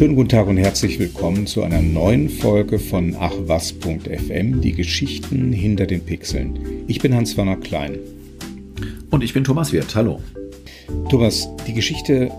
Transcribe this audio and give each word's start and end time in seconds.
Schönen 0.00 0.16
guten 0.16 0.30
Tag 0.30 0.46
und 0.46 0.56
herzlich 0.56 0.98
willkommen 0.98 1.46
zu 1.46 1.62
einer 1.62 1.82
neuen 1.82 2.30
Folge 2.30 2.78
von 2.78 3.14
achwas.fm, 3.14 4.62
die 4.62 4.72
Geschichten 4.72 5.52
hinter 5.52 5.84
den 5.84 6.02
Pixeln. 6.02 6.58
Ich 6.86 7.00
bin 7.00 7.14
Hans-Werner 7.14 7.56
Klein. 7.56 7.98
Und 9.10 9.22
ich 9.22 9.34
bin 9.34 9.44
Thomas 9.44 9.74
Wirth. 9.74 9.94
Hallo. 9.94 10.22
Thomas, 11.10 11.50
die 11.66 11.74
Geschichte, 11.74 12.30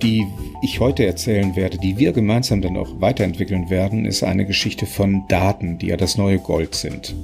die 0.00 0.24
ich 0.62 0.78
heute 0.78 1.04
erzählen 1.04 1.56
werde, 1.56 1.76
die 1.76 1.98
wir 1.98 2.12
gemeinsam 2.12 2.62
dann 2.62 2.76
auch 2.76 3.00
weiterentwickeln 3.00 3.68
werden, 3.68 4.04
ist 4.04 4.22
eine 4.22 4.46
Geschichte 4.46 4.86
von 4.86 5.24
Daten, 5.26 5.78
die 5.78 5.88
ja 5.88 5.96
das 5.96 6.16
neue 6.16 6.38
Gold 6.38 6.76
sind. 6.76 7.16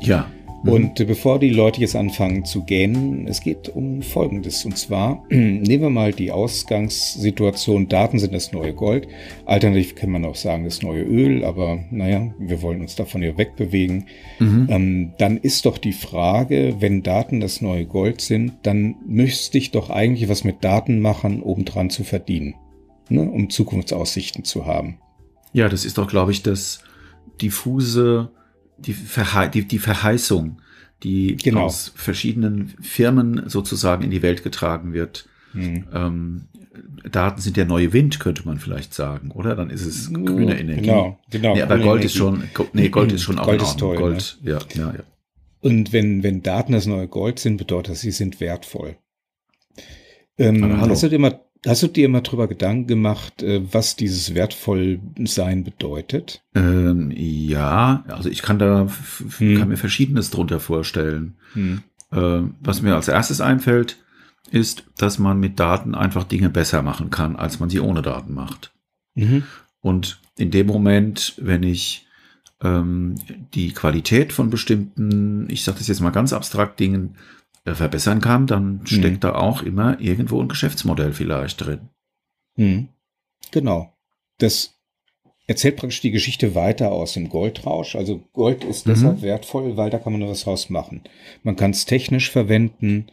Ja. 0.00 0.30
Und 0.66 1.00
äh, 1.00 1.04
bevor 1.04 1.38
die 1.38 1.50
Leute 1.50 1.80
jetzt 1.80 1.96
anfangen 1.96 2.44
zu 2.44 2.64
gähnen, 2.64 3.26
es 3.28 3.40
geht 3.40 3.68
um 3.68 4.02
Folgendes. 4.02 4.64
Und 4.64 4.76
zwar 4.76 5.24
nehmen 5.30 5.82
wir 5.82 5.90
mal 5.90 6.12
die 6.12 6.32
Ausgangssituation, 6.32 7.88
Daten 7.88 8.18
sind 8.18 8.34
das 8.34 8.52
neue 8.52 8.74
Gold. 8.74 9.06
Alternativ 9.44 9.94
kann 9.94 10.10
man 10.10 10.24
auch 10.24 10.34
sagen, 10.34 10.64
das 10.64 10.82
neue 10.82 11.02
Öl, 11.02 11.44
aber 11.44 11.84
naja, 11.90 12.32
wir 12.38 12.62
wollen 12.62 12.80
uns 12.80 12.96
davon 12.96 13.22
ja 13.22 13.36
wegbewegen. 13.38 14.06
Mhm. 14.38 14.66
Ähm, 14.70 15.12
dann 15.18 15.36
ist 15.38 15.66
doch 15.66 15.78
die 15.78 15.92
Frage, 15.92 16.76
wenn 16.80 17.02
Daten 17.02 17.40
das 17.40 17.60
neue 17.60 17.86
Gold 17.86 18.20
sind, 18.20 18.54
dann 18.62 18.96
müsste 19.06 19.58
ich 19.58 19.70
doch 19.70 19.90
eigentlich 19.90 20.28
was 20.28 20.44
mit 20.44 20.64
Daten 20.64 21.00
machen, 21.00 21.42
obendran 21.42 21.90
zu 21.90 22.04
verdienen, 22.04 22.54
ne, 23.08 23.22
um 23.22 23.50
Zukunftsaussichten 23.50 24.44
zu 24.44 24.66
haben. 24.66 24.98
Ja, 25.52 25.68
das 25.68 25.84
ist 25.84 25.98
doch, 25.98 26.08
glaube 26.08 26.32
ich, 26.32 26.42
das 26.42 26.80
diffuse 27.40 28.30
die, 28.78 28.92
Verhe 28.94 29.50
die, 29.50 29.66
die 29.66 29.78
Verheißung, 29.78 30.60
die 31.02 31.36
genau. 31.36 31.62
aus 31.62 31.92
verschiedenen 31.94 32.74
Firmen 32.80 33.48
sozusagen 33.48 34.02
in 34.02 34.10
die 34.10 34.22
Welt 34.22 34.42
getragen 34.42 34.92
wird. 34.92 35.28
Mhm. 35.52 35.86
Ähm, 35.92 36.48
Daten 37.10 37.40
sind 37.40 37.56
der 37.56 37.64
neue 37.64 37.92
Wind, 37.92 38.20
könnte 38.20 38.44
man 38.44 38.58
vielleicht 38.58 38.92
sagen, 38.92 39.30
oder? 39.30 39.54
Dann 39.56 39.70
ist 39.70 39.86
es 39.86 40.12
grüne 40.12 40.58
Energie. 40.58 40.82
Genau, 40.82 41.18
genau. 41.30 41.54
Nee, 41.54 41.62
aber 41.62 41.76
Gold 41.76 41.86
Energie. 41.86 42.06
ist 42.06 42.16
schon, 42.16 42.42
nee, 42.72 42.88
Gold 42.88 43.12
ist 43.12 43.22
schon 43.22 43.38
auch 43.38 43.46
Gold 43.46 43.62
ist 43.62 43.78
toll, 43.78 43.96
Gold, 43.96 44.38
ne? 44.42 44.52
ja, 44.52 44.58
ja, 44.74 44.94
ja. 44.94 45.02
Und 45.60 45.92
wenn, 45.92 46.22
wenn 46.22 46.42
Daten 46.42 46.72
das 46.72 46.86
neue 46.86 47.08
Gold 47.08 47.38
sind, 47.38 47.56
bedeutet 47.56 47.92
das, 47.92 48.00
sie 48.00 48.10
sind 48.10 48.40
wertvoll. 48.40 48.96
Ähm, 50.38 50.60
du 50.60 51.08
dir 51.08 51.18
mal 51.18 51.45
Hast 51.64 51.82
du 51.82 51.88
dir 51.88 52.08
mal 52.08 52.20
drüber 52.20 52.48
Gedanken 52.48 52.86
gemacht, 52.86 53.42
äh, 53.42 53.62
was 53.72 53.96
dieses 53.96 54.34
Wertvollsein 54.34 55.64
bedeutet? 55.64 56.42
Ähm, 56.54 57.10
ja, 57.14 58.04
also 58.08 58.28
ich 58.28 58.42
kann 58.42 58.58
da 58.58 58.88
hm. 59.38 59.58
kann 59.58 59.68
mir 59.68 59.76
Verschiedenes 59.76 60.30
drunter 60.30 60.60
vorstellen. 60.60 61.36
Hm. 61.54 61.82
Äh, 62.12 62.42
was 62.60 62.82
mir 62.82 62.94
als 62.94 63.08
erstes 63.08 63.40
einfällt, 63.40 63.98
ist, 64.50 64.84
dass 64.96 65.18
man 65.18 65.40
mit 65.40 65.58
Daten 65.58 65.94
einfach 65.94 66.24
Dinge 66.24 66.50
besser 66.50 66.82
machen 66.82 67.10
kann, 67.10 67.36
als 67.36 67.58
man 67.58 67.70
sie 67.70 67.80
ohne 67.80 68.02
Daten 68.02 68.32
macht. 68.34 68.72
Mhm. 69.14 69.42
Und 69.80 70.20
in 70.36 70.50
dem 70.50 70.66
Moment, 70.66 71.34
wenn 71.38 71.62
ich 71.62 72.06
ähm, 72.62 73.16
die 73.54 73.72
Qualität 73.72 74.32
von 74.32 74.50
bestimmten, 74.50 75.48
ich 75.50 75.64
sage 75.64 75.78
das 75.78 75.88
jetzt 75.88 76.00
mal 76.00 76.10
ganz 76.10 76.32
abstrakt 76.32 76.78
Dingen, 76.80 77.16
verbessern 77.74 78.20
kann, 78.20 78.46
dann 78.46 78.78
mhm. 78.78 78.86
steckt 78.86 79.24
da 79.24 79.34
auch 79.34 79.62
immer 79.62 80.00
irgendwo 80.00 80.40
ein 80.40 80.48
Geschäftsmodell 80.48 81.12
vielleicht 81.12 81.64
drin. 81.64 81.88
Mhm. 82.56 82.88
Genau. 83.50 83.92
Das 84.38 84.74
erzählt 85.46 85.76
praktisch 85.76 86.00
die 86.00 86.10
Geschichte 86.10 86.54
weiter 86.54 86.92
aus 86.92 87.12
dem 87.14 87.28
Goldrausch. 87.28 87.96
Also 87.96 88.20
Gold 88.32 88.64
ist 88.64 88.86
mhm. 88.86 88.90
deshalb 88.90 89.22
wertvoll, 89.22 89.76
weil 89.76 89.90
da 89.90 89.98
kann 89.98 90.12
man 90.12 90.20
noch 90.20 90.30
was 90.30 90.44
draus 90.44 90.70
machen. 90.70 91.02
Man 91.42 91.56
kann 91.56 91.70
es 91.70 91.86
technisch 91.86 92.30
verwenden 92.30 93.06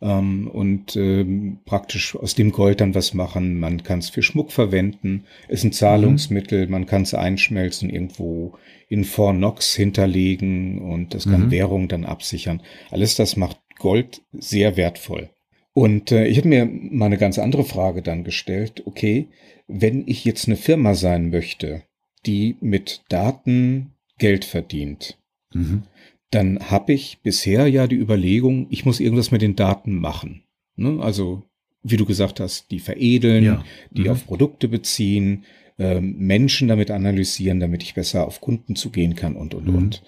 ähm, 0.00 0.48
und 0.48 0.96
ähm, 0.96 1.58
praktisch 1.64 2.16
aus 2.16 2.34
dem 2.34 2.52
Gold 2.52 2.80
dann 2.80 2.94
was 2.94 3.14
machen. 3.14 3.58
Man 3.58 3.82
kann 3.82 3.98
es 3.98 4.10
für 4.10 4.22
Schmuck 4.22 4.52
verwenden, 4.52 5.24
ist 5.48 5.64
ein 5.64 5.72
Zahlungsmittel, 5.72 6.66
mhm. 6.66 6.72
man 6.72 6.86
kann 6.86 7.02
es 7.02 7.14
einschmelzen, 7.14 7.90
irgendwo 7.90 8.54
in 8.88 9.04
Fornox 9.04 9.74
hinterlegen 9.74 10.80
und 10.80 11.14
das 11.14 11.24
kann 11.24 11.46
mhm. 11.46 11.50
Währung 11.50 11.88
dann 11.88 12.04
absichern. 12.04 12.62
Alles 12.90 13.16
das 13.16 13.36
macht 13.36 13.58
Gold 13.84 14.22
sehr 14.32 14.78
wertvoll. 14.78 15.28
Und 15.74 16.10
äh, 16.10 16.26
ich 16.26 16.38
habe 16.38 16.48
mir 16.48 16.64
mal 16.64 17.04
eine 17.04 17.18
ganz 17.18 17.38
andere 17.38 17.64
Frage 17.64 18.00
dann 18.00 18.24
gestellt. 18.24 18.82
Okay, 18.86 19.28
wenn 19.68 20.04
ich 20.06 20.24
jetzt 20.24 20.48
eine 20.48 20.56
Firma 20.56 20.94
sein 20.94 21.28
möchte, 21.28 21.82
die 22.24 22.56
mit 22.62 23.02
Daten 23.10 23.92
Geld 24.16 24.46
verdient, 24.46 25.18
mhm. 25.52 25.82
dann 26.30 26.70
habe 26.70 26.94
ich 26.94 27.18
bisher 27.22 27.66
ja 27.66 27.86
die 27.86 27.96
Überlegung, 27.96 28.68
ich 28.70 28.86
muss 28.86 29.00
irgendwas 29.00 29.30
mit 29.30 29.42
den 29.42 29.54
Daten 29.54 29.96
machen. 29.96 30.44
Ne? 30.76 31.02
Also, 31.02 31.42
wie 31.82 31.98
du 31.98 32.06
gesagt 32.06 32.40
hast, 32.40 32.70
die 32.70 32.80
veredeln, 32.80 33.44
ja. 33.44 33.64
die 33.90 34.04
mhm. 34.04 34.10
auf 34.12 34.26
Produkte 34.26 34.66
beziehen, 34.66 35.44
äh, 35.78 36.00
Menschen 36.00 36.68
damit 36.68 36.90
analysieren, 36.90 37.60
damit 37.60 37.82
ich 37.82 37.92
besser 37.92 38.26
auf 38.26 38.40
Kunden 38.40 38.76
zugehen 38.76 39.14
kann 39.14 39.36
und, 39.36 39.52
und, 39.52 39.68
mhm. 39.68 39.76
und. 39.76 40.02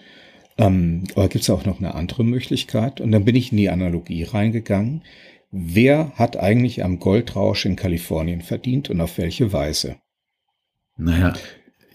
Ähm, 0.59 1.05
aber 1.15 1.29
gibt 1.29 1.43
es 1.43 1.51
auch 1.51 1.65
noch 1.65 1.79
eine 1.79 1.95
andere 1.95 2.25
Möglichkeit? 2.25 3.01
Und 3.01 3.13
dann 3.13 3.25
bin 3.25 3.37
ich 3.37 3.53
in 3.53 3.59
die 3.59 3.69
Analogie 3.69 4.25
reingegangen. 4.25 5.03
Wer 5.51 6.13
hat 6.17 6.37
eigentlich 6.37 6.85
am 6.85 6.99
Goldrausch 6.99 7.67
in 7.67 7.77
Kalifornien 7.77 8.43
verdient 8.43 8.91
und 8.91 9.01
auf 9.01 9.19
welche 9.19 9.53
Weise? 9.53 9.97
Naja, 10.97 11.35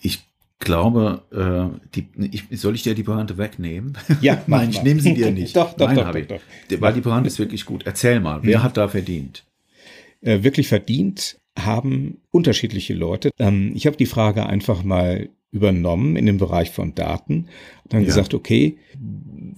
ich 0.01 0.23
glaube, 0.59 1.23
äh, 1.31 1.77
die, 1.95 2.07
ich, 2.31 2.59
soll 2.59 2.75
ich 2.75 2.83
dir 2.83 2.95
die 2.95 3.03
Pointe 3.03 3.37
wegnehmen? 3.37 3.97
Ja, 4.21 4.41
nein, 4.47 4.69
ich 4.69 4.83
nehme 4.83 5.01
sie 5.01 5.13
dir 5.13 5.31
nicht. 5.31 5.55
doch, 5.55 5.73
doch, 5.73 5.87
nein, 5.91 5.95
doch, 5.95 6.11
doch, 6.13 6.41
doch, 6.69 6.81
Weil 6.81 6.93
die 6.93 7.01
Pointe 7.01 7.27
ist 7.27 7.39
wirklich 7.39 7.65
gut. 7.65 7.83
Erzähl 7.85 8.19
mal, 8.19 8.39
wer 8.43 8.59
hm. 8.59 8.63
hat 8.63 8.77
da 8.77 8.87
verdient? 8.87 9.43
Äh, 10.21 10.43
wirklich 10.43 10.67
verdient 10.67 11.37
haben 11.57 12.21
unterschiedliche 12.31 12.93
Leute. 12.93 13.31
Ähm, 13.39 13.73
ich 13.75 13.85
habe 13.87 13.97
die 13.97 14.05
Frage 14.05 14.45
einfach 14.45 14.83
mal 14.83 15.29
übernommen 15.51 16.15
in 16.15 16.25
dem 16.25 16.37
Bereich 16.37 16.71
von 16.71 16.95
Daten. 16.95 17.47
Dann 17.89 18.01
ja. 18.01 18.07
gesagt, 18.07 18.33
okay, 18.33 18.77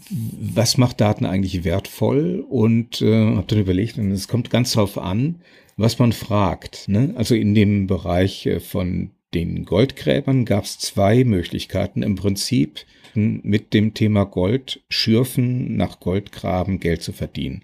was 0.09 0.77
macht 0.77 1.01
Daten 1.01 1.25
eigentlich 1.25 1.63
wertvoll? 1.63 2.43
Und 2.49 3.01
äh, 3.01 3.35
habe 3.35 3.45
dann 3.47 3.59
überlegt, 3.59 3.97
und 3.97 4.11
es 4.11 4.27
kommt 4.27 4.49
ganz 4.49 4.73
darauf 4.73 4.97
an, 4.97 5.41
was 5.77 5.99
man 5.99 6.11
fragt. 6.11 6.87
Ne? 6.87 7.13
Also 7.15 7.35
in 7.35 7.53
dem 7.53 7.87
Bereich 7.87 8.45
äh, 8.45 8.59
von 8.59 9.11
den 9.33 9.65
Goldgräbern 9.65 10.45
gab 10.45 10.63
es 10.65 10.77
zwei 10.77 11.23
Möglichkeiten 11.23 12.03
im 12.03 12.15
Prinzip 12.15 12.85
mit 13.15 13.73
dem 13.73 13.93
Thema 13.93 14.25
Gold 14.25 14.83
schürfen, 14.89 15.75
nach 15.75 15.99
Goldgraben 15.99 16.79
Geld 16.79 17.03
zu 17.03 17.13
verdienen. 17.13 17.63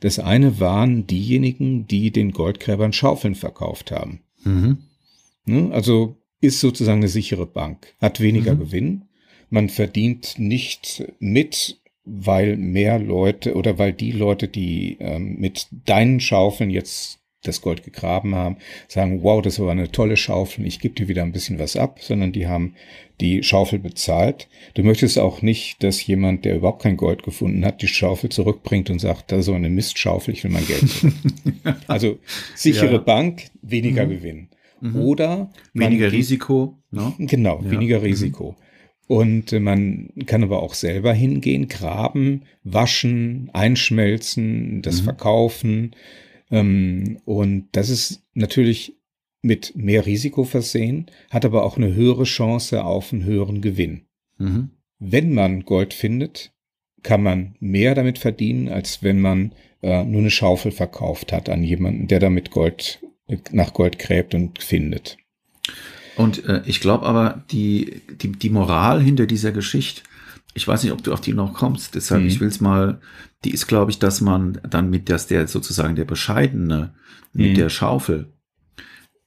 Das 0.00 0.18
eine 0.18 0.60
waren 0.60 1.06
diejenigen, 1.06 1.86
die 1.86 2.10
den 2.10 2.32
Goldgräbern 2.32 2.92
Schaufeln 2.92 3.34
verkauft 3.34 3.90
haben. 3.90 4.20
Mhm. 4.44 4.78
Ne? 5.46 5.70
Also 5.72 6.19
ist 6.40 6.60
sozusagen 6.60 7.00
eine 7.00 7.08
sichere 7.08 7.46
Bank, 7.46 7.94
hat 8.00 8.20
weniger 8.20 8.54
mhm. 8.54 8.58
Gewinn. 8.58 9.02
Man 9.50 9.68
verdient 9.68 10.38
nicht 10.38 11.04
mit, 11.18 11.80
weil 12.04 12.56
mehr 12.56 12.98
Leute 12.98 13.54
oder 13.54 13.78
weil 13.78 13.92
die 13.92 14.12
Leute, 14.12 14.48
die 14.48 14.96
ähm, 15.00 15.36
mit 15.38 15.66
deinen 15.70 16.20
Schaufeln 16.20 16.70
jetzt 16.70 17.20
das 17.42 17.62
Gold 17.62 17.82
gegraben 17.82 18.34
haben, 18.34 18.56
sagen, 18.86 19.22
wow, 19.22 19.40
das 19.40 19.58
war 19.58 19.70
eine 19.70 19.90
tolle 19.90 20.16
Schaufel, 20.16 20.66
ich 20.66 20.78
gebe 20.78 20.94
dir 20.94 21.08
wieder 21.08 21.22
ein 21.22 21.32
bisschen 21.32 21.58
was 21.58 21.74
ab, 21.74 21.98
sondern 22.02 22.32
die 22.32 22.46
haben 22.46 22.74
die 23.20 23.42
Schaufel 23.42 23.78
bezahlt. 23.78 24.48
Du 24.74 24.82
möchtest 24.82 25.18
auch 25.18 25.42
nicht, 25.42 25.82
dass 25.82 26.06
jemand, 26.06 26.44
der 26.44 26.56
überhaupt 26.56 26.82
kein 26.82 26.96
Gold 26.96 27.22
gefunden 27.22 27.64
hat, 27.64 27.82
die 27.82 27.88
Schaufel 27.88 28.30
zurückbringt 28.30 28.90
und 28.90 28.98
sagt, 28.98 29.32
das 29.32 29.40
ist 29.40 29.46
so 29.46 29.54
eine 29.54 29.70
Mistschaufel, 29.70 30.34
ich 30.34 30.44
will 30.44 30.50
mein 30.50 30.66
Geld 30.66 30.84
also 31.86 32.18
sichere 32.54 32.92
ja. 32.92 32.98
Bank, 32.98 33.44
weniger 33.62 34.06
mhm. 34.06 34.10
Gewinn. 34.10 34.48
Mhm. 34.80 34.96
Oder 34.96 35.50
weniger 35.74 36.12
Risiko. 36.12 36.78
Ne? 36.90 37.12
Genau, 37.18 37.62
ja. 37.62 37.70
weniger 37.70 37.98
mhm. 37.98 38.04
Risiko. 38.04 38.52
Mhm. 38.52 38.56
Und 39.10 39.52
äh, 39.52 39.60
man 39.60 40.10
kann 40.26 40.44
aber 40.44 40.62
auch 40.62 40.74
selber 40.74 41.12
hingehen, 41.12 41.66
graben, 41.66 42.42
waschen, 42.62 43.50
einschmelzen, 43.52 44.82
das 44.82 45.00
mhm. 45.00 45.04
verkaufen. 45.04 45.96
Ähm, 46.50 47.18
und 47.24 47.68
das 47.72 47.90
ist 47.90 48.22
natürlich 48.34 48.96
mit 49.42 49.74
mehr 49.74 50.06
Risiko 50.06 50.44
versehen, 50.44 51.06
hat 51.30 51.44
aber 51.44 51.64
auch 51.64 51.76
eine 51.76 51.94
höhere 51.94 52.24
Chance 52.24 52.84
auf 52.84 53.12
einen 53.12 53.24
höheren 53.24 53.62
Gewinn. 53.62 54.02
Mhm. 54.38 54.70
Wenn 54.98 55.34
man 55.34 55.64
Gold 55.64 55.94
findet, 55.94 56.52
kann 57.02 57.22
man 57.22 57.56
mehr 57.58 57.94
damit 57.94 58.18
verdienen, 58.18 58.68
als 58.68 59.02
wenn 59.02 59.20
man 59.20 59.52
äh, 59.82 60.04
nur 60.04 60.20
eine 60.20 60.30
Schaufel 60.30 60.70
verkauft 60.72 61.32
hat 61.32 61.48
an 61.48 61.64
jemanden, 61.64 62.06
der 62.06 62.20
damit 62.20 62.50
Gold 62.50 63.00
nach 63.52 63.72
Gold 63.72 63.98
gräbt 63.98 64.34
und 64.34 64.62
findet. 64.62 65.16
Und 66.16 66.44
äh, 66.44 66.62
ich 66.66 66.80
glaube 66.80 67.06
aber, 67.06 67.44
die, 67.50 68.02
die, 68.20 68.32
die 68.32 68.50
Moral 68.50 69.00
hinter 69.00 69.26
dieser 69.26 69.52
Geschichte, 69.52 70.02
ich 70.54 70.66
weiß 70.66 70.82
nicht, 70.82 70.92
ob 70.92 71.02
du 71.02 71.12
auf 71.12 71.20
die 71.20 71.32
noch 71.32 71.54
kommst, 71.54 71.94
deshalb, 71.94 72.22
mhm. 72.22 72.28
ich 72.28 72.40
will 72.40 72.48
es 72.48 72.60
mal, 72.60 73.00
die 73.44 73.52
ist, 73.52 73.66
glaube 73.66 73.90
ich, 73.90 73.98
dass 73.98 74.20
man 74.20 74.60
dann 74.68 74.90
mit, 74.90 75.08
dass 75.08 75.26
der 75.26 75.46
sozusagen 75.46 75.96
der 75.96 76.04
Bescheidene 76.04 76.94
mit 77.32 77.52
mhm. 77.52 77.54
der 77.54 77.68
Schaufel, 77.68 78.32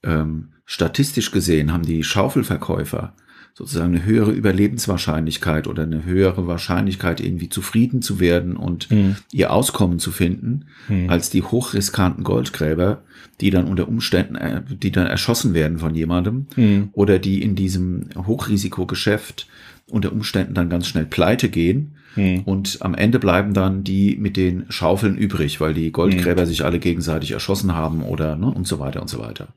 ähm, 0.02 0.52
statistisch 0.66 1.30
gesehen 1.30 1.72
haben 1.72 1.84
die 1.84 2.04
Schaufelverkäufer 2.04 3.14
sozusagen 3.56 3.94
eine 3.94 4.04
höhere 4.04 4.32
Überlebenswahrscheinlichkeit 4.32 5.68
oder 5.68 5.84
eine 5.84 6.04
höhere 6.04 6.48
Wahrscheinlichkeit, 6.48 7.20
irgendwie 7.20 7.48
zufrieden 7.48 8.02
zu 8.02 8.18
werden 8.18 8.56
und 8.56 8.90
mhm. 8.90 9.16
ihr 9.30 9.52
Auskommen 9.52 10.00
zu 10.00 10.10
finden, 10.10 10.66
mhm. 10.88 11.08
als 11.08 11.30
die 11.30 11.42
hochriskanten 11.42 12.24
Goldgräber, 12.24 13.02
die 13.40 13.50
dann 13.50 13.66
unter 13.66 13.86
Umständen, 13.86 14.34
äh, 14.34 14.62
die 14.68 14.90
dann 14.90 15.06
erschossen 15.06 15.54
werden 15.54 15.78
von 15.78 15.94
jemandem 15.94 16.46
mhm. 16.56 16.88
oder 16.92 17.20
die 17.20 17.42
in 17.42 17.54
diesem 17.54 18.08
Hochrisikogeschäft 18.16 19.46
unter 19.88 20.12
Umständen 20.12 20.54
dann 20.54 20.68
ganz 20.68 20.88
schnell 20.88 21.06
pleite 21.06 21.48
gehen. 21.48 21.94
Mhm. 22.16 22.40
Und 22.40 22.78
am 22.80 22.94
Ende 22.94 23.20
bleiben 23.20 23.54
dann 23.54 23.84
die 23.84 24.16
mit 24.16 24.36
den 24.36 24.64
Schaufeln 24.68 25.16
übrig, 25.16 25.60
weil 25.60 25.74
die 25.74 25.92
Goldgräber 25.92 26.42
mhm. 26.42 26.46
sich 26.46 26.64
alle 26.64 26.80
gegenseitig 26.80 27.32
erschossen 27.32 27.72
haben 27.72 28.02
oder 28.02 28.34
ne, 28.34 28.46
und 28.46 28.66
so 28.66 28.80
weiter 28.80 29.00
und 29.00 29.08
so 29.08 29.20
weiter. 29.20 29.48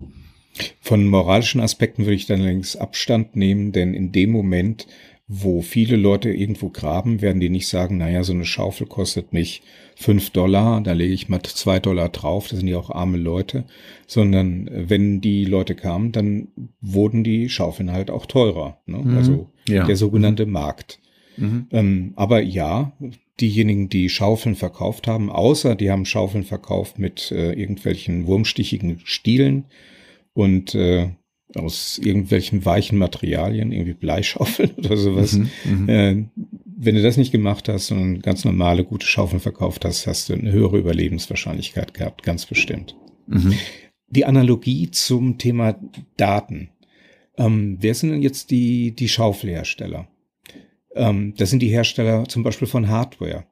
Von 0.82 1.08
moralischen 1.08 1.62
Aspekten 1.62 2.06
würde 2.06 2.16
ich 2.16 2.26
dann 2.26 2.42
längst 2.42 2.80
Abstand 2.80 3.36
nehmen, 3.36 3.72
denn 3.72 3.94
in 3.94 4.12
dem 4.12 4.32
Moment, 4.32 4.88
wo 5.28 5.62
viele 5.62 5.98
Leute 5.98 6.30
irgendwo 6.30 6.70
graben, 6.70 7.22
werden 7.22 7.40
die 7.40 7.50
nicht 7.50 7.68
sagen, 7.68 7.98
naja, 7.98 8.24
so 8.24 8.34
eine 8.34 8.46
Schaufel 8.46 8.88
kostet 8.88 9.34
mich 9.34 9.62
fünf 9.96 10.30
Dollar, 10.30 10.80
da 10.82 10.94
lege 10.94 11.14
ich 11.14 11.28
mal 11.28 11.42
zwei 11.42 11.80
Dollar 11.80 12.10
drauf, 12.10 12.48
das 12.48 12.60
sind 12.60 12.68
ja 12.68 12.78
auch 12.78 12.92
arme 12.92 13.18
Leute, 13.18 13.66
sondern 14.06 14.68
äh, 14.68 14.90
wenn 14.90 15.22
die 15.22 15.44
Leute 15.44 15.76
kamen, 15.76 16.12
dann 16.12 16.50
wurden 16.82 17.24
die 17.24 17.50
Schaufeln 17.50 17.92
halt 17.92 18.12
auch 18.12 18.26
teurer. 18.26 18.80
Ne? 18.86 19.00
Mhm. 19.00 19.18
Also 19.18 19.50
ja. 19.68 19.86
der 19.86 19.96
sogenannte 19.96 20.46
Markt. 20.46 21.00
Mhm. 21.36 21.68
Ähm, 21.72 22.14
aber 22.16 22.42
ja, 22.42 22.94
diejenigen, 23.40 23.90
die 23.90 24.10
Schaufeln 24.10 24.56
verkauft 24.56 25.08
haben, 25.08 25.32
außer 25.32 25.76
die 25.76 25.92
haben 25.92 26.06
Schaufeln 26.06 26.44
verkauft 26.44 27.00
mit 27.00 27.32
äh, 27.32 27.54
irgendwelchen 27.54 28.28
wurmstichigen 28.28 29.02
Stielen, 29.04 29.66
und 30.38 30.76
äh, 30.76 31.10
aus 31.56 31.98
irgendwelchen 31.98 32.64
weichen 32.64 33.00
Materialien, 33.00 33.72
irgendwie 33.72 33.96
Bleischaufeln 33.96 34.72
oder 34.78 34.96
sowas. 34.96 35.34
Mhm, 35.34 35.50
mhm, 35.66 35.90
äh, 35.90 36.26
wenn 36.78 36.94
du 36.94 37.02
das 37.02 37.18
nicht 37.18 37.32
gemacht 37.32 37.68
hast 37.68 37.90
und 37.90 38.22
ganz 38.22 38.46
normale 38.46 38.84
gute 38.84 39.08
Schaufeln 39.08 39.40
verkauft 39.40 39.84
hast, 39.84 40.06
hast 40.06 40.30
du 40.30 40.34
eine 40.34 40.52
höhere 40.52 40.78
Überlebenswahrscheinlichkeit 40.78 41.96
gehabt, 41.96 42.22
ganz 42.22 42.46
bestimmt. 42.46 42.96
Mhm. 43.26 43.56
Die 44.10 44.26
Analogie 44.26 44.92
zum 44.92 45.40
Thema 45.40 45.76
Daten. 46.18 46.70
Ähm, 47.36 47.78
wer 47.80 47.96
sind 47.96 48.12
denn 48.12 48.22
jetzt 48.22 48.52
die, 48.52 48.92
die 48.92 49.10
Schaufelhersteller? 49.10 50.08
Ähm, 50.94 51.34
das 51.36 51.50
sind 51.50 51.64
die 51.64 51.70
Hersteller 51.70 52.26
zum 52.30 52.44
Beispiel 52.44 52.68
von 52.68 52.90
Hardware. 52.90 53.46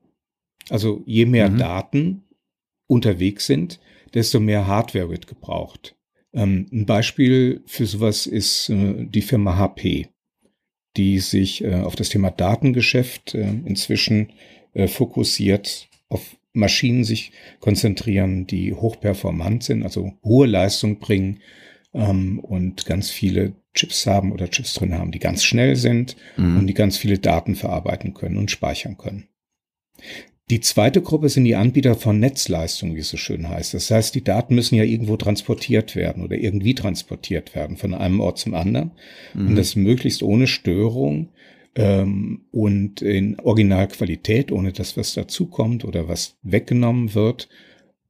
Also 0.69 1.01
je 1.07 1.25
mehr 1.25 1.49
mhm. 1.49 1.57
Daten 1.57 2.23
unterwegs 2.85 3.47
sind, 3.47 3.79
desto 4.13 4.39
mehr 4.39 4.67
Hardware 4.67 5.09
wird 5.09 5.25
gebraucht. 5.25 5.95
Ähm, 6.35 6.67
ein 6.71 6.85
Beispiel 6.85 7.63
für 7.65 7.85
sowas 7.85 8.27
ist 8.27 8.69
äh, 8.69 9.05
die 9.05 9.21
Firma 9.21 9.57
HP, 9.57 10.09
die 10.97 11.19
sich 11.19 11.63
äh, 11.63 11.75
auf 11.75 11.95
das 11.95 12.09
Thema 12.09 12.29
Datengeschäft 12.29 13.33
äh, 13.33 13.49
inzwischen 13.65 14.31
fokussiert, 14.87 15.87
auf 16.09 16.35
Maschinen 16.51 17.05
sich 17.05 17.31
konzentrieren, 17.61 18.45
die 18.45 18.73
hochperformant 18.73 19.63
sind, 19.63 19.83
also 19.83 20.11
hohe 20.21 20.47
Leistung 20.47 20.99
bringen 20.99 21.39
ähm, 21.93 22.39
und 22.39 22.85
ganz 22.85 23.09
viele 23.09 23.53
Chips 23.73 24.05
haben 24.05 24.33
oder 24.33 24.49
Chips 24.49 24.73
drin 24.73 24.93
haben, 24.93 25.11
die 25.11 25.19
ganz 25.19 25.45
schnell 25.45 25.77
sind 25.77 26.17
mhm. 26.35 26.57
und 26.57 26.67
die 26.67 26.73
ganz 26.73 26.97
viele 26.97 27.19
Daten 27.19 27.55
verarbeiten 27.55 28.13
können 28.13 28.35
und 28.35 28.51
speichern 28.51 28.97
können. 28.97 29.29
Die 30.51 30.59
zweite 30.59 31.01
Gruppe 31.01 31.29
sind 31.29 31.45
die 31.45 31.55
Anbieter 31.55 31.95
von 31.95 32.19
Netzleistung, 32.19 32.95
wie 32.95 32.99
es 32.99 33.09
so 33.09 33.17
schön 33.17 33.49
heißt. 33.49 33.73
Das 33.73 33.89
heißt, 33.89 34.13
die 34.13 34.23
Daten 34.23 34.53
müssen 34.53 34.75
ja 34.75 34.83
irgendwo 34.83 35.17
transportiert 35.17 35.95
werden 35.95 36.23
oder 36.23 36.37
irgendwie 36.37 36.75
transportiert 36.75 37.55
werden 37.55 37.77
von 37.77 37.95
einem 37.95 38.19
Ort 38.19 38.37
zum 38.37 38.53
anderen. 38.53 38.91
Mhm. 39.33 39.47
Und 39.47 39.55
das 39.55 39.75
möglichst 39.75 40.21
ohne 40.21 40.45
Störung 40.45 41.29
ähm, 41.75 42.41
und 42.51 43.01
in 43.01 43.39
Originalqualität, 43.39 44.51
ohne 44.51 44.71
dass 44.71 44.97
was 44.97 45.15
dazukommt 45.15 45.83
oder 45.83 46.07
was 46.07 46.37
weggenommen 46.43 47.15
wird, 47.15 47.49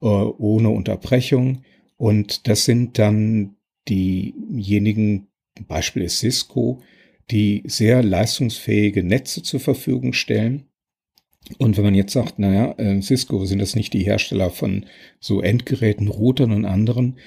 äh, 0.02 0.06
ohne 0.06 0.68
Unterbrechung. 0.68 1.62
Und 1.96 2.48
das 2.48 2.66
sind 2.66 2.98
dann 2.98 3.56
diejenigen, 3.88 5.28
Beispiel 5.66 6.02
ist 6.02 6.18
Cisco, 6.18 6.82
die 7.30 7.62
sehr 7.66 8.02
leistungsfähige 8.02 9.02
Netze 9.02 9.42
zur 9.42 9.60
Verfügung 9.60 10.12
stellen 10.12 10.66
und 11.58 11.76
wenn 11.76 11.84
man 11.84 11.94
jetzt 11.94 12.12
sagt, 12.12 12.38
naja, 12.38 12.74
äh, 12.78 13.00
Cisco 13.00 13.44
sind 13.44 13.60
das 13.60 13.76
nicht 13.76 13.92
die 13.92 14.04
Hersteller 14.04 14.50
von 14.50 14.86
so 15.20 15.40
Endgeräten, 15.40 16.08
Routern 16.08 16.52
und 16.52 16.64
anderen? 16.64 17.18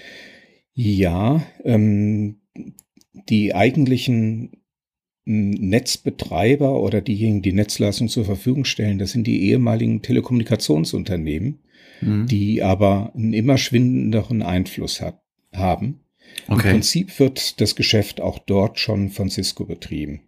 Ja, 0.74 1.44
ähm, 1.64 2.42
die 3.30 3.56
eigentlichen 3.56 4.64
hm, 5.26 5.52
Netzbetreiber 5.52 6.82
oder 6.82 7.02
diejenigen, 7.02 7.42
die 7.42 7.54
Netzleistung 7.54 8.10
zur 8.10 8.26
Verfügung 8.26 8.66
stellen, 8.66 9.00
das 9.00 9.12
sind 9.12 9.26
die 9.26 9.44
ehemaligen 9.50 10.02
Telekommunikationsunternehmen, 10.02 11.60
mhm. 12.02 12.28
die 12.28 12.62
aber 12.62 13.14
einen 13.16 13.34
immer 13.34 13.58
schwindenderen 13.58 14.42
Einfluss 14.42 15.02
hat, 15.02 15.22
haben. 15.54 16.02
Okay. 16.48 16.54
Im 16.54 16.60
Prinzip 16.60 17.20
wird 17.20 17.62
das 17.62 17.76
Geschäft 17.76 18.22
auch 18.22 18.40
dort 18.40 18.80
schon 18.80 19.10
von 19.10 19.30
Cisco 19.30 19.66
betrieben. 19.66 20.22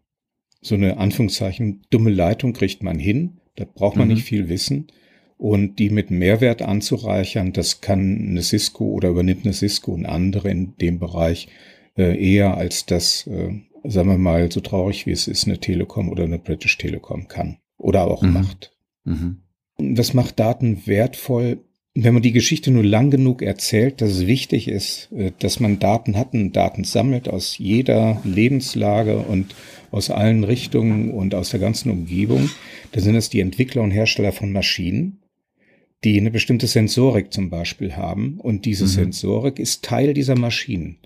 So 0.61 0.75
eine 0.75 0.97
Anführungszeichen 0.97 1.81
dumme 1.89 2.11
Leitung 2.11 2.53
kriegt 2.53 2.83
man 2.83 2.99
hin, 2.99 3.40
da 3.55 3.65
braucht 3.65 3.97
man 3.97 4.07
mhm. 4.07 4.15
nicht 4.15 4.25
viel 4.25 4.49
Wissen. 4.49 4.87
Und 5.37 5.79
die 5.79 5.89
mit 5.89 6.11
Mehrwert 6.11 6.61
anzureichern, 6.61 7.51
das 7.51 7.81
kann 7.81 8.27
eine 8.29 8.43
Cisco 8.43 8.85
oder 8.85 9.09
übernimmt 9.09 9.43
eine 9.43 9.53
Cisco 9.53 9.91
und 9.91 10.05
andere 10.05 10.51
in 10.51 10.77
dem 10.77 10.99
Bereich 10.99 11.47
äh, 11.97 12.15
eher 12.15 12.57
als 12.57 12.85
das, 12.85 13.25
äh, 13.25 13.51
sagen 13.83 14.09
wir 14.09 14.19
mal, 14.19 14.51
so 14.51 14.59
traurig 14.59 15.07
wie 15.07 15.11
es 15.11 15.27
ist, 15.27 15.47
eine 15.47 15.59
Telekom 15.59 16.09
oder 16.09 16.25
eine 16.25 16.37
British 16.37 16.77
Telekom 16.77 17.27
kann 17.27 17.57
oder 17.77 18.03
auch 18.03 18.21
mhm. 18.21 18.33
macht. 18.33 18.77
Mhm. 19.03 19.41
Das 19.79 20.13
macht 20.13 20.39
Daten 20.39 20.85
wertvoll, 20.85 21.63
wenn 21.93 22.13
man 22.13 22.23
die 22.23 22.31
Geschichte 22.31 22.71
nur 22.71 22.85
lang 22.85 23.11
genug 23.11 23.41
erzählt, 23.41 24.01
dass 24.01 24.11
es 24.11 24.27
wichtig 24.27 24.67
ist, 24.67 25.11
äh, 25.11 25.31
dass 25.39 25.59
man 25.59 25.79
Daten 25.79 26.15
hat 26.15 26.33
und 26.33 26.53
Daten 26.55 26.83
sammelt 26.83 27.27
aus 27.27 27.57
jeder 27.57 28.21
Lebenslage 28.23 29.17
und 29.17 29.55
aus 29.91 30.09
allen 30.09 30.43
Richtungen 30.43 31.11
und 31.11 31.35
aus 31.35 31.49
der 31.49 31.59
ganzen 31.59 31.91
Umgebung. 31.91 32.49
Da 32.93 33.01
sind 33.01 33.15
es 33.15 33.29
die 33.29 33.41
Entwickler 33.41 33.81
und 33.81 33.91
Hersteller 33.91 34.31
von 34.31 34.53
Maschinen, 34.53 35.19
die 36.03 36.17
eine 36.17 36.31
bestimmte 36.31 36.67
Sensorik 36.67 37.33
zum 37.33 37.49
Beispiel 37.49 37.95
haben. 37.95 38.39
Und 38.39 38.65
diese 38.65 38.85
mhm. 38.85 38.89
Sensorik 38.89 39.59
ist 39.59 39.83
Teil 39.83 40.13
dieser 40.13 40.37
Maschinen. 40.37 40.97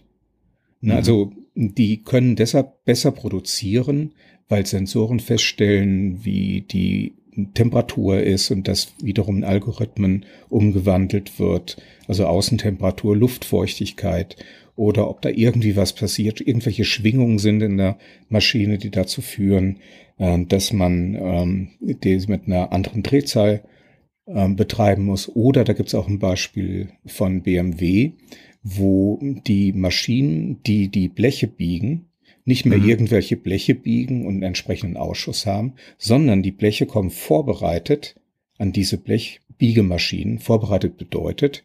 Mhm. 0.81 0.91
Also 0.91 1.33
die 1.55 2.03
können 2.03 2.35
deshalb 2.35 2.85
besser 2.85 3.11
produzieren, 3.11 4.13
weil 4.47 4.67
Sensoren 4.67 5.19
feststellen, 5.19 6.23
wie 6.23 6.61
die 6.61 7.15
Temperatur 7.53 8.21
ist 8.21 8.51
und 8.51 8.67
das 8.67 8.93
wiederum 9.01 9.37
in 9.37 9.43
Algorithmen 9.43 10.25
umgewandelt 10.49 11.39
wird. 11.39 11.77
Also 12.07 12.25
Außentemperatur, 12.25 13.15
Luftfeuchtigkeit 13.15 14.37
oder 14.75 15.09
ob 15.09 15.21
da 15.21 15.29
irgendwie 15.29 15.75
was 15.75 15.93
passiert, 15.93 16.41
irgendwelche 16.41 16.83
Schwingungen 16.83 17.39
sind 17.39 17.61
in 17.61 17.77
der 17.77 17.97
Maschine, 18.29 18.77
die 18.77 18.91
dazu 18.91 19.21
führen, 19.21 19.77
äh, 20.17 20.43
dass 20.45 20.73
man 20.73 21.15
ähm, 21.15 21.67
die 21.79 22.19
mit 22.27 22.47
einer 22.47 22.71
anderen 22.71 23.03
Drehzahl 23.03 23.63
äh, 24.25 24.49
betreiben 24.49 25.05
muss. 25.05 25.29
Oder 25.29 25.63
da 25.63 25.73
gibt 25.73 25.89
es 25.89 25.95
auch 25.95 26.07
ein 26.07 26.19
Beispiel 26.19 26.89
von 27.05 27.41
BMW, 27.41 28.13
wo 28.63 29.19
die 29.21 29.73
Maschinen, 29.73 30.61
die 30.63 30.89
die 30.89 31.07
Bleche 31.07 31.47
biegen, 31.47 32.09
nicht 32.45 32.65
mehr 32.65 32.77
mhm. 32.77 32.87
irgendwelche 32.87 33.35
Bleche 33.35 33.75
biegen 33.75 34.25
und 34.25 34.35
einen 34.35 34.43
entsprechenden 34.43 34.97
Ausschuss 34.97 35.45
haben, 35.45 35.73
sondern 35.97 36.43
die 36.43 36.51
Bleche 36.51 36.85
kommen 36.85 37.09
vorbereitet 37.09 38.15
an 38.57 38.71
diese 38.71 38.97
Blechbiegemaschinen. 38.97 40.39
Vorbereitet 40.39 40.97
bedeutet, 40.97 41.63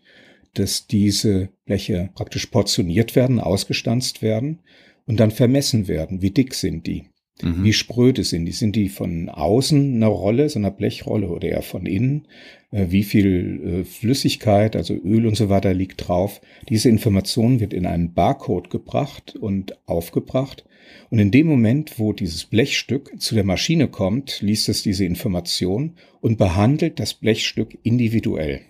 dass 0.55 0.87
diese 0.87 1.51
Bleche 1.67 2.11
praktisch 2.15 2.47
portioniert 2.47 3.15
werden, 3.15 3.39
ausgestanzt 3.39 4.23
werden 4.23 4.61
und 5.07 5.21
dann 5.21 5.31
vermessen 5.31 5.87
werden. 5.87 6.23
Wie 6.23 6.31
dick 6.31 6.55
sind 6.55 6.87
die? 6.87 7.05
Mhm. 7.43 7.65
Wie 7.65 7.73
spröde 7.73 8.25
sind 8.25 8.47
die? 8.47 8.53
Sind 8.53 8.77
die 8.77 8.89
von 8.89 9.29
außen 9.29 9.95
eine 9.95 10.07
Rolle, 10.07 10.49
so 10.49 10.59
eine 10.59 10.71
Blechrolle 10.71 11.29
oder 11.29 11.49
eher 11.49 11.63
von 11.63 11.87
innen? 11.87 12.27
Äh, 12.71 12.87
wie 12.91 13.05
viel 13.05 13.81
äh, 13.81 13.85
Flüssigkeit, 13.85 14.77
also 14.77 14.95
Öl 14.95 15.27
und 15.27 15.37
so 15.37 15.49
weiter 15.49 15.75
liegt 15.75 16.09
drauf? 16.09 16.41
Diese 16.69 16.89
Information 16.89 17.61
wird 17.61 17.73
in 17.73 17.87
einen 17.87 18.13
Barcode 18.13 18.71
gebracht 18.71 19.37
und 19.37 19.77
aufgebracht. 19.87 20.65
Und 21.11 21.19
in 21.19 21.31
dem 21.31 21.47
Moment, 21.47 21.99
wo 21.99 22.13
dieses 22.13 22.45
Blechstück 22.45 23.21
zu 23.21 23.35
der 23.35 23.45
Maschine 23.45 23.89
kommt, 23.89 24.41
liest 24.41 24.69
es 24.69 24.83
diese 24.83 25.05
Information 25.05 25.95
und 26.21 26.39
behandelt 26.39 27.01
das 27.01 27.15
Blechstück 27.15 27.77
individuell. 27.83 28.61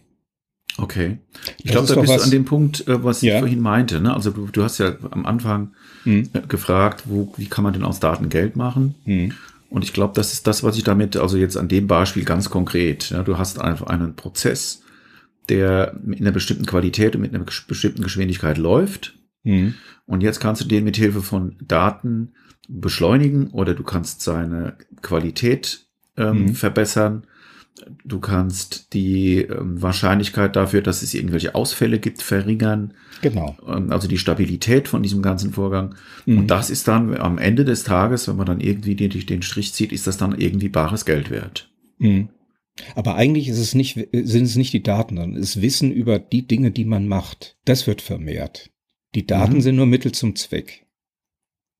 Okay. 0.77 1.19
Ich 1.59 1.71
glaube, 1.71 1.89
da 1.89 1.95
bist 2.00 2.12
was, 2.12 2.23
du 2.23 2.25
an 2.25 2.31
dem 2.31 2.45
Punkt, 2.45 2.87
äh, 2.89 3.03
was 3.05 3.23
ja. 3.23 3.35
ich 3.35 3.41
vorhin 3.41 3.61
meinte. 3.61 4.00
Ne? 4.00 4.15
Also 4.15 4.31
du, 4.31 4.47
du 4.47 4.62
hast 4.62 4.79
ja 4.79 4.95
am 5.11 5.27
Anfang 5.27 5.75
hm. 6.05 6.31
gefragt, 6.49 7.05
wo, 7.07 7.33
wie 7.37 7.47
kann 7.47 7.65
man 7.65 7.73
denn 7.73 7.85
aus 7.85 8.00
Daten 8.00 8.29
Geld 8.29 8.57
machen? 8.57 8.95
Hm. 9.05 9.33
Und 9.69 9.85
ich 9.85 9.93
glaube, 9.93 10.15
das 10.15 10.33
ist 10.33 10.47
das, 10.47 10.65
was 10.65 10.77
ich 10.77 10.85
damit, 10.85 11.17
also 11.17 11.37
jetzt 11.37 11.57
an 11.57 11.69
dem 11.69 11.87
Beispiel 11.87 12.25
ganz 12.25 12.50
konkret. 12.50 13.11
Ja, 13.11 13.23
du 13.23 13.39
hast 13.39 13.61
einfach 13.61 13.87
einen 13.87 14.17
Prozess, 14.17 14.83
der 15.49 15.95
mit 16.03 16.21
einer 16.21 16.33
bestimmten 16.33 16.67
Qualität 16.67 17.15
und 17.15 17.23
mit 17.23 17.35
einer 17.35 17.45
bestimmten 17.45 18.03
Geschwindigkeit 18.03 18.59
läuft. 18.59 19.15
Mhm. 19.43 19.75
Und 20.07 20.23
jetzt 20.23 20.41
kannst 20.41 20.63
du 20.63 20.69
den 20.69 20.85
mit 20.85 20.97
Hilfe 20.97 21.23
von 21.23 21.57
Daten 21.61 22.33
beschleunigen 22.69 23.49
oder 23.49 23.75
du 23.75 23.83
kannst 23.83 24.23
seine 24.23 24.75
Qualität 25.03 25.87
ähm, 26.17 26.43
mhm. 26.43 26.55
verbessern. 26.55 27.25
Du 28.05 28.21
kannst 28.21 28.93
die 28.93 29.39
ähm, 29.39 29.81
Wahrscheinlichkeit 29.81 30.55
dafür, 30.55 30.83
dass 30.83 31.03
es 31.03 31.15
irgendwelche 31.15 31.55
Ausfälle 31.55 31.99
gibt, 31.99 32.21
verringern. 32.21 32.95
Genau. 33.23 33.57
Ähm, 33.67 33.91
also 33.91 34.07
die 34.07 34.19
Stabilität 34.19 34.89
von 34.89 35.03
diesem 35.03 35.23
ganzen 35.23 35.53
Vorgang. 35.53 35.95
Mhm. 36.27 36.39
Und 36.39 36.47
das 36.49 36.71
ist 36.71 36.89
dann 36.89 37.17
am 37.17 37.39
Ende 37.39 37.65
des 37.65 37.85
Tages, 37.85 38.29
wenn 38.29 38.37
man 38.37 38.47
dann 38.47 38.61
irgendwie 38.61 38.95
den, 38.95 39.11
den 39.11 39.43
Strich 39.43 39.73
zieht, 39.73 39.93
ist 39.93 40.07
das 40.07 40.19
dann 40.19 40.39
irgendwie 40.39 40.69
bares 40.69 41.05
Geld 41.05 41.31
wert. 41.31 41.71
Mhm. 41.99 42.29
Aber 42.95 43.17
eigentlich 43.17 43.49
ist 43.49 43.59
es 43.59 43.75
nicht, 43.75 43.95
sind 44.13 44.45
es 44.45 44.57
nicht 44.57 44.73
die 44.73 44.83
Daten, 44.83 45.17
sondern 45.17 45.41
es 45.41 45.61
Wissen 45.61 45.93
über 45.93 46.19
die 46.19 46.47
Dinge, 46.47 46.71
die 46.71 46.85
man 46.85 47.09
macht. 47.09 47.57
Das 47.65 47.87
wird 47.87 48.03
vermehrt. 48.03 48.70
Die 49.14 49.26
Daten 49.26 49.57
mhm. 49.57 49.61
sind 49.61 49.76
nur 49.76 49.87
Mittel 49.87 50.12
zum 50.12 50.37
Zweck. 50.37 50.87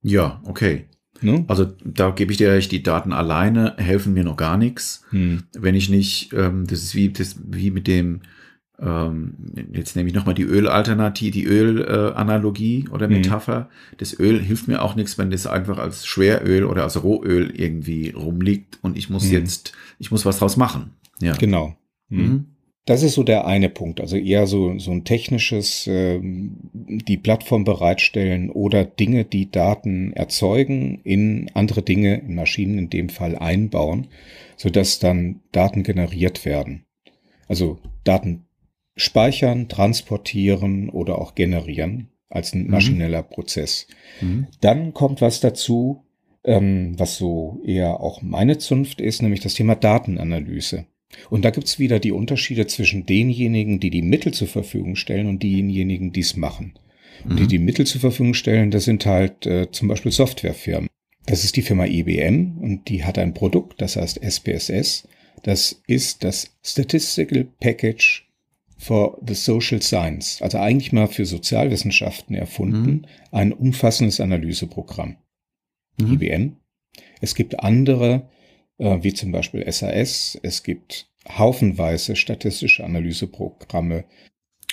Ja, 0.02 0.42
okay. 0.44 0.87
Ne? 1.22 1.44
Also 1.49 1.66
da 1.84 2.10
gebe 2.10 2.32
ich 2.32 2.38
dir 2.38 2.50
recht, 2.50 2.72
die 2.72 2.82
Daten 2.82 3.12
alleine 3.12 3.75
helfen 3.76 4.14
mir 4.14 4.25
noch 4.25 4.37
gar 4.37 4.56
nichts. 4.56 5.04
Hm. 5.10 5.44
Wenn 5.52 5.75
ich 5.75 5.90
nicht, 5.90 6.32
ähm, 6.32 6.66
das 6.66 6.82
ist 6.82 6.94
wie, 6.94 7.10
das, 7.10 7.38
wie 7.46 7.70
mit 7.70 7.87
dem, 7.87 8.20
ähm, 8.78 9.34
jetzt 9.72 9.96
nehme 9.96 10.08
ich 10.08 10.14
nochmal 10.14 10.34
die 10.34 10.44
Ölalternative, 10.44 11.30
die 11.30 11.44
Ölanalogie 11.44 12.88
oder 12.90 13.06
hm. 13.06 13.16
Metapher. 13.16 13.58
Hm. 13.90 13.96
Das 13.99 14.18
Öl 14.18 14.40
hilft 14.40 14.66
mir 14.66 14.80
auch 14.80 14.94
nichts, 14.94 15.18
wenn 15.18 15.30
das 15.30 15.46
einfach 15.46 15.78
als 15.78 16.06
Schweröl 16.06 16.64
oder 16.64 16.84
als 16.84 17.02
Rohöl 17.02 17.50
irgendwie 17.50 18.10
rumliegt 18.10 18.78
und 18.80 18.96
ich 18.96 19.10
muss 19.10 19.25
hm. 19.25 19.32
jetzt, 19.32 19.72
ich 19.99 20.10
muss 20.10 20.25
was 20.25 20.38
draus 20.38 20.56
machen. 20.56 20.92
Ja. 21.20 21.34
Genau. 21.34 21.76
Hm. 22.08 22.18
Mhm. 22.18 22.46
Das 22.87 23.02
ist 23.02 23.14
so 23.14 23.22
der 23.22 23.46
eine 23.46 23.68
Punkt, 23.68 24.00
also 24.00 24.16
eher 24.16 24.46
so, 24.46 24.78
so 24.78 24.90
ein 24.90 25.04
technisches, 25.04 25.87
äh, 25.87 26.18
die 26.22 27.18
Plattform 27.18 27.64
bereitstellen 27.64 28.50
oder 28.50 28.84
Dinge, 28.84 29.25
die 29.25 29.50
Daten 29.50 30.12
erzeugen, 30.14 31.00
in 31.04 31.50
andere 31.54 31.82
Dinge, 31.82 32.18
in 32.20 32.34
Maschinen 32.34 32.78
in 32.78 32.90
dem 32.90 33.10
Fall 33.10 33.37
einbauen, 33.37 34.08
sodass 34.56 34.99
dann 34.99 35.40
Daten 35.52 35.82
generiert 35.82 36.44
werden. 36.44 36.84
Also 37.49 37.78
Daten 38.04 38.46
speichern, 38.96 39.68
transportieren 39.68 40.88
oder 40.88 41.18
auch 41.18 41.34
generieren 41.34 42.08
als 42.28 42.54
ein 42.54 42.64
mhm. 42.64 42.70
maschineller 42.70 43.22
mhm. 43.22 43.28
Prozess. 43.28 43.87
Mhm. 44.20 44.46
Dann 44.60 44.94
kommt 44.94 45.20
was 45.20 45.40
dazu, 45.40 46.04
ähm, 46.44 46.94
was 46.99 47.16
so 47.16 47.60
eher 47.64 48.00
auch 48.00 48.22
meine 48.22 48.58
Zunft 48.58 49.00
ist, 49.00 49.20
nämlich 49.20 49.40
das 49.40 49.54
Thema 49.54 49.75
Datenanalyse. 49.75 50.87
Und 51.29 51.45
da 51.45 51.50
gibt's 51.50 51.79
wieder 51.79 51.99
die 51.99 52.12
Unterschiede 52.12 52.67
zwischen 52.67 53.07
denjenigen, 53.07 53.81
die 53.81 53.90
die 53.90 54.02
Mittel 54.02 54.33
zur 54.33 54.49
Verfügung 54.49 54.97
stellen 54.97 55.26
und 55.26 55.43
denjenigen, 55.43 56.12
die 56.12 56.21
es 56.21 56.37
machen. 56.37 56.75
Mhm. 57.25 57.37
Die 57.37 57.47
die 57.47 57.59
Mittel 57.59 57.87
zur 57.87 58.00
Verfügung 58.00 58.35
stellen, 58.35 58.71
das 58.71 58.85
sind 58.85 59.07
halt 59.07 59.47
äh, 59.47 59.71
zum 59.71 59.88
Beispiel 59.88 60.12
Softwarefirmen. 60.12 60.88
Das 61.26 61.45
ist 61.45 61.57
die 61.57 61.62
Firma 61.62 61.87
IBM 61.87 62.59
und 62.59 62.88
die 62.88 63.05
hat 63.05 63.19
ein 63.19 63.35
Produkt, 63.35 63.81
das 63.81 63.97
heißt 63.97 64.23
SPSS. 64.23 65.07
Das 65.43 65.83
ist 65.87 66.25
das 66.25 66.57
Statistical 66.62 67.45
Package 67.61 68.26
for 68.76 69.19
the 69.26 69.35
Social 69.35 69.83
Science, 69.83 70.40
also 70.40 70.59
eigentlich 70.59 70.93
mal 70.93 71.07
für 71.07 71.26
Sozialwissenschaften 71.26 72.35
erfunden, 72.35 72.90
mhm. 72.90 73.05
ein 73.31 73.52
umfassendes 73.52 74.21
Analyseprogramm. 74.21 75.17
Mhm. 75.99 76.12
IBM. 76.14 76.57
Es 77.21 77.35
gibt 77.35 77.61
andere, 77.61 78.31
wie 78.80 79.12
zum 79.12 79.30
Beispiel 79.30 79.70
SAS. 79.70 80.38
Es 80.42 80.62
gibt 80.62 81.06
haufenweise 81.28 82.16
statistische 82.16 82.84
Analyseprogramme. 82.84 84.04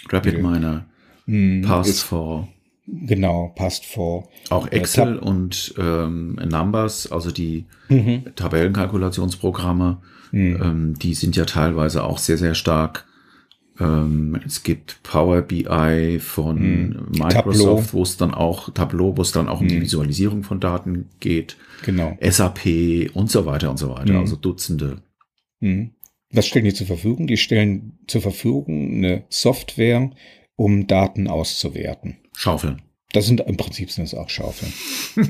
RapidMiner, 0.10 0.86
hm, 1.26 1.64
Pass4. 1.66 2.48
Genau, 2.88 3.54
Pass4. 3.58 4.24
Auch 4.50 4.68
äh, 4.68 4.78
Excel 4.78 5.18
äh, 5.18 5.20
und 5.20 5.74
ähm, 5.78 6.36
Numbers, 6.36 7.12
also 7.12 7.32
die 7.32 7.66
mhm. 7.90 8.34
Tabellenkalkulationsprogramme, 8.36 10.02
mhm. 10.32 10.62
ähm, 10.62 11.00
die 11.00 11.14
sind 11.14 11.36
ja 11.36 11.44
teilweise 11.44 12.04
auch 12.04 12.18
sehr, 12.18 12.38
sehr 12.38 12.56
stark 12.56 13.07
ähm, 13.80 14.40
es 14.46 14.64
gibt 14.64 15.02
Power 15.04 15.42
BI 15.42 16.20
von 16.20 16.60
hm. 16.60 17.08
Microsoft, 17.12 17.94
wo 17.94 18.04
es 18.04 18.18
dann 18.18 18.34
auch 18.34 18.74
Tableau, 18.74 19.16
wo 19.16 19.22
es 19.22 19.32
dann 19.32 19.48
auch 19.48 19.62
um 19.62 19.68
die 19.68 19.76
hm. 19.76 19.84
Visualisierung 19.84 20.44
von 20.44 20.60
Daten 20.60 21.10
geht. 21.20 21.58
Genau. 21.86 22.18
SAP 22.22 23.12
und 23.14 23.30
so 23.30 23.46
weiter 23.46 23.70
und 23.70 23.78
so 23.78 23.90
weiter. 23.90 24.14
Hm. 24.14 24.20
Also 24.20 24.36
Dutzende. 24.36 25.02
Hm. 25.62 25.92
Was 26.32 26.48
stellen 26.48 26.66
die 26.66 26.74
zur 26.74 26.88
Verfügung? 26.88 27.28
Die 27.28 27.38
stellen 27.38 28.00
zur 28.08 28.22
Verfügung 28.22 28.98
eine 28.98 29.24
Software, 29.30 30.12
um 30.56 30.88
Daten 30.88 31.28
auszuwerten. 31.28 32.18
Schaufeln. 32.36 32.82
Das 33.14 33.26
sind 33.26 33.40
im 33.42 33.56
Prinzip 33.56 33.90
sind 33.90 34.04
das 34.04 34.14
auch 34.14 34.30
Schaufeln. 34.30 34.74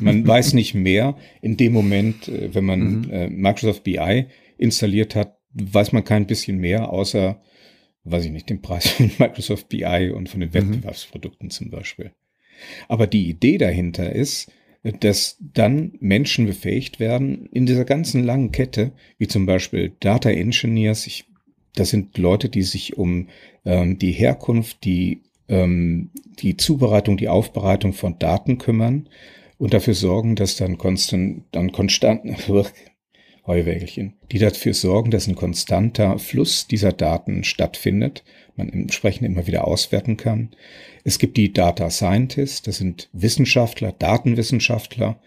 Man 0.01 0.25
weiß 0.27 0.53
nicht 0.53 0.73
mehr. 0.73 1.15
In 1.41 1.57
dem 1.57 1.73
Moment, 1.73 2.27
äh, 2.27 2.53
wenn 2.53 2.65
man 2.65 3.01
mhm. 3.01 3.09
Äh, 3.11 3.29
Microsoft 3.29 3.83
BI 3.83 4.25
installiert 4.57 5.15
hat, 5.15 5.37
weiß 5.53 5.91
man 5.91 6.03
kein 6.03 6.27
bisschen 6.27 6.57
mehr, 6.57 6.89
außer 6.89 7.39
weiß 8.11 8.25
ich 8.25 8.31
nicht, 8.31 8.49
den 8.49 8.61
Preis 8.61 8.87
von 8.89 9.11
Microsoft 9.17 9.69
BI 9.69 10.11
und 10.11 10.29
von 10.29 10.39
den 10.39 10.49
mhm. 10.49 10.53
Wettbewerbsprodukten 10.53 11.47
mhm. 11.47 11.51
zum 11.51 11.69
Beispiel. 11.69 12.11
Aber 12.87 13.07
die 13.07 13.29
Idee 13.29 13.57
dahinter 13.57 14.11
ist, 14.11 14.51
dass 14.99 15.37
dann 15.39 15.93
Menschen 15.99 16.45
befähigt 16.45 16.99
werden 16.99 17.47
in 17.51 17.65
dieser 17.65 17.85
ganzen 17.85 18.23
langen 18.23 18.51
Kette, 18.51 18.91
wie 19.17 19.27
zum 19.27 19.45
Beispiel 19.45 19.93
Data 19.99 20.29
Engineers. 20.29 21.07
Ich, 21.07 21.25
das 21.75 21.89
sind 21.89 22.17
Leute, 22.17 22.49
die 22.49 22.63
sich 22.63 22.97
um 22.97 23.27
ähm, 23.65 23.99
die 23.99 24.11
Herkunft, 24.11 24.85
die, 24.85 25.21
ähm, 25.49 26.09
die 26.39 26.57
Zubereitung, 26.57 27.17
die 27.17 27.27
Aufbereitung 27.27 27.93
von 27.93 28.17
Daten 28.17 28.57
kümmern 28.57 29.09
und 29.57 29.73
dafür 29.73 29.93
sorgen, 29.93 30.35
dass 30.35 30.55
dann 30.55 30.77
konstant, 30.77 31.43
dann 31.51 31.71
konstant, 31.71 32.23
Heuwägelchen, 33.47 34.13
die 34.31 34.39
dafür 34.39 34.73
sorgen, 34.73 35.09
dass 35.09 35.27
ein 35.27 35.35
konstanter 35.35 36.19
Fluss 36.19 36.67
dieser 36.67 36.91
Daten 36.91 37.43
stattfindet, 37.43 38.23
man 38.57 38.69
entsprechend 38.69 39.25
immer 39.25 39.47
wieder 39.47 39.65
auswerten 39.65 40.17
kann. 40.17 40.49
Es 41.03 41.17
gibt 41.17 41.37
die 41.37 41.53
Data 41.53 41.89
Scientists, 41.89 42.61
das 42.61 42.77
sind 42.77 43.09
Wissenschaftler, 43.13 43.93
Datenwissenschaftler, 43.93 45.19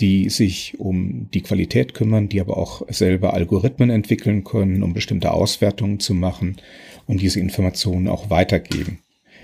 die 0.00 0.30
sich 0.30 0.80
um 0.80 1.28
die 1.32 1.42
Qualität 1.42 1.94
kümmern, 1.94 2.28
die 2.28 2.40
aber 2.40 2.56
auch 2.56 2.82
selber 2.88 3.34
Algorithmen 3.34 3.90
entwickeln 3.90 4.44
können, 4.44 4.82
um 4.82 4.94
bestimmte 4.94 5.32
Auswertungen 5.32 6.00
zu 6.00 6.14
machen 6.14 6.56
und 7.06 7.20
diese 7.20 7.38
Informationen 7.38 8.08
auch 8.08 8.30
weitergeben. 8.30 9.00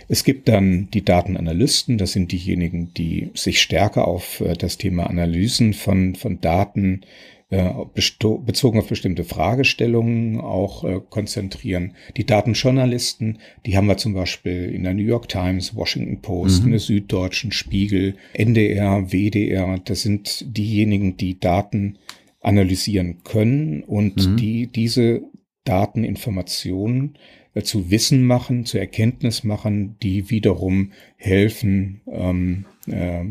Es 0.09 0.25
gibt 0.25 0.49
dann 0.49 0.88
die 0.92 1.04
Datenanalysten, 1.04 1.99
das 1.99 2.12
sind 2.12 2.30
diejenigen, 2.30 2.95
die 2.95 3.30
sich 3.35 3.61
stärker 3.61 4.06
auf 4.06 4.40
äh, 4.40 4.54
das 4.54 4.78
Thema 4.78 5.09
Analysen 5.09 5.75
von, 5.75 6.14
von 6.14 6.40
Daten 6.40 7.02
bezogen 7.48 8.80
auf 8.80 8.88
bestimmte 8.88 9.22
Fragestellungen 9.22 10.40
auch 10.40 10.82
äh, 10.82 11.00
konzentrieren. 11.08 11.94
Die 12.16 12.26
Datenjournalisten, 12.26 13.38
die 13.64 13.76
haben 13.76 13.86
wir 13.86 13.98
zum 13.98 14.14
Beispiel 14.14 14.70
in 14.70 14.82
der 14.82 14.94
New 14.94 15.04
York 15.04 15.28
Times, 15.28 15.76
Washington 15.76 16.20
Post, 16.22 16.60
mhm. 16.60 16.66
in 16.66 16.70
der 16.72 16.80
Süddeutschen 16.80 17.52
Spiegel, 17.52 18.16
NDR, 18.32 19.12
WDR. 19.12 19.78
Das 19.84 20.02
sind 20.02 20.44
diejenigen, 20.56 21.16
die 21.16 21.38
Daten 21.38 21.98
analysieren 22.40 23.22
können 23.22 23.84
und 23.84 24.26
mhm. 24.26 24.36
die 24.36 24.66
diese 24.66 25.22
Dateninformationen 25.62 27.16
äh, 27.54 27.62
zu 27.62 27.92
Wissen 27.92 28.24
machen, 28.24 28.64
zu 28.64 28.78
Erkenntnis 28.78 29.44
machen, 29.44 29.96
die 30.02 30.30
wiederum 30.30 30.90
helfen, 31.16 32.00
ähm, 32.10 32.64
äh, 32.88 33.24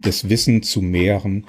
das 0.00 0.30
Wissen 0.30 0.62
zu 0.62 0.80
mehren 0.80 1.44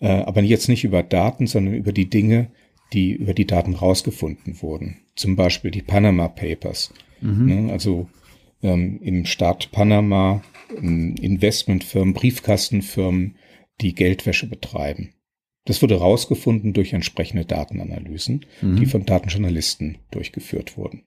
äh, 0.00 0.08
aber 0.08 0.42
jetzt 0.42 0.68
nicht 0.68 0.84
über 0.84 1.02
Daten, 1.02 1.46
sondern 1.46 1.74
über 1.74 1.92
die 1.92 2.10
Dinge, 2.10 2.50
die 2.92 3.12
über 3.12 3.34
die 3.34 3.46
Daten 3.46 3.74
rausgefunden 3.74 4.60
wurden. 4.62 4.98
Zum 5.14 5.36
Beispiel 5.36 5.70
die 5.70 5.82
Panama 5.82 6.28
Papers. 6.28 6.92
Mhm. 7.20 7.46
Ne, 7.46 7.72
also 7.72 8.08
ähm, 8.62 8.98
im 9.02 9.26
Staat 9.26 9.70
Panama 9.72 10.42
ähm, 10.76 11.14
Investmentfirmen, 11.20 12.14
Briefkastenfirmen, 12.14 13.36
die 13.80 13.94
Geldwäsche 13.94 14.48
betreiben. 14.48 15.14
Das 15.66 15.82
wurde 15.82 15.96
rausgefunden 15.96 16.72
durch 16.72 16.92
entsprechende 16.92 17.44
Datenanalysen, 17.44 18.46
mhm. 18.60 18.76
die 18.76 18.86
von 18.86 19.04
Datenjournalisten 19.04 19.98
durchgeführt 20.10 20.76
wurden. 20.76 21.04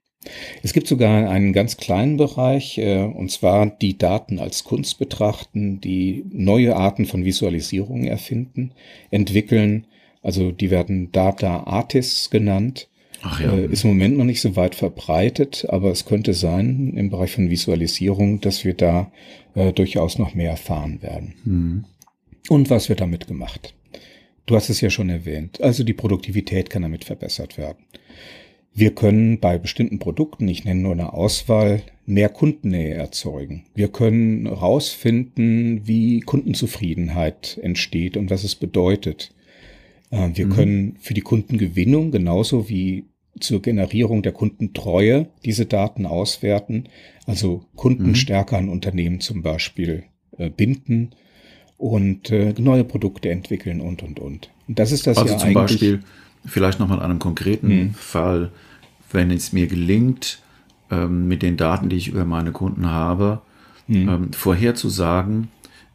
Es 0.61 0.73
gibt 0.73 0.87
sogar 0.87 1.29
einen 1.29 1.53
ganz 1.53 1.77
kleinen 1.77 2.17
Bereich, 2.17 2.77
äh, 2.77 3.03
und 3.03 3.31
zwar 3.31 3.65
die 3.65 3.97
Daten 3.97 4.39
als 4.39 4.63
Kunst 4.63 4.99
betrachten, 4.99 5.81
die 5.81 6.25
neue 6.31 6.75
Arten 6.75 7.05
von 7.05 7.25
Visualisierungen 7.25 8.07
erfinden, 8.07 8.71
entwickeln. 9.11 9.87
Also 10.21 10.51
die 10.51 10.71
werden 10.71 11.11
Data 11.11 11.63
Artists 11.63 12.29
genannt. 12.29 12.87
Ja. 13.39 13.53
Äh, 13.53 13.65
ist 13.67 13.83
im 13.83 13.91
Moment 13.91 14.17
noch 14.17 14.25
nicht 14.25 14.41
so 14.41 14.55
weit 14.55 14.75
verbreitet, 14.75 15.65
aber 15.69 15.91
es 15.91 16.05
könnte 16.05 16.33
sein 16.33 16.93
im 16.95 17.09
Bereich 17.09 17.31
von 17.31 17.49
Visualisierung, 17.49 18.41
dass 18.41 18.65
wir 18.65 18.73
da 18.73 19.11
äh, 19.55 19.71
durchaus 19.71 20.17
noch 20.19 20.35
mehr 20.35 20.51
erfahren 20.51 21.01
werden. 21.01 21.33
Mhm. 21.45 21.85
Und 22.49 22.69
was 22.69 22.89
wird 22.89 22.99
damit 22.99 23.27
gemacht? 23.27 23.73
Du 24.45 24.55
hast 24.55 24.69
es 24.69 24.81
ja 24.81 24.89
schon 24.89 25.09
erwähnt. 25.09 25.61
Also 25.61 25.83
die 25.83 25.93
Produktivität 25.93 26.69
kann 26.69 26.81
damit 26.81 27.05
verbessert 27.05 27.57
werden. 27.57 27.85
Wir 28.75 28.95
können 28.95 29.39
bei 29.39 29.57
bestimmten 29.57 29.99
Produkten, 29.99 30.47
ich 30.47 30.65
nenne 30.65 30.81
nur 30.81 30.93
eine 30.93 31.13
Auswahl, 31.13 31.83
mehr 32.05 32.29
Kundennähe 32.29 32.95
erzeugen. 32.95 33.65
Wir 33.75 33.87
können 33.89 34.47
herausfinden, 34.47 35.81
wie 35.85 36.21
Kundenzufriedenheit 36.21 37.59
entsteht 37.61 38.17
und 38.17 38.31
was 38.31 38.43
es 38.43 38.55
bedeutet. 38.55 39.33
Äh, 40.09 40.29
wir 40.33 40.47
mhm. 40.47 40.51
können 40.51 40.97
für 40.99 41.13
die 41.13 41.21
Kundengewinnung 41.21 42.11
genauso 42.11 42.67
wie 42.67 43.05
zur 43.39 43.61
Generierung 43.61 44.21
der 44.21 44.31
Kundentreue 44.31 45.27
diese 45.45 45.65
Daten 45.65 46.05
auswerten, 46.05 46.85
also 47.25 47.65
Kunden 47.75 48.09
mhm. 48.09 48.15
stärker 48.15 48.57
an 48.57 48.69
Unternehmen 48.69 49.19
zum 49.19 49.43
Beispiel 49.43 50.03
äh, 50.37 50.49
binden 50.49 51.11
und 51.77 52.31
äh, 52.31 52.53
neue 52.57 52.83
Produkte 52.83 53.29
entwickeln 53.29 53.81
und 53.81 54.03
und 54.03 54.19
und. 54.19 54.49
Und 54.67 54.79
das 54.79 54.91
ist 54.91 55.05
das 55.07 55.17
also 55.17 55.33
ja 55.33 55.39
zum 55.39 55.49
eigentlich. 55.49 55.79
Beispiel 55.79 55.99
vielleicht 56.45 56.79
nochmal 56.79 56.99
an 56.99 57.11
einem 57.11 57.19
konkreten 57.19 57.69
hm. 57.69 57.93
Fall, 57.93 58.51
wenn 59.11 59.31
es 59.31 59.53
mir 59.53 59.67
gelingt, 59.67 60.39
ähm, 60.91 61.27
mit 61.27 61.41
den 61.41 61.57
Daten, 61.57 61.89
die 61.89 61.95
ich 61.95 62.09
über 62.09 62.25
meine 62.25 62.51
Kunden 62.51 62.89
habe, 62.89 63.41
hm. 63.87 64.09
ähm, 64.09 64.33
vorherzusagen, 64.33 65.49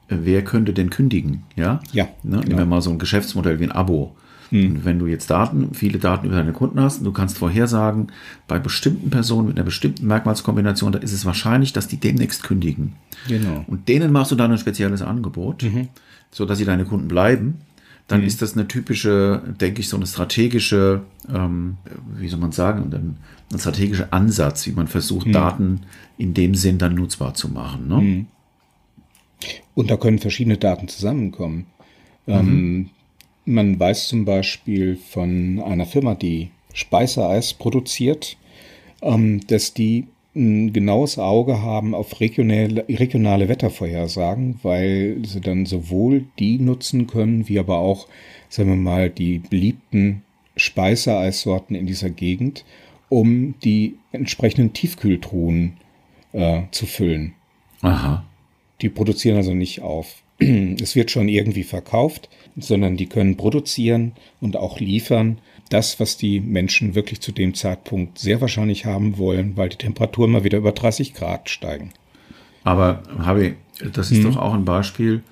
äh, 0.08 0.16
wer 0.22 0.42
könnte 0.42 0.72
denn 0.72 0.90
kündigen? 0.90 1.42
Ja. 1.56 1.80
Ja. 1.92 2.04
Ne? 2.22 2.38
Nehmen 2.38 2.48
wir 2.48 2.56
genau. 2.56 2.66
mal 2.66 2.82
so 2.82 2.90
ein 2.90 2.98
Geschäftsmodell 2.98 3.60
wie 3.60 3.64
ein 3.64 3.72
Abo. 3.72 4.14
Hm. 4.50 4.70
Und 4.70 4.84
wenn 4.86 4.98
du 4.98 5.06
jetzt 5.06 5.28
Daten, 5.30 5.74
viele 5.74 5.98
Daten 5.98 6.26
über 6.26 6.36
deine 6.36 6.52
Kunden 6.52 6.80
hast, 6.80 7.04
du 7.04 7.12
kannst 7.12 7.36
vorhersagen, 7.36 8.08
bei 8.46 8.58
bestimmten 8.58 9.10
Personen 9.10 9.48
mit 9.48 9.56
einer 9.56 9.64
bestimmten 9.64 10.06
Merkmalskombination, 10.06 10.92
da 10.92 10.98
ist 10.98 11.12
es 11.12 11.26
wahrscheinlich, 11.26 11.74
dass 11.74 11.86
die 11.86 11.98
demnächst 11.98 12.42
kündigen. 12.42 12.94
Genau. 13.28 13.64
Und 13.66 13.88
denen 13.88 14.10
machst 14.10 14.32
du 14.32 14.36
dann 14.36 14.50
ein 14.50 14.58
spezielles 14.58 15.02
Angebot, 15.02 15.64
mhm. 15.64 15.88
so 16.30 16.46
dass 16.46 16.56
sie 16.56 16.64
deine 16.64 16.86
Kunden 16.86 17.08
bleiben 17.08 17.58
dann 18.08 18.22
mhm. 18.22 18.26
ist 18.26 18.42
das 18.42 18.54
eine 18.54 18.66
typische, 18.66 19.42
denke 19.60 19.80
ich, 19.80 19.88
so 19.88 19.96
eine 19.96 20.06
strategische, 20.06 21.02
ähm, 21.32 21.76
wie 22.16 22.28
soll 22.28 22.40
man 22.40 22.52
sagen, 22.52 22.90
ein, 22.92 23.18
ein 23.52 23.58
strategischer 23.58 24.12
Ansatz, 24.12 24.66
wie 24.66 24.72
man 24.72 24.88
versucht, 24.88 25.28
mhm. 25.28 25.32
Daten 25.32 25.80
in 26.16 26.34
dem 26.34 26.54
Sinn 26.54 26.78
dann 26.78 26.94
nutzbar 26.94 27.34
zu 27.34 27.48
machen. 27.48 27.86
Ne? 27.86 27.96
Mhm. 27.96 28.26
Und 29.74 29.90
da 29.90 29.96
können 29.96 30.18
verschiedene 30.18 30.56
Daten 30.56 30.88
zusammenkommen. 30.88 31.66
Ähm, 32.26 32.76
mhm. 32.76 32.90
man 33.44 33.78
weiß 33.78 34.08
zum 34.08 34.24
Beispiel 34.24 34.96
von 34.96 35.62
einer 35.64 35.86
Firma, 35.86 36.14
die 36.14 36.50
Speiseeis 36.72 37.54
produziert, 37.54 38.36
ähm, 39.02 39.46
dass 39.46 39.74
die 39.74 40.06
ein 40.38 40.72
genaues 40.72 41.18
Auge 41.18 41.62
haben 41.62 41.94
auf 41.94 42.20
regionale, 42.20 42.84
regionale 42.88 43.48
Wettervorhersagen, 43.48 44.60
weil 44.62 45.18
sie 45.24 45.40
dann 45.40 45.66
sowohl 45.66 46.24
die 46.38 46.58
nutzen 46.58 47.06
können, 47.06 47.48
wie 47.48 47.58
aber 47.58 47.78
auch, 47.78 48.08
sagen 48.48 48.70
wir 48.70 48.76
mal, 48.76 49.10
die 49.10 49.40
beliebten 49.40 50.22
Speiseeissorten 50.56 51.76
in 51.76 51.86
dieser 51.86 52.10
Gegend, 52.10 52.64
um 53.08 53.54
die 53.64 53.96
entsprechenden 54.12 54.72
Tiefkühltruhen 54.72 55.76
äh, 56.32 56.62
zu 56.70 56.86
füllen. 56.86 57.34
Aha. 57.82 58.24
Die 58.80 58.88
produzieren 58.88 59.36
also 59.36 59.54
nicht 59.54 59.82
auf. 59.82 60.22
Es 60.80 60.94
wird 60.94 61.10
schon 61.10 61.28
irgendwie 61.28 61.64
verkauft, 61.64 62.28
sondern 62.56 62.96
die 62.96 63.06
können 63.06 63.36
produzieren 63.36 64.12
und 64.40 64.56
auch 64.56 64.78
liefern 64.78 65.38
das, 65.68 66.00
was 66.00 66.16
die 66.16 66.40
Menschen 66.40 66.94
wirklich 66.94 67.20
zu 67.20 67.32
dem 67.32 67.54
Zeitpunkt 67.54 68.18
sehr 68.18 68.40
wahrscheinlich 68.40 68.84
haben 68.84 69.18
wollen, 69.18 69.56
weil 69.56 69.68
die 69.68 69.76
Temperaturen 69.76 70.30
mal 70.30 70.44
wieder 70.44 70.58
über 70.58 70.72
30 70.72 71.14
Grad 71.14 71.50
steigen. 71.50 71.92
Aber 72.64 73.02
Harvey, 73.18 73.54
das 73.92 74.10
ist 74.10 74.18
hm. 74.18 74.24
doch 74.24 74.36
auch 74.36 74.54
ein 74.54 74.64
Beispiel, 74.64 75.22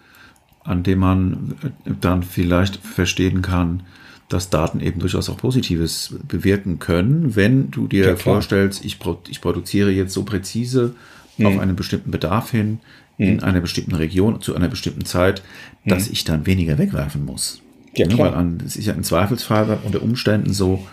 an 0.64 0.82
dem 0.82 0.98
man 0.98 1.54
dann 1.84 2.22
vielleicht 2.22 2.76
verstehen 2.76 3.42
kann, 3.42 3.82
dass 4.28 4.50
Daten 4.50 4.80
eben 4.80 4.98
durchaus 4.98 5.28
auch 5.30 5.36
Positives 5.36 6.16
bewirken 6.26 6.78
können, 6.78 7.36
wenn 7.36 7.70
du 7.70 7.86
dir 7.86 8.06
ja, 8.06 8.16
vorstellst, 8.16 8.84
ich, 8.84 8.98
ich, 9.28 9.40
produziere 9.40 9.90
jetzt 9.90 10.12
so 10.12 10.24
präzise 10.24 10.94
hm. 11.36 11.46
auf 11.46 11.58
einen 11.58 11.76
bestimmten 11.76 12.10
Bedarf 12.10 12.50
hin, 12.50 12.80
hm. 13.18 13.28
in 13.28 13.42
einer 13.42 13.60
bestimmten 13.60 13.94
Region, 13.94 14.40
zu 14.40 14.56
einer 14.56 14.68
bestimmten 14.68 15.04
Zeit, 15.04 15.42
dass 15.84 16.06
hm. 16.06 16.12
ich 16.12 16.24
dann 16.24 16.46
weniger 16.46 16.78
wegwerfen 16.78 17.24
muss. 17.24 17.62
Ja, 17.98 18.06
klar. 18.06 18.32
Weil 18.32 18.38
an, 18.38 18.62
es 18.64 18.76
ist 18.76 18.86
ja 18.86 18.94
im 18.94 19.02
Zweifelsfall 19.02 19.78
unter 19.84 20.02
Umständen 20.02 20.52
so, 20.52 20.86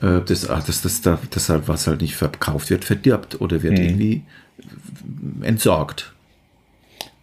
äh, 0.00 0.20
dass, 0.20 0.48
ach, 0.48 0.64
dass, 0.64 0.82
dass, 0.82 1.00
dass, 1.00 1.20
dass 1.30 1.48
halt, 1.48 1.68
was 1.68 1.86
halt 1.86 2.00
nicht 2.00 2.16
verkauft 2.16 2.70
wird, 2.70 2.84
verdirbt 2.84 3.40
oder 3.40 3.62
wird 3.62 3.78
mhm. 3.78 3.84
irgendwie 3.84 4.22
entsorgt. 5.42 6.12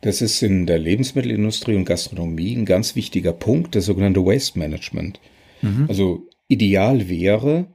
Das 0.01 0.21
ist 0.21 0.41
in 0.41 0.65
der 0.65 0.79
Lebensmittelindustrie 0.79 1.75
und 1.75 1.85
Gastronomie 1.85 2.55
ein 2.55 2.65
ganz 2.65 2.95
wichtiger 2.95 3.33
Punkt, 3.33 3.75
das 3.75 3.85
sogenannte 3.85 4.25
Waste 4.25 4.57
Management. 4.57 5.19
Mhm. 5.61 5.85
Also 5.89 6.23
ideal 6.47 7.09
wäre, 7.09 7.67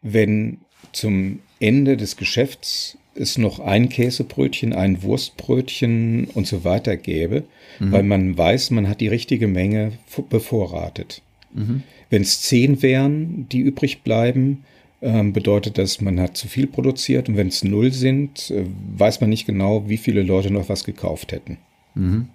wenn 0.00 0.58
zum 0.92 1.40
Ende 1.60 1.96
des 1.96 2.16
Geschäfts 2.16 2.96
es 3.18 3.38
noch 3.38 3.60
ein 3.60 3.88
Käsebrötchen, 3.88 4.72
ein 4.72 5.02
Wurstbrötchen 5.02 6.28
und 6.34 6.46
so 6.46 6.64
weiter 6.64 6.96
gäbe, 6.96 7.44
mhm. 7.78 7.92
weil 7.92 8.02
man 8.02 8.36
weiß, 8.36 8.70
man 8.70 8.88
hat 8.88 9.00
die 9.00 9.08
richtige 9.08 9.48
Menge 9.48 9.92
bevorratet. 10.28 11.22
Mhm. 11.54 11.82
Wenn 12.10 12.22
es 12.22 12.42
zehn 12.42 12.82
wären, 12.82 13.48
die 13.50 13.60
übrig 13.60 14.02
bleiben, 14.02 14.64
ähm, 15.02 15.32
bedeutet 15.32 15.78
das, 15.78 16.00
man 16.00 16.18
hat 16.20 16.36
zu 16.36 16.48
viel 16.48 16.66
produziert 16.66 17.28
und 17.28 17.36
wenn 17.36 17.48
es 17.48 17.64
null 17.64 17.92
sind, 17.92 18.50
äh, 18.50 18.64
weiß 18.96 19.20
man 19.20 19.30
nicht 19.30 19.46
genau, 19.46 19.88
wie 19.88 19.98
viele 19.98 20.22
Leute 20.22 20.50
noch 20.50 20.68
was 20.68 20.84
gekauft 20.84 21.32
hätten. 21.32 21.58
Mhm. 21.94 22.28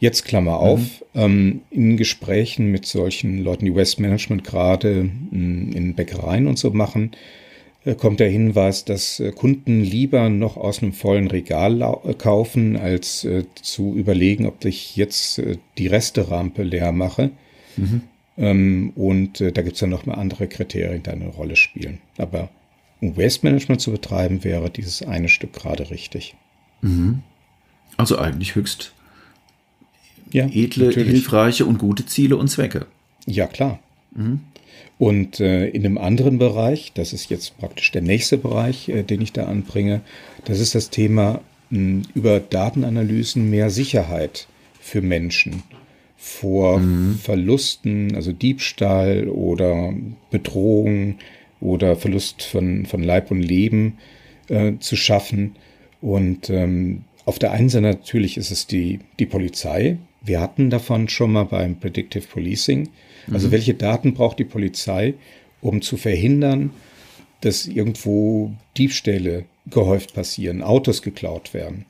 Jetzt 0.00 0.24
Klammer 0.24 0.60
auf, 0.60 1.02
mhm. 1.12 1.20
ähm, 1.20 1.60
in 1.70 1.96
Gesprächen 1.96 2.70
mit 2.70 2.86
solchen 2.86 3.42
Leuten, 3.42 3.64
die 3.64 3.74
Waste 3.74 4.00
Management 4.00 4.44
gerade 4.44 5.10
in, 5.32 5.72
in 5.72 5.94
Bäckereien 5.94 6.46
und 6.46 6.58
so 6.58 6.70
machen, 6.70 7.12
kommt 7.94 8.20
der 8.20 8.28
Hinweis, 8.28 8.84
dass 8.84 9.20
äh, 9.20 9.32
Kunden 9.32 9.82
lieber 9.82 10.28
noch 10.28 10.56
aus 10.56 10.82
einem 10.82 10.92
vollen 10.92 11.28
Regal 11.28 11.80
äh, 11.80 12.14
kaufen, 12.14 12.76
als 12.76 13.26
zu 13.62 13.94
überlegen, 13.94 14.46
ob 14.46 14.64
ich 14.64 14.96
jetzt 14.96 15.40
die 15.76 15.86
Resterampe 15.86 16.62
leer 16.62 16.92
mache. 16.92 17.30
Mhm. 17.76 18.02
Ähm, 18.36 18.92
und 18.94 19.40
da 19.40 19.62
gibt 19.62 19.74
es 19.74 19.80
dann 19.80 19.90
noch 19.90 20.06
mal 20.06 20.14
andere 20.14 20.46
Kriterien, 20.46 21.02
die 21.02 21.10
eine 21.10 21.28
Rolle 21.28 21.56
spielen. 21.56 21.98
Aber 22.16 22.50
um 23.00 23.16
Waste 23.16 23.46
Management 23.46 23.80
zu 23.80 23.92
betreiben, 23.92 24.44
wäre 24.44 24.70
dieses 24.70 25.02
eine 25.02 25.28
Stück 25.28 25.52
gerade 25.52 25.90
richtig. 25.90 26.34
Mhm. 26.82 27.22
Also 27.96 28.18
eigentlich 28.18 28.54
höchst 28.54 28.92
ja, 30.30 30.46
edle, 30.46 30.86
natürlich. 30.86 31.10
hilfreiche 31.10 31.64
und 31.64 31.78
gute 31.78 32.06
Ziele 32.06 32.36
und 32.36 32.48
Zwecke. 32.48 32.86
Ja, 33.26 33.46
klar. 33.46 33.80
Mhm. 34.14 34.40
Und 34.98 35.38
äh, 35.38 35.68
in 35.68 35.84
einem 35.84 35.96
anderen 35.96 36.38
Bereich, 36.38 36.92
das 36.92 37.12
ist 37.12 37.30
jetzt 37.30 37.56
praktisch 37.58 37.92
der 37.92 38.02
nächste 38.02 38.36
Bereich, 38.36 38.88
äh, 38.88 39.04
den 39.04 39.20
ich 39.20 39.32
da 39.32 39.46
anbringe, 39.46 40.00
das 40.44 40.58
ist 40.58 40.74
das 40.74 40.90
Thema 40.90 41.40
mh, 41.70 41.78
hm, 41.78 42.02
über 42.14 42.40
Datenanalysen 42.40 43.48
mehr 43.48 43.70
Sicherheit 43.70 44.48
für 44.80 45.00
Menschen 45.00 45.62
vor 46.16 46.80
mhm. 46.80 47.14
Verlusten, 47.14 48.16
also 48.16 48.32
Diebstahl 48.32 49.28
oder 49.28 49.94
Bedrohung 50.30 51.18
oder 51.60 51.94
Verlust 51.94 52.42
von, 52.42 52.86
von 52.86 53.02
Leib 53.04 53.30
und 53.30 53.40
Leben 53.40 53.98
äh, 54.48 54.72
zu 54.80 54.96
schaffen. 54.96 55.54
Und 56.00 56.50
ähm, 56.50 57.04
auf 57.24 57.38
der 57.38 57.52
einen 57.52 57.68
Seite 57.68 57.84
natürlich 57.84 58.36
ist 58.36 58.50
es 58.50 58.66
die, 58.66 58.98
die 59.20 59.26
Polizei. 59.26 59.98
Wir 60.20 60.40
hatten 60.40 60.70
davon 60.70 61.08
schon 61.08 61.32
mal 61.32 61.44
beim 61.44 61.78
Predictive 61.78 62.26
Policing 62.26 62.88
also 63.32 63.48
mhm. 63.48 63.52
welche 63.52 63.74
Daten 63.74 64.14
braucht 64.14 64.38
die 64.38 64.44
Polizei, 64.44 65.14
um 65.60 65.82
zu 65.82 65.96
verhindern, 65.96 66.70
dass 67.40 67.66
irgendwo 67.66 68.52
Diebstähle 68.76 69.44
gehäuft 69.66 70.14
passieren, 70.14 70.62
Autos 70.62 71.02
geklaut 71.02 71.54
werden? 71.54 71.84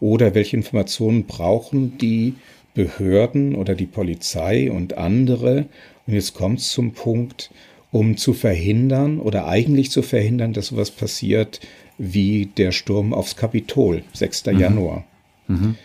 Oder 0.00 0.34
welche 0.34 0.56
Informationen 0.56 1.24
brauchen 1.24 1.96
die 1.98 2.34
Behörden 2.74 3.54
oder 3.54 3.74
die 3.74 3.86
Polizei 3.86 4.70
und 4.70 4.98
andere? 4.98 5.66
Und 6.06 6.14
jetzt 6.14 6.34
kommt 6.34 6.58
es 6.58 6.70
zum 6.70 6.92
Punkt, 6.92 7.50
um 7.90 8.16
zu 8.16 8.32
verhindern 8.32 9.20
oder 9.20 9.46
eigentlich 9.46 9.90
zu 9.90 10.02
verhindern, 10.02 10.52
dass 10.52 10.68
sowas 10.68 10.90
passiert 10.90 11.60
wie 11.98 12.46
der 12.46 12.72
Sturm 12.72 13.12
aufs 13.12 13.36
Kapitol, 13.36 14.02
6. 14.14 14.46
Mhm. 14.46 14.58
Januar. 14.58 15.04
Mhm 15.46 15.76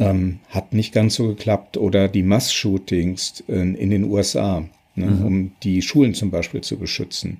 ähm, 0.00 0.40
hat 0.48 0.72
nicht 0.72 0.92
ganz 0.92 1.14
so 1.14 1.28
geklappt. 1.28 1.76
Oder 1.76 2.08
die 2.08 2.22
Mass-Shootings 2.22 3.44
in, 3.46 3.74
in, 3.74 3.90
den 3.90 4.04
USA, 4.04 4.64
ne, 4.96 5.06
mhm. 5.06 5.24
um 5.24 5.52
die 5.62 5.82
Schulen 5.82 6.14
zum 6.14 6.30
Beispiel 6.30 6.62
zu 6.62 6.78
beschützen. 6.78 7.38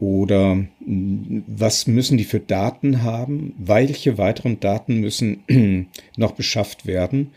Oder 0.00 0.64
was 0.80 1.86
müssen 1.86 2.18
die 2.18 2.24
für 2.24 2.40
Daten 2.40 3.02
haben? 3.02 3.54
Welche 3.58 4.16
weiteren 4.16 4.60
Daten 4.60 5.00
müssen 5.00 5.44
noch 6.16 6.32
beschafft 6.32 6.86
werden, 6.86 7.32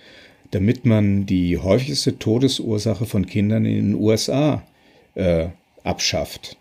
damit 0.52 0.86
man 0.86 1.26
die 1.26 1.58
häufigste 1.58 2.20
Todesursache 2.20 3.06
von 3.06 3.26
Kindern 3.26 3.65
in 3.65 3.91
den 3.91 3.96
USA 3.96 4.62
äh, 5.15 5.48
abschafft? 5.84 6.58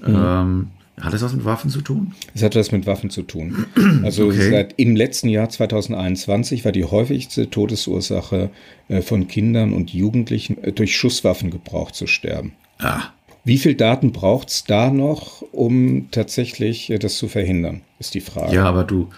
Mhm. 0.00 0.14
Ähm, 0.14 0.70
hat 1.00 1.12
das 1.12 1.22
was 1.22 1.32
mit 1.32 1.44
Waffen 1.44 1.70
zu 1.70 1.80
tun? 1.80 2.12
Es 2.34 2.42
hat 2.42 2.54
was 2.54 2.72
mit 2.72 2.86
Waffen 2.86 3.10
zu 3.10 3.22
tun. 3.22 3.66
Also 4.02 4.26
okay. 4.26 4.50
seit 4.50 4.74
im 4.78 4.96
letzten 4.96 5.28
Jahr 5.28 5.48
2021 5.48 6.64
war 6.64 6.72
die 6.72 6.84
häufigste 6.84 7.50
Todesursache 7.50 8.50
äh, 8.88 9.02
von 9.02 9.28
Kindern 9.28 9.72
und 9.72 9.92
Jugendlichen 9.92 10.62
äh, 10.62 10.72
durch 10.72 10.96
Schusswaffengebrauch 10.96 11.90
zu 11.90 12.06
sterben. 12.06 12.52
Ah. 12.78 13.02
Wie 13.44 13.58
viel 13.58 13.74
Daten 13.74 14.12
braucht 14.12 14.50
es 14.50 14.64
da 14.64 14.90
noch, 14.90 15.42
um 15.52 16.10
tatsächlich 16.10 16.90
äh, 16.90 16.98
das 16.98 17.16
zu 17.16 17.28
verhindern, 17.28 17.82
ist 17.98 18.14
die 18.14 18.20
Frage. 18.20 18.54
Ja, 18.54 18.64
aber 18.64 18.84
du, 18.84 19.08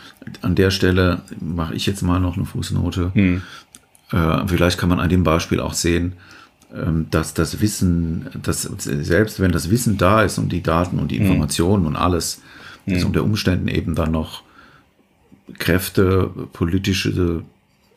an 0.42 0.54
der 0.54 0.70
Stelle 0.70 1.22
mache 1.40 1.74
ich 1.74 1.86
jetzt 1.86 2.02
mal 2.02 2.20
noch 2.20 2.36
eine 2.36 2.46
Fußnote. 2.46 3.12
Hm. 3.14 3.42
Äh, 4.12 4.46
vielleicht 4.46 4.78
kann 4.78 4.88
man 4.88 5.00
an 5.00 5.08
dem 5.08 5.24
Beispiel 5.24 5.60
auch 5.60 5.74
sehen, 5.74 6.14
dass 7.10 7.34
das 7.34 7.60
Wissen, 7.60 8.26
dass 8.42 8.62
selbst 8.62 9.40
wenn 9.40 9.52
das 9.52 9.70
Wissen 9.70 9.98
da 9.98 10.22
ist 10.22 10.38
und 10.38 10.52
die 10.52 10.62
Daten 10.62 10.98
und 10.98 11.10
die 11.10 11.18
hm. 11.18 11.26
Informationen 11.26 11.82
mhm. 11.82 11.88
und 11.88 11.96
alles, 11.96 12.40
dass 12.86 13.00
mhm. 13.00 13.08
unter 13.08 13.24
Umständen 13.24 13.68
eben 13.68 13.94
dann 13.94 14.10
noch 14.10 14.42
Kräfte, 15.58 16.30
politische 16.52 17.42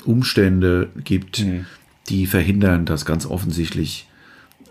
Umstände 0.04 0.90
gibt, 1.04 1.40
mhm. 1.40 1.66
die 2.10 2.26
verhindern, 2.28 2.86
dass 2.86 3.06
ganz 3.06 3.26
offensichtlich 3.26 4.08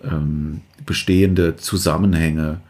ähm, 0.05 0.61
bestehende 0.85 1.57
Zusammenhänge 1.57 2.61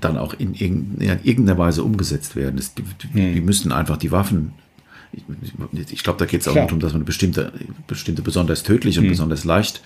dann 0.00 0.18
auch 0.18 0.34
in, 0.34 0.54
irgendeiner 0.54 1.56
Weise 1.56 1.84
umgesetzt 1.84 2.36
werden. 2.36 2.56
Das, 2.56 2.74
die, 2.74 2.82
die, 3.14 3.40
müssen 3.40 3.72
einfach 3.72 3.96
die 3.96 4.10
Waffen 4.10 4.52
ich, 5.12 5.92
ich 5.92 6.02
glaube, 6.02 6.18
da 6.18 6.26
geht 6.26 6.40
es 6.40 6.48
auch 6.48 6.54
darum, 6.54 6.80
dass 6.80 6.92
man 6.92 7.04
bestimmte, 7.04 7.52
bestimmte 7.86 8.22
besonders 8.22 8.64
tödliche 8.64 8.98
und 8.98 9.06
hm. 9.06 9.12
besonders 9.12 9.44
leicht 9.44 9.80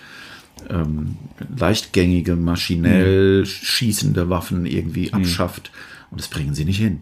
ähm, 0.69 1.17
leichtgängige, 1.57 2.35
maschinell 2.35 3.41
mhm. 3.41 3.45
schießende 3.45 4.29
Waffen 4.29 4.65
irgendwie 4.65 5.07
mhm. 5.07 5.13
abschafft. 5.15 5.71
Und 6.11 6.19
das 6.19 6.27
bringen 6.27 6.53
sie 6.53 6.65
nicht 6.65 6.79
hin. 6.79 7.01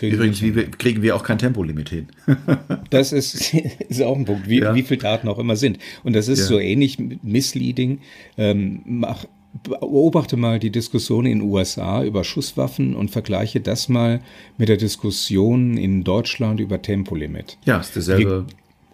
Übrigens 0.00 0.40
wie 0.42 0.54
wir, 0.54 0.70
kriegen 0.70 1.02
wir 1.02 1.16
auch 1.16 1.24
kein 1.24 1.38
Tempolimit 1.38 1.88
hin. 1.88 2.06
das 2.90 3.12
ist, 3.12 3.54
ist 3.88 4.02
auch 4.02 4.16
ein 4.16 4.24
Punkt, 4.24 4.48
wie, 4.48 4.60
ja. 4.60 4.74
wie 4.74 4.82
viele 4.82 5.00
Daten 5.00 5.28
auch 5.28 5.38
immer 5.38 5.56
sind. 5.56 5.78
Und 6.04 6.14
das 6.14 6.28
ist 6.28 6.40
ja. 6.40 6.46
so 6.46 6.58
ähnlich 6.58 6.98
misleading. 7.22 7.98
Ähm, 8.36 8.82
mach, 8.84 9.24
beobachte 9.64 10.36
mal 10.36 10.58
die 10.58 10.70
Diskussion 10.70 11.26
in 11.26 11.40
den 11.40 11.48
USA 11.48 12.04
über 12.04 12.24
Schusswaffen 12.24 12.94
und 12.94 13.10
vergleiche 13.10 13.60
das 13.60 13.88
mal 13.88 14.20
mit 14.56 14.68
der 14.68 14.76
Diskussion 14.76 15.76
in 15.76 16.04
Deutschland 16.04 16.60
über 16.60 16.80
Tempolimit. 16.80 17.58
Ja, 17.64 17.78
ist 17.78 17.96
dasselbe. 17.96 18.46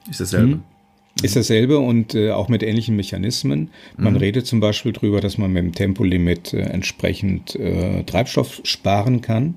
Wie, 0.07 0.11
ist 0.11 0.21
dasselbe. 0.21 0.53
Hm? 0.53 0.63
Ist 1.23 1.35
dasselbe 1.35 1.81
und 1.81 2.15
äh, 2.15 2.31
auch 2.31 2.49
mit 2.49 2.63
ähnlichen 2.63 2.95
Mechanismen. 2.95 3.71
Man 3.97 4.13
mhm. 4.13 4.19
redet 4.21 4.47
zum 4.47 4.61
Beispiel 4.61 4.93
darüber, 4.93 5.21
dass 5.21 5.37
man 5.37 5.53
mit 5.53 5.65
dem 5.65 5.75
Tempolimit 5.75 6.55
äh, 6.55 6.61
entsprechend 6.61 7.57
äh, 7.57 8.05
Treibstoff 8.05 8.61
sparen 8.63 9.21
kann. 9.21 9.55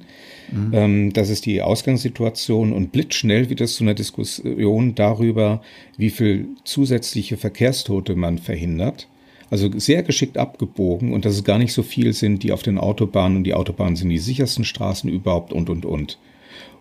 Mhm. 0.51 0.71
Ähm, 0.73 1.13
das 1.13 1.29
ist 1.29 1.45
die 1.45 1.61
Ausgangssituation 1.61 2.73
und 2.73 2.91
blitzschnell 2.91 3.49
wird 3.49 3.61
es 3.61 3.75
zu 3.75 3.83
einer 3.83 3.93
Diskussion 3.93 4.95
darüber, 4.95 5.61
wie 5.97 6.09
viel 6.09 6.47
zusätzliche 6.63 7.37
Verkehrstote 7.37 8.15
man 8.15 8.39
verhindert. 8.39 9.07
Also 9.51 9.69
sehr 9.77 10.01
geschickt 10.01 10.37
abgebogen 10.37 11.13
und 11.13 11.25
dass 11.25 11.35
es 11.35 11.43
gar 11.43 11.59
nicht 11.59 11.73
so 11.73 11.83
viel 11.83 12.13
sind, 12.13 12.41
die 12.41 12.53
auf 12.53 12.63
den 12.63 12.77
Autobahnen 12.77 13.37
und 13.37 13.43
die 13.43 13.53
Autobahnen 13.53 13.97
sind 13.97 14.09
die 14.09 14.17
sichersten 14.17 14.63
Straßen 14.63 15.09
überhaupt 15.09 15.53
und 15.53 15.69
und 15.69 15.85
und. 15.85 16.17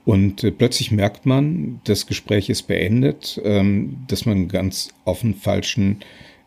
Und 0.05 0.45
äh, 0.45 0.51
plötzlich 0.51 0.91
merkt 0.91 1.27
man, 1.27 1.81
das 1.85 2.07
Gespräch 2.07 2.49
ist 2.49 2.63
beendet, 2.63 3.41
ähm, 3.45 3.99
dass 4.09 4.27
man 4.27 4.49
ganz 4.49 4.89
auf 5.05 5.23
einen 5.23 5.35
falschen 5.35 6.01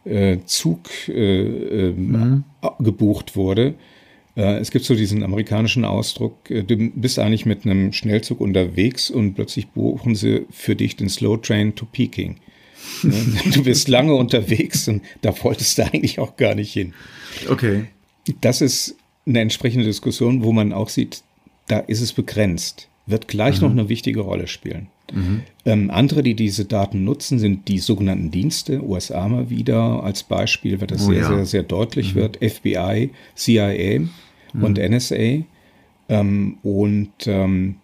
äh, 0.06 0.38
Zug 0.46 0.90
äh, 1.08 1.12
ähm, 1.12 2.12
mhm. 2.12 2.44
gebucht 2.80 3.36
wurde. 3.36 3.76
Äh, 4.36 4.58
es 4.58 4.72
gibt 4.72 4.86
so 4.86 4.96
diesen 4.96 5.24
amerikanischen 5.24 5.86
Ausdruck, 5.86 6.50
äh, 6.50 6.64
du 6.64 6.76
bist 6.96 7.20
eigentlich 7.20 7.46
mit 7.46 7.66
einem 7.66 7.94
Schnellzug 7.94 8.42
unterwegs 8.42 9.10
und 9.10 9.36
plötzlich 9.36 9.68
buchen 9.70 10.16
sie 10.16 10.46
für 10.50 10.76
dich 10.76 10.96
den 10.96 11.10
Slow 11.10 11.38
Train 11.38 11.76
to 11.76 11.86
Peking. 11.86 12.38
du 13.04 13.64
bist 13.64 13.88
lange 13.88 14.14
unterwegs 14.14 14.88
und 14.88 15.04
da 15.22 15.34
wolltest 15.44 15.78
du 15.78 15.86
eigentlich 15.86 16.20
auch 16.20 16.36
gar 16.36 16.56
nicht 16.56 16.74
hin. 16.74 16.94
Okay. 17.50 17.86
Das 18.42 18.62
ist 18.62 18.98
eine 19.26 19.40
entsprechende 19.40 19.86
Diskussion, 19.86 20.44
wo 20.44 20.52
man 20.52 20.74
auch 20.74 20.90
sieht, 20.90 21.24
da 21.68 21.80
ist 21.80 22.02
es 22.02 22.12
begrenzt 22.12 22.90
wird 23.06 23.28
gleich 23.28 23.58
mhm. 23.58 23.68
noch 23.68 23.72
eine 23.72 23.90
wichtige 23.90 24.22
Rolle 24.22 24.48
spielen. 24.48 24.88
Mhm. 25.12 25.42
Ähm, 25.66 25.92
andere, 25.92 26.24
die 26.24 26.36
diese 26.36 26.66
Daten 26.66 27.04
nutzen, 27.04 27.40
sind 27.40 27.68
die 27.68 27.80
sogenannten 27.80 28.32
Dienste, 28.32 28.84
USA 28.84 29.28
mal 29.28 29.50
wieder 29.50 30.04
als 30.04 30.24
Beispiel, 30.24 30.80
weil 30.80 30.88
das 30.88 31.04
oh, 31.04 31.12
sehr, 31.12 31.22
ja. 31.22 31.28
sehr, 31.28 31.46
sehr 31.46 31.64
deutlich 31.64 32.16
mhm. 32.16 32.20
wird, 32.20 32.38
FBI, 32.38 33.10
CIA 33.36 34.00
mhm. 34.54 34.64
und 34.64 34.78
NSA. 34.78 35.44
Ähm, 36.10 36.58
und 36.64 37.12
ähm, 37.28 37.76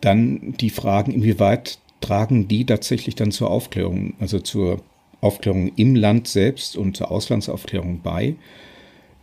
dann 0.00 0.54
die 0.60 0.70
Fragen, 0.70 1.12
inwieweit 1.12 1.78
tragen 2.00 2.48
die 2.48 2.64
tatsächlich 2.64 3.14
dann 3.14 3.32
zur 3.32 3.50
Aufklärung, 3.50 4.14
also 4.20 4.38
zur 4.38 4.80
Aufklärung 5.20 5.72
im 5.76 5.96
Land 5.96 6.28
selbst 6.28 6.76
und 6.76 6.96
zur 6.96 7.10
Auslandsaufklärung 7.10 8.00
bei. 8.02 8.36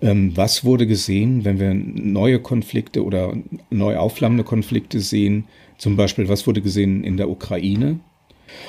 Ähm, 0.01 0.35
was 0.35 0.65
wurde 0.65 0.87
gesehen, 0.87 1.45
wenn 1.45 1.59
wir 1.59 1.73
neue 1.73 2.39
Konflikte 2.39 3.03
oder 3.03 3.35
neu 3.69 3.97
aufflammende 3.97 4.43
Konflikte 4.43 4.99
sehen? 4.99 5.45
Zum 5.77 5.95
Beispiel, 5.95 6.27
was 6.27 6.45
wurde 6.47 6.61
gesehen 6.61 7.03
in 7.03 7.17
der 7.17 7.29
Ukraine? 7.29 7.99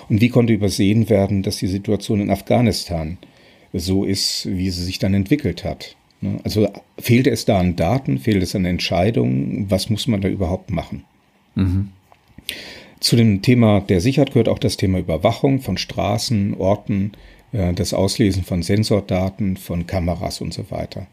Und 0.08 0.20
wie 0.20 0.28
konnte 0.28 0.52
übersehen 0.52 1.10
werden, 1.10 1.42
dass 1.42 1.58
die 1.58 1.66
Situation 1.66 2.20
in 2.20 2.30
Afghanistan 2.30 3.18
so 3.72 4.04
ist, 4.04 4.46
wie 4.46 4.70
sie 4.70 4.84
sich 4.84 4.98
dann 4.98 5.14
entwickelt 5.14 5.64
hat? 5.64 5.96
Ne? 6.20 6.38
Also 6.44 6.68
fehlte 6.98 7.30
es 7.30 7.44
da 7.44 7.58
an 7.58 7.76
Daten, 7.76 8.18
fehlt 8.18 8.42
es 8.42 8.54
an 8.54 8.64
Entscheidungen? 8.64 9.66
Was 9.68 9.90
muss 9.90 10.06
man 10.06 10.20
da 10.20 10.28
überhaupt 10.28 10.70
machen? 10.70 11.04
Mhm. 11.54 11.88
Zu 13.00 13.16
dem 13.16 13.42
Thema 13.42 13.80
der 13.80 14.00
Sicherheit 14.00 14.30
gehört 14.32 14.48
auch 14.48 14.58
das 14.58 14.76
Thema 14.76 14.98
Überwachung 14.98 15.60
von 15.60 15.76
Straßen, 15.76 16.54
Orten, 16.54 17.12
das 17.74 17.94
Auslesen 17.94 18.44
von 18.44 18.62
Sensordaten, 18.62 19.56
von 19.56 19.86
Kameras 19.86 20.40
und 20.40 20.52
so 20.52 20.70
weiter. 20.70 21.06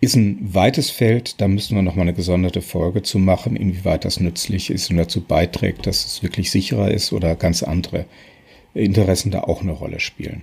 Ist 0.00 0.16
ein 0.16 0.38
weites 0.40 0.90
Feld, 0.90 1.40
da 1.40 1.48
müssen 1.48 1.76
wir 1.76 1.82
nochmal 1.82 2.02
eine 2.02 2.14
gesonderte 2.14 2.62
Folge 2.62 3.02
zu 3.02 3.18
machen, 3.18 3.56
inwieweit 3.56 4.04
das 4.04 4.20
nützlich 4.20 4.70
ist 4.70 4.90
und 4.90 4.96
dazu 4.96 5.20
beiträgt, 5.20 5.86
dass 5.86 6.06
es 6.06 6.22
wirklich 6.22 6.50
sicherer 6.50 6.90
ist 6.90 7.12
oder 7.12 7.34
ganz 7.36 7.62
andere 7.62 8.06
Interessen 8.72 9.30
da 9.30 9.42
auch 9.42 9.62
eine 9.62 9.72
Rolle 9.72 10.00
spielen. 10.00 10.42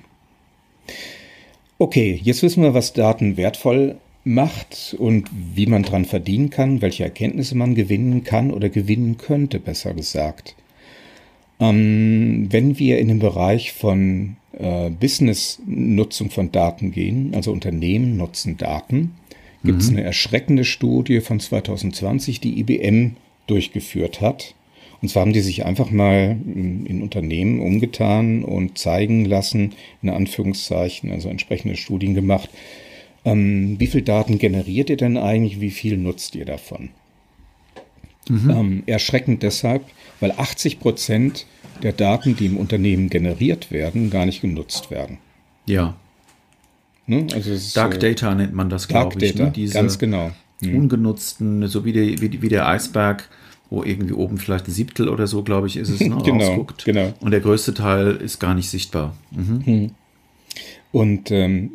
Okay, 1.79 2.19
jetzt 2.21 2.43
wissen 2.43 2.63
wir, 2.63 2.73
was 2.73 2.93
Daten 2.93 3.37
wertvoll 3.37 3.97
macht 4.23 4.95
und 4.99 5.29
wie 5.31 5.67
man 5.67 5.83
dran 5.83 6.05
verdienen 6.05 6.49
kann, 6.49 6.81
welche 6.81 7.03
Erkenntnisse 7.03 7.55
man 7.55 7.75
gewinnen 7.75 8.23
kann 8.23 8.51
oder 8.51 8.69
gewinnen 8.69 9.17
könnte, 9.17 9.59
besser 9.59 9.93
gesagt. 9.93 10.55
Ähm, 11.59 12.47
wenn 12.49 12.77
wir 12.77 12.99
in 12.99 13.07
den 13.07 13.19
Bereich 13.19 13.71
von 13.73 14.37
äh, 14.53 14.89
Business-Nutzung 14.89 16.29
von 16.29 16.51
Daten 16.51 16.91
gehen, 16.91 17.31
also 17.33 17.51
Unternehmen 17.51 18.17
nutzen 18.17 18.57
Daten, 18.57 19.15
gibt 19.63 19.81
es 19.81 19.89
mhm. 19.89 19.97
eine 19.97 20.05
erschreckende 20.05 20.63
Studie 20.63 21.19
von 21.19 21.39
2020, 21.39 22.39
die 22.39 22.59
IBM 22.59 23.15
durchgeführt 23.47 24.21
hat. 24.21 24.53
Und 25.01 25.09
zwar 25.09 25.21
haben 25.21 25.33
die 25.33 25.41
sich 25.41 25.65
einfach 25.65 25.91
mal 25.91 26.37
in 26.45 27.01
Unternehmen 27.03 27.59
umgetan 27.59 28.43
und 28.43 28.77
zeigen 28.77 29.25
lassen, 29.25 29.73
in 30.01 30.09
Anführungszeichen, 30.09 31.11
also 31.11 31.29
entsprechende 31.29 31.75
Studien 31.75 32.15
gemacht, 32.15 32.49
ähm, 33.25 33.75
wie 33.79 33.87
viel 33.87 34.01
Daten 34.01 34.39
generiert 34.39 34.89
ihr 34.89 34.97
denn 34.97 35.17
eigentlich, 35.17 35.59
wie 35.59 35.69
viel 35.69 35.97
nutzt 35.97 36.33
ihr 36.35 36.45
davon? 36.45 36.89
Mhm. 38.29 38.49
Ähm, 38.49 38.83
erschreckend 38.85 39.43
deshalb, 39.43 39.83
weil 40.19 40.31
80 40.31 40.79
Prozent 40.79 41.45
der 41.83 41.93
Daten, 41.93 42.35
die 42.35 42.47
im 42.47 42.57
Unternehmen 42.57 43.09
generiert 43.09 43.71
werden, 43.71 44.09
gar 44.09 44.25
nicht 44.25 44.41
genutzt 44.41 44.89
werden. 44.91 45.19
Ja. 45.65 45.95
Ne? 47.05 47.27
Also 47.33 47.51
Dark 47.73 47.93
so 47.93 47.99
Data 47.99 48.35
nennt 48.35 48.53
man 48.53 48.69
das, 48.69 48.87
glaube 48.87 49.23
ich. 49.23 49.33
Data, 49.33 49.45
ne? 49.45 49.51
Diese 49.51 49.73
ganz 49.73 49.99
genau. 49.99 50.31
Mhm. 50.61 50.75
Ungenutzten, 50.77 51.67
so 51.67 51.85
wie, 51.85 51.93
die, 51.93 52.21
wie, 52.21 52.41
wie, 52.41 52.49
der 52.49 52.67
Eisberg, 52.67 53.29
wo 53.69 53.83
irgendwie 53.83 54.13
oben 54.13 54.37
vielleicht 54.37 54.67
ein 54.67 54.71
Siebtel 54.71 55.07
oder 55.07 55.27
so, 55.27 55.43
glaube 55.43 55.67
ich, 55.67 55.77
ist 55.77 55.89
es, 55.89 55.99
ne, 55.99 56.17
genau, 56.25 56.45
rausguckt. 56.45 56.85
Genau. 56.85 57.13
Und 57.19 57.31
der 57.31 57.41
größte 57.41 57.73
Teil 57.73 58.15
ist 58.15 58.39
gar 58.39 58.55
nicht 58.55 58.69
sichtbar. 58.69 59.15
Mhm. 59.31 59.65
Hm. 59.65 59.91
Und 60.91 61.31
ähm, 61.31 61.71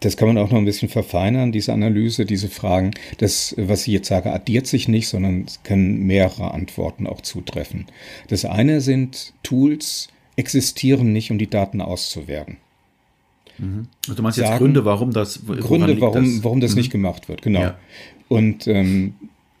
das 0.00 0.16
kann 0.16 0.28
man 0.28 0.38
auch 0.38 0.50
noch 0.50 0.58
ein 0.58 0.64
bisschen 0.64 0.88
verfeinern, 0.88 1.52
diese 1.52 1.72
Analyse, 1.72 2.24
diese 2.24 2.48
Fragen. 2.48 2.92
Das, 3.18 3.54
was 3.58 3.86
ich 3.86 3.92
jetzt 3.92 4.08
sage, 4.08 4.32
addiert 4.32 4.66
sich 4.66 4.88
nicht, 4.88 5.08
sondern 5.08 5.44
es 5.46 5.62
können 5.62 6.06
mehrere 6.06 6.52
Antworten 6.52 7.06
auch 7.06 7.20
zutreffen. 7.20 7.86
Das 8.28 8.44
eine 8.44 8.80
sind 8.80 9.34
Tools, 9.42 10.08
existieren 10.36 11.12
nicht, 11.12 11.30
um 11.30 11.38
die 11.38 11.50
Daten 11.50 11.82
auszuwerten. 11.82 12.56
Mhm. 13.58 13.88
Also 14.06 14.16
du 14.16 14.22
meinst 14.22 14.38
sagen, 14.38 14.50
jetzt 14.50 14.58
Gründe, 14.58 14.84
warum 14.86 15.12
das 15.12 15.44
Gründe, 15.46 16.00
warum 16.00 16.24
das, 16.24 16.44
warum 16.44 16.60
das 16.60 16.72
mhm. 16.72 16.78
nicht 16.78 16.90
gemacht 16.90 17.28
wird, 17.28 17.42
genau. 17.42 17.60
Ja. 17.60 17.78
Und 18.28 18.66
ähm, 18.66 19.14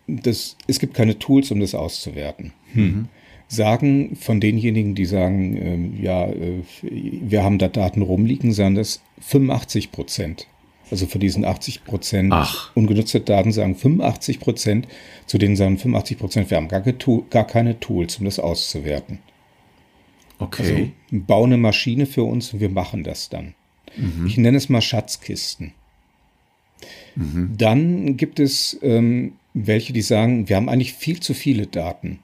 das, 0.06 0.56
es 0.66 0.78
gibt 0.78 0.94
keine 0.94 1.18
Tools, 1.18 1.50
um 1.50 1.60
das 1.60 1.74
auszuwerten. 1.74 2.52
Hm. 2.72 2.82
Mhm 2.82 3.08
sagen 3.50 4.16
von 4.16 4.40
denjenigen, 4.40 4.94
die 4.94 5.06
sagen, 5.06 5.56
äh, 5.56 6.02
ja, 6.02 6.26
äh, 6.28 6.62
wir 6.82 7.42
haben 7.42 7.58
da 7.58 7.68
Daten 7.68 8.02
rumliegen, 8.02 8.52
sagen 8.52 8.76
das 8.76 9.02
85 9.20 9.90
Prozent 9.90 10.46
Also 10.90 11.06
für 11.06 11.18
diesen 11.18 11.44
80 11.44 11.84
Prozent 11.84 12.32
ungenutzte 12.74 13.20
Daten 13.20 13.52
sagen 13.52 13.74
85 13.74 14.38
Prozent, 14.38 14.88
zu 15.26 15.36
denen 15.36 15.56
sagen 15.56 15.78
85 15.78 16.18
Prozent, 16.18 16.50
wir 16.50 16.56
haben 16.56 16.68
gar, 16.68 16.80
gar, 16.80 17.46
keine 17.46 17.80
Tools, 17.80 18.18
um 18.18 18.24
das 18.24 18.38
auszuwerten. 18.38 19.18
Okay. 20.38 20.62
Also 21.10 21.24
bauen 21.26 21.52
eine 21.52 21.60
Maschine 21.60 22.06
für 22.06 22.22
uns 22.22 22.54
und 22.54 22.60
wir 22.60 22.70
machen 22.70 23.02
das 23.02 23.28
dann. 23.28 23.54
Mhm. 23.96 24.26
Ich 24.26 24.38
nenne 24.38 24.56
es 24.56 24.68
mal 24.68 24.80
Schatzkisten. 24.80 25.72
Mhm. 27.16 27.54
Dann 27.58 28.16
gibt 28.16 28.38
es 28.38 28.78
ähm, 28.82 29.32
welche, 29.54 29.92
die 29.92 30.02
sagen, 30.02 30.48
wir 30.48 30.54
haben 30.54 30.68
eigentlich 30.68 30.94
viel 30.94 31.18
zu 31.18 31.34
viele 31.34 31.66
Daten. 31.66 32.20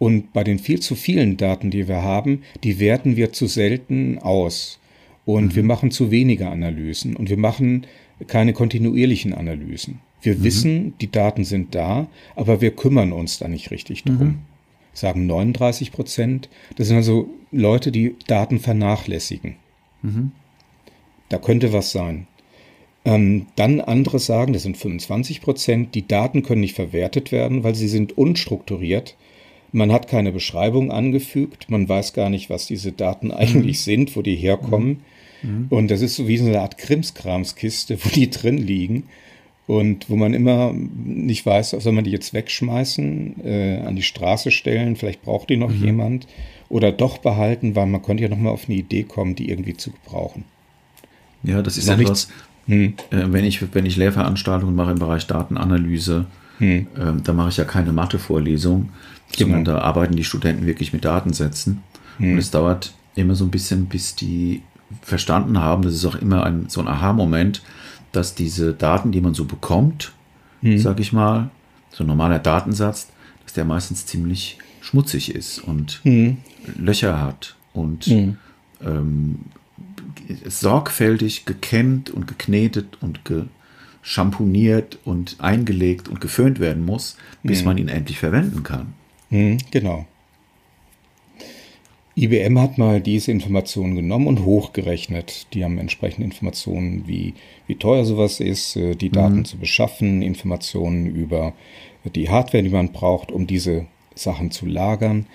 Und 0.00 0.32
bei 0.32 0.44
den 0.44 0.58
viel 0.58 0.80
zu 0.80 0.94
vielen 0.94 1.36
Daten, 1.36 1.70
die 1.70 1.86
wir 1.86 2.02
haben, 2.02 2.40
die 2.64 2.80
werten 2.80 3.16
wir 3.16 3.34
zu 3.34 3.46
selten 3.46 4.18
aus. 4.18 4.80
Und 5.26 5.52
mhm. 5.52 5.56
wir 5.56 5.62
machen 5.62 5.90
zu 5.90 6.10
wenige 6.10 6.48
Analysen 6.48 7.14
und 7.14 7.28
wir 7.28 7.36
machen 7.36 7.86
keine 8.26 8.54
kontinuierlichen 8.54 9.34
Analysen. 9.34 10.00
Wir 10.22 10.36
mhm. 10.36 10.44
wissen, 10.44 10.94
die 11.02 11.10
Daten 11.10 11.44
sind 11.44 11.74
da, 11.74 12.08
aber 12.34 12.62
wir 12.62 12.70
kümmern 12.70 13.12
uns 13.12 13.38
da 13.38 13.46
nicht 13.46 13.70
richtig 13.70 14.04
drum. 14.04 14.16
Mhm. 14.16 14.38
Sagen 14.94 15.26
39 15.26 15.92
Prozent. 15.92 16.48
Das 16.76 16.88
sind 16.88 16.96
also 16.96 17.28
Leute, 17.52 17.92
die 17.92 18.16
Daten 18.26 18.58
vernachlässigen. 18.58 19.56
Mhm. 20.00 20.32
Da 21.28 21.36
könnte 21.36 21.74
was 21.74 21.92
sein. 21.92 22.26
Ähm, 23.04 23.48
dann 23.56 23.82
andere 23.82 24.18
sagen, 24.18 24.54
das 24.54 24.62
sind 24.62 24.78
25 24.78 25.42
Prozent, 25.42 25.94
die 25.94 26.08
Daten 26.08 26.42
können 26.42 26.62
nicht 26.62 26.74
verwertet 26.74 27.32
werden, 27.32 27.64
weil 27.64 27.74
sie 27.74 27.88
sind 27.88 28.16
unstrukturiert. 28.16 29.16
Man 29.72 29.92
hat 29.92 30.08
keine 30.08 30.32
Beschreibung 30.32 30.90
angefügt, 30.90 31.70
man 31.70 31.88
weiß 31.88 32.12
gar 32.12 32.30
nicht, 32.30 32.50
was 32.50 32.66
diese 32.66 32.92
Daten 32.92 33.30
eigentlich 33.30 33.78
mhm. 33.78 33.82
sind, 33.82 34.16
wo 34.16 34.22
die 34.22 34.36
herkommen. 34.36 35.00
Mhm. 35.42 35.66
Und 35.70 35.90
das 35.90 36.00
ist 36.00 36.16
so 36.16 36.28
wie 36.28 36.38
so 36.38 36.46
eine 36.46 36.60
Art 36.60 36.78
Krimskramskiste, 36.78 37.98
wo 38.04 38.08
die 38.10 38.30
drin 38.30 38.58
liegen 38.58 39.04
und 39.66 40.10
wo 40.10 40.16
man 40.16 40.34
immer 40.34 40.72
nicht 40.72 41.46
weiß, 41.46 41.70
soll 41.70 41.92
man 41.92 42.04
die 42.04 42.10
jetzt 42.10 42.34
wegschmeißen, 42.34 43.44
äh, 43.44 43.76
an 43.86 43.94
die 43.94 44.02
Straße 44.02 44.50
stellen, 44.50 44.96
vielleicht 44.96 45.22
braucht 45.22 45.48
die 45.48 45.56
noch 45.56 45.70
mhm. 45.70 45.84
jemand 45.84 46.26
oder 46.68 46.90
doch 46.92 47.18
behalten, 47.18 47.76
weil 47.76 47.86
man 47.86 48.02
könnte 48.02 48.22
ja 48.24 48.28
noch 48.28 48.38
mal 48.38 48.50
auf 48.50 48.68
eine 48.68 48.78
Idee 48.78 49.04
kommen, 49.04 49.34
die 49.34 49.48
irgendwie 49.48 49.76
zu 49.76 49.92
gebrauchen. 49.92 50.44
Ja, 51.42 51.62
das 51.62 51.78
ist 51.78 51.88
noch 51.88 51.98
etwas, 51.98 52.28
hm. 52.66 52.94
äh, 53.10 53.24
wenn, 53.26 53.44
ich, 53.44 53.62
wenn 53.74 53.86
ich 53.86 53.96
Lehrveranstaltungen 53.96 54.74
mache 54.74 54.92
im 54.92 54.98
Bereich 54.98 55.26
Datenanalyse, 55.26 56.26
hm. 56.60 56.86
äh, 56.96 57.22
da 57.22 57.32
mache 57.32 57.48
ich 57.48 57.56
ja 57.56 57.64
keine 57.64 57.92
Mathe-Vorlesung, 57.92 58.90
genau. 59.36 59.38
sondern 59.38 59.64
da 59.64 59.78
arbeiten 59.78 60.14
die 60.14 60.24
Studenten 60.24 60.66
wirklich 60.66 60.92
mit 60.92 61.04
Datensätzen. 61.04 61.82
Hm. 62.18 62.32
Und 62.32 62.38
es 62.38 62.50
dauert 62.50 62.94
immer 63.16 63.34
so 63.34 63.44
ein 63.44 63.50
bisschen, 63.50 63.86
bis 63.86 64.14
die 64.14 64.62
verstanden 65.02 65.58
haben, 65.58 65.82
das 65.82 65.94
ist 65.94 66.04
auch 66.04 66.16
immer 66.16 66.44
ein, 66.44 66.68
so 66.68 66.80
ein 66.80 66.88
Aha-Moment, 66.88 67.62
dass 68.12 68.34
diese 68.34 68.72
Daten, 68.72 69.12
die 69.12 69.20
man 69.20 69.34
so 69.34 69.44
bekommt, 69.44 70.12
hm. 70.62 70.78
sag 70.78 71.00
ich 71.00 71.12
mal, 71.12 71.50
so 71.90 72.04
ein 72.04 72.06
normaler 72.06 72.38
Datensatz, 72.38 73.08
dass 73.44 73.54
der 73.54 73.64
meistens 73.64 74.06
ziemlich 74.06 74.58
schmutzig 74.80 75.34
ist 75.34 75.58
und 75.58 76.00
hm. 76.02 76.38
Löcher 76.76 77.20
hat 77.20 77.56
und 77.72 78.04
hm. 78.04 78.36
ähm, 78.84 79.38
sorgfältig 80.46 81.46
gekennt 81.46 82.10
und 82.10 82.26
geknetet 82.26 82.98
und 83.00 83.20
geschamponiert 84.02 84.98
und 85.04 85.36
eingelegt 85.38 86.08
und 86.08 86.20
geföhnt 86.20 86.60
werden 86.60 86.84
muss, 86.84 87.16
bis 87.42 87.58
hm. 87.60 87.66
man 87.66 87.78
ihn 87.78 87.88
endlich 87.88 88.18
verwenden 88.18 88.62
kann. 88.62 88.94
Hm, 89.30 89.58
genau. 89.70 90.06
IBM 92.16 92.58
hat 92.58 92.76
mal 92.76 93.00
diese 93.00 93.30
Informationen 93.30 93.94
genommen 93.94 94.26
und 94.26 94.44
hochgerechnet. 94.44 95.46
Die 95.54 95.64
haben 95.64 95.78
entsprechende 95.78 96.24
Informationen, 96.24 97.04
wie, 97.06 97.34
wie 97.66 97.76
teuer 97.76 98.04
sowas 98.04 98.40
ist, 98.40 98.76
äh, 98.76 98.94
die 98.94 99.10
Daten 99.10 99.38
mhm. 99.38 99.44
zu 99.44 99.56
beschaffen, 99.56 100.20
Informationen 100.20 101.06
über 101.06 101.54
die 102.14 102.28
Hardware, 102.28 102.62
die 102.62 102.70
man 102.70 102.92
braucht, 102.92 103.30
um 103.30 103.46
diese 103.46 103.86
Sachen 104.14 104.50
zu 104.50 104.66
lagern. 104.66 105.26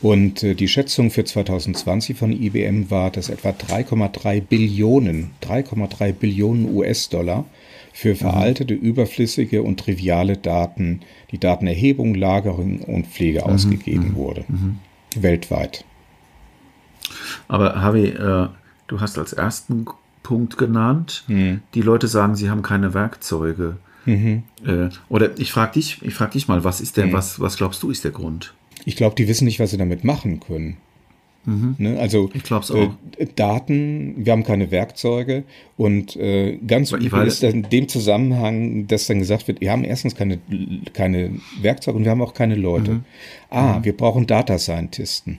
Und 0.00 0.42
äh, 0.42 0.54
die 0.54 0.68
Schätzung 0.68 1.10
für 1.10 1.24
2020 1.24 2.16
von 2.16 2.32
IBM 2.32 2.90
war, 2.90 3.10
dass 3.10 3.30
etwa 3.30 3.50
3,3 3.50 4.40
Billionen, 4.40 5.30
3,3 5.42 6.12
Billionen 6.12 6.74
US-Dollar 6.74 7.46
für 7.98 8.10
mhm. 8.10 8.16
veraltete, 8.16 8.74
überflüssige 8.74 9.64
und 9.64 9.80
triviale 9.80 10.36
Daten, 10.36 11.00
die 11.32 11.38
Datenerhebung, 11.38 12.14
Lagerung 12.14 12.78
und 12.78 13.08
Pflege 13.08 13.40
mhm. 13.40 13.52
ausgegeben 13.52 14.10
mhm. 14.10 14.14
wurde. 14.14 14.44
Mhm. 14.46 14.78
Weltweit. 15.16 15.84
Aber 17.48 17.82
Harvey, 17.82 18.10
äh, 18.10 18.48
du 18.86 19.00
hast 19.00 19.18
als 19.18 19.32
ersten 19.32 19.84
Punkt 20.22 20.56
genannt, 20.56 21.24
mhm. 21.26 21.62
die 21.74 21.82
Leute 21.82 22.06
sagen, 22.06 22.36
sie 22.36 22.50
haben 22.50 22.62
keine 22.62 22.94
Werkzeuge. 22.94 23.78
Mhm. 24.04 24.44
Äh, 24.64 24.90
oder 25.08 25.36
ich 25.36 25.50
frage 25.50 25.72
dich, 25.72 26.00
ich 26.02 26.14
frage 26.14 26.32
dich 26.32 26.46
mal, 26.46 26.62
was 26.62 26.80
ist 26.80 26.98
der, 26.98 27.12
was, 27.12 27.40
was 27.40 27.56
glaubst 27.56 27.82
du, 27.82 27.90
ist 27.90 28.04
der 28.04 28.12
Grund? 28.12 28.54
Ich 28.84 28.94
glaube, 28.94 29.16
die 29.16 29.26
wissen 29.26 29.44
nicht, 29.44 29.58
was 29.58 29.72
sie 29.72 29.76
damit 29.76 30.04
machen 30.04 30.38
können. 30.38 30.76
Mhm. 31.48 31.76
Ne? 31.78 31.98
Also. 31.98 32.30
Äh, 32.30 33.26
Daten, 33.34 34.14
wir 34.18 34.32
haben 34.32 34.44
keine 34.44 34.70
Werkzeuge 34.70 35.44
und 35.78 36.14
äh, 36.16 36.58
ganz 36.58 36.92
wichtig 36.92 37.12
ist 37.12 37.42
in 37.42 37.62
dem 37.62 37.88
Zusammenhang, 37.88 38.86
dass 38.86 39.06
dann 39.06 39.18
gesagt 39.18 39.48
wird, 39.48 39.62
wir 39.62 39.72
haben 39.72 39.82
erstens 39.82 40.14
keine, 40.14 40.38
keine 40.92 41.40
Werkzeuge 41.60 41.96
und 41.96 42.04
wir 42.04 42.10
haben 42.10 42.20
auch 42.20 42.34
keine 42.34 42.54
Leute. 42.54 42.92
Mhm. 42.92 43.04
Ah, 43.48 43.78
mhm. 43.78 43.84
wir 43.84 43.96
brauchen 43.96 44.26
Data 44.26 44.58
Scientisten. 44.58 45.38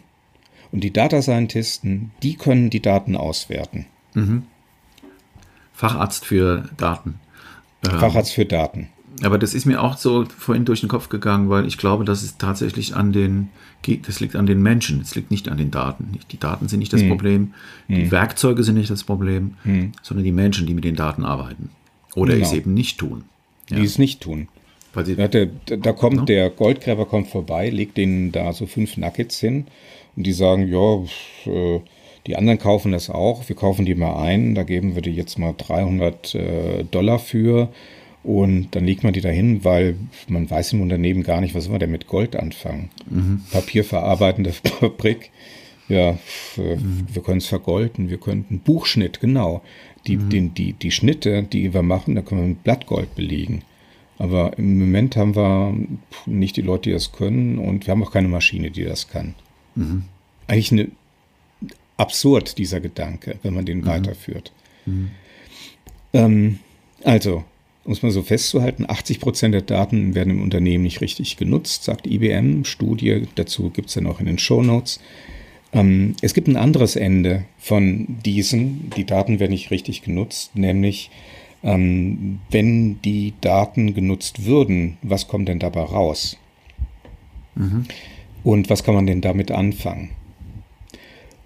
Und 0.71 0.83
die 0.83 0.91
Data 0.91 1.21
Scientisten, 1.21 2.11
die 2.23 2.35
können 2.35 2.71
die 2.71 2.81
Daten 2.81 3.15
auswerten. 3.15 3.85
Mhm. 4.15 4.43
Facharzt 5.73 6.25
für 6.25 6.69
Daten. 6.77 7.19
Ähm, 7.85 7.99
Facharzt 7.99 8.33
für 8.33 8.45
Daten. 8.45 8.89
Aber 9.23 9.37
das 9.37 9.53
ist 9.53 9.65
mir 9.65 9.81
auch 9.81 9.97
so 9.97 10.25
vorhin 10.25 10.65
durch 10.65 10.79
den 10.81 10.89
Kopf 10.89 11.09
gegangen, 11.09 11.49
weil 11.49 11.65
ich 11.65 11.77
glaube, 11.77 12.05
dass 12.05 12.23
es 12.23 12.37
tatsächlich 12.37 12.95
an 12.95 13.11
den, 13.11 13.49
das 14.05 14.19
liegt 14.19 14.35
an 14.35 14.45
den 14.45 14.61
Menschen, 14.61 15.01
es 15.01 15.15
liegt 15.15 15.31
nicht 15.31 15.49
an 15.49 15.57
den 15.57 15.71
Daten. 15.71 16.19
Die 16.31 16.39
Daten 16.39 16.67
sind 16.67 16.79
nicht 16.79 16.93
das 16.93 17.01
hm. 17.01 17.09
Problem, 17.09 17.53
die 17.87 18.03
hm. 18.03 18.11
Werkzeuge 18.11 18.63
sind 18.63 18.75
nicht 18.75 18.89
das 18.89 19.03
Problem, 19.03 19.55
hm. 19.63 19.91
sondern 20.01 20.23
die 20.23 20.31
Menschen, 20.31 20.67
die 20.67 20.73
mit 20.73 20.83
den 20.83 20.95
Daten 20.95 21.25
arbeiten. 21.25 21.69
Oder 22.15 22.35
genau. 22.35 22.45
es 22.45 22.53
eben 22.53 22.73
nicht 22.73 22.97
tun. 22.97 23.23
Ja. 23.69 23.77
Die 23.77 23.85
es 23.85 23.97
nicht 23.97 24.21
tun. 24.21 24.47
Weil 24.93 25.05
sie, 25.05 25.15
da, 25.15 25.27
da, 25.27 25.91
kommt 25.91 26.17
no? 26.17 26.25
der 26.25 26.49
Goldgräber 26.49 27.05
kommt 27.05 27.27
vorbei, 27.27 27.69
legt 27.69 27.97
denen 27.97 28.31
da 28.31 28.53
so 28.53 28.65
fünf 28.65 28.97
Nuggets 28.97 29.39
hin 29.39 29.65
und 30.15 30.25
die 30.25 30.33
sagen, 30.33 30.67
ja, 30.67 31.51
äh, 31.51 31.79
die 32.25 32.35
anderen 32.35 32.59
kaufen 32.59 32.91
das 32.91 33.09
auch, 33.09 33.47
wir 33.47 33.55
kaufen 33.55 33.85
die 33.85 33.95
mal 33.95 34.21
ein, 34.21 34.55
da 34.55 34.63
geben 34.63 34.95
wir 34.95 35.01
die 35.01 35.11
jetzt 35.11 35.37
mal 35.37 35.53
300 35.55 36.35
äh, 36.35 36.83
Dollar 36.85 37.19
für 37.19 37.69
und 38.23 38.75
dann 38.75 38.85
legt 38.85 39.03
man 39.03 39.13
die 39.13 39.21
dahin, 39.21 39.63
weil 39.63 39.95
man 40.27 40.49
weiß 40.49 40.73
im 40.73 40.81
Unternehmen 40.81 41.23
gar 41.23 41.41
nicht, 41.41 41.55
was 41.55 41.65
soll 41.65 41.71
man 41.71 41.79
denn 41.79 41.91
mit 41.91 42.07
Gold 42.07 42.35
anfangen. 42.35 42.89
Mhm. 43.09 43.41
Papierverarbeitende 43.51 44.51
Fabrik, 44.79 45.31
ja, 45.87 46.17
äh, 46.57 46.75
mhm. 46.75 47.07
wir 47.11 47.21
können 47.23 47.37
es 47.37 47.47
vergolden, 47.47 48.09
wir 48.09 48.17
könnten 48.19 48.59
Buchschnitt, 48.59 49.19
genau. 49.19 49.61
Die, 50.07 50.17
mhm. 50.17 50.29
den, 50.29 50.53
die, 50.53 50.73
die 50.73 50.91
Schnitte, 50.91 51.43
die 51.43 51.73
wir 51.73 51.81
machen, 51.81 52.15
da 52.15 52.21
können 52.21 52.41
wir 52.41 52.47
mit 52.49 52.63
Blattgold 52.63 53.15
belegen. 53.15 53.63
Aber 54.17 54.57
im 54.57 54.79
Moment 54.79 55.15
haben 55.15 55.35
wir 55.35 55.75
nicht 56.25 56.57
die 56.57 56.61
Leute, 56.61 56.89
die 56.89 56.93
das 56.93 57.13
können 57.13 57.57
und 57.57 57.87
wir 57.87 57.91
haben 57.91 58.03
auch 58.03 58.11
keine 58.11 58.27
Maschine, 58.27 58.69
die 58.69 58.83
das 58.83 59.07
kann. 59.07 59.33
Mhm. 59.75 60.03
Eigentlich 60.47 60.71
eine, 60.73 60.87
absurd, 61.95 62.57
dieser 62.57 62.79
Gedanke, 62.79 63.37
wenn 63.43 63.53
man 63.53 63.65
den 63.65 63.79
mhm. 63.79 63.85
weiterführt. 63.85 64.51
Mhm. 64.85 65.11
Ähm, 66.13 66.59
also, 67.03 67.43
um 67.89 67.93
es 67.93 68.03
mal 68.03 68.11
so 68.11 68.21
festzuhalten, 68.21 68.85
80 68.87 69.19
Prozent 69.19 69.55
der 69.55 69.63
Daten 69.63 70.13
werden 70.13 70.33
im 70.33 70.43
Unternehmen 70.43 70.83
nicht 70.83 71.01
richtig 71.01 71.37
genutzt, 71.37 71.85
sagt 71.85 72.05
IBM. 72.05 72.63
Studie 72.63 73.23
dazu 73.33 73.71
gibt 73.71 73.87
es 73.87 73.95
dann 73.95 74.05
auch 74.05 74.19
in 74.19 74.27
den 74.27 74.37
Show 74.37 74.61
Notes. 74.61 74.99
Ähm, 75.73 76.13
es 76.21 76.35
gibt 76.35 76.47
ein 76.47 76.55
anderes 76.55 76.95
Ende 76.95 77.45
von 77.57 78.05
diesen, 78.23 78.91
die 78.95 79.05
Daten 79.05 79.39
werden 79.39 79.53
nicht 79.53 79.71
richtig 79.71 80.03
genutzt, 80.03 80.55
nämlich 80.55 81.09
ähm, 81.63 82.41
wenn 82.51 83.01
die 83.01 83.33
Daten 83.41 83.95
genutzt 83.95 84.45
würden, 84.45 84.99
was 85.01 85.27
kommt 85.27 85.47
denn 85.47 85.57
dabei 85.57 85.81
raus? 85.81 86.37
Mhm. 87.55 87.85
Und 88.43 88.69
was 88.69 88.83
kann 88.83 88.93
man 88.93 89.07
denn 89.07 89.21
damit 89.21 89.49
anfangen? 89.49 90.11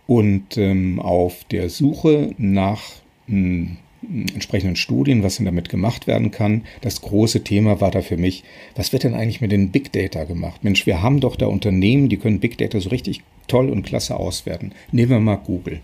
Und 0.07 0.57
ähm, 0.57 0.99
auf 0.99 1.45
der 1.45 1.69
Suche 1.69 2.31
nach 2.37 2.81
mh, 3.27 3.37
hm, 3.37 3.77
entsprechenden 4.33 4.75
Studien, 4.75 5.23
was 5.23 5.37
denn 5.37 5.45
damit 5.45 5.69
gemacht 5.69 6.07
werden 6.07 6.31
kann, 6.31 6.63
das 6.81 7.01
große 7.01 7.43
Thema 7.43 7.81
war 7.81 7.91
da 7.91 8.01
für 8.01 8.17
mich, 8.17 8.43
was 8.75 8.93
wird 8.93 9.03
denn 9.03 9.13
eigentlich 9.13 9.41
mit 9.41 9.51
den 9.51 9.71
Big 9.71 9.91
Data 9.91 10.23
gemacht? 10.23 10.63
Mensch, 10.63 10.85
wir 10.85 11.01
haben 11.01 11.19
doch 11.19 11.35
da 11.35 11.47
Unternehmen, 11.47 12.09
die 12.09 12.17
können 12.17 12.39
Big 12.39 12.57
Data 12.57 12.79
so 12.79 12.89
richtig 12.89 13.21
toll 13.47 13.69
und 13.69 13.83
klasse 13.83 14.15
auswerten. 14.15 14.71
Nehmen 14.91 15.11
wir 15.11 15.19
mal 15.19 15.35
Google. 15.35 15.81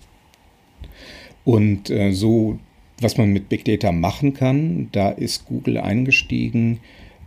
Und 1.45 1.89
äh, 1.89 2.12
so, 2.12 2.60
was 2.99 3.17
man 3.17 3.32
mit 3.32 3.49
Big 3.49 3.65
Data 3.65 3.91
machen 3.91 4.34
kann, 4.34 4.89
da 4.91 5.10
ist 5.10 5.45
Google 5.45 5.77
eingestiegen 5.77 6.79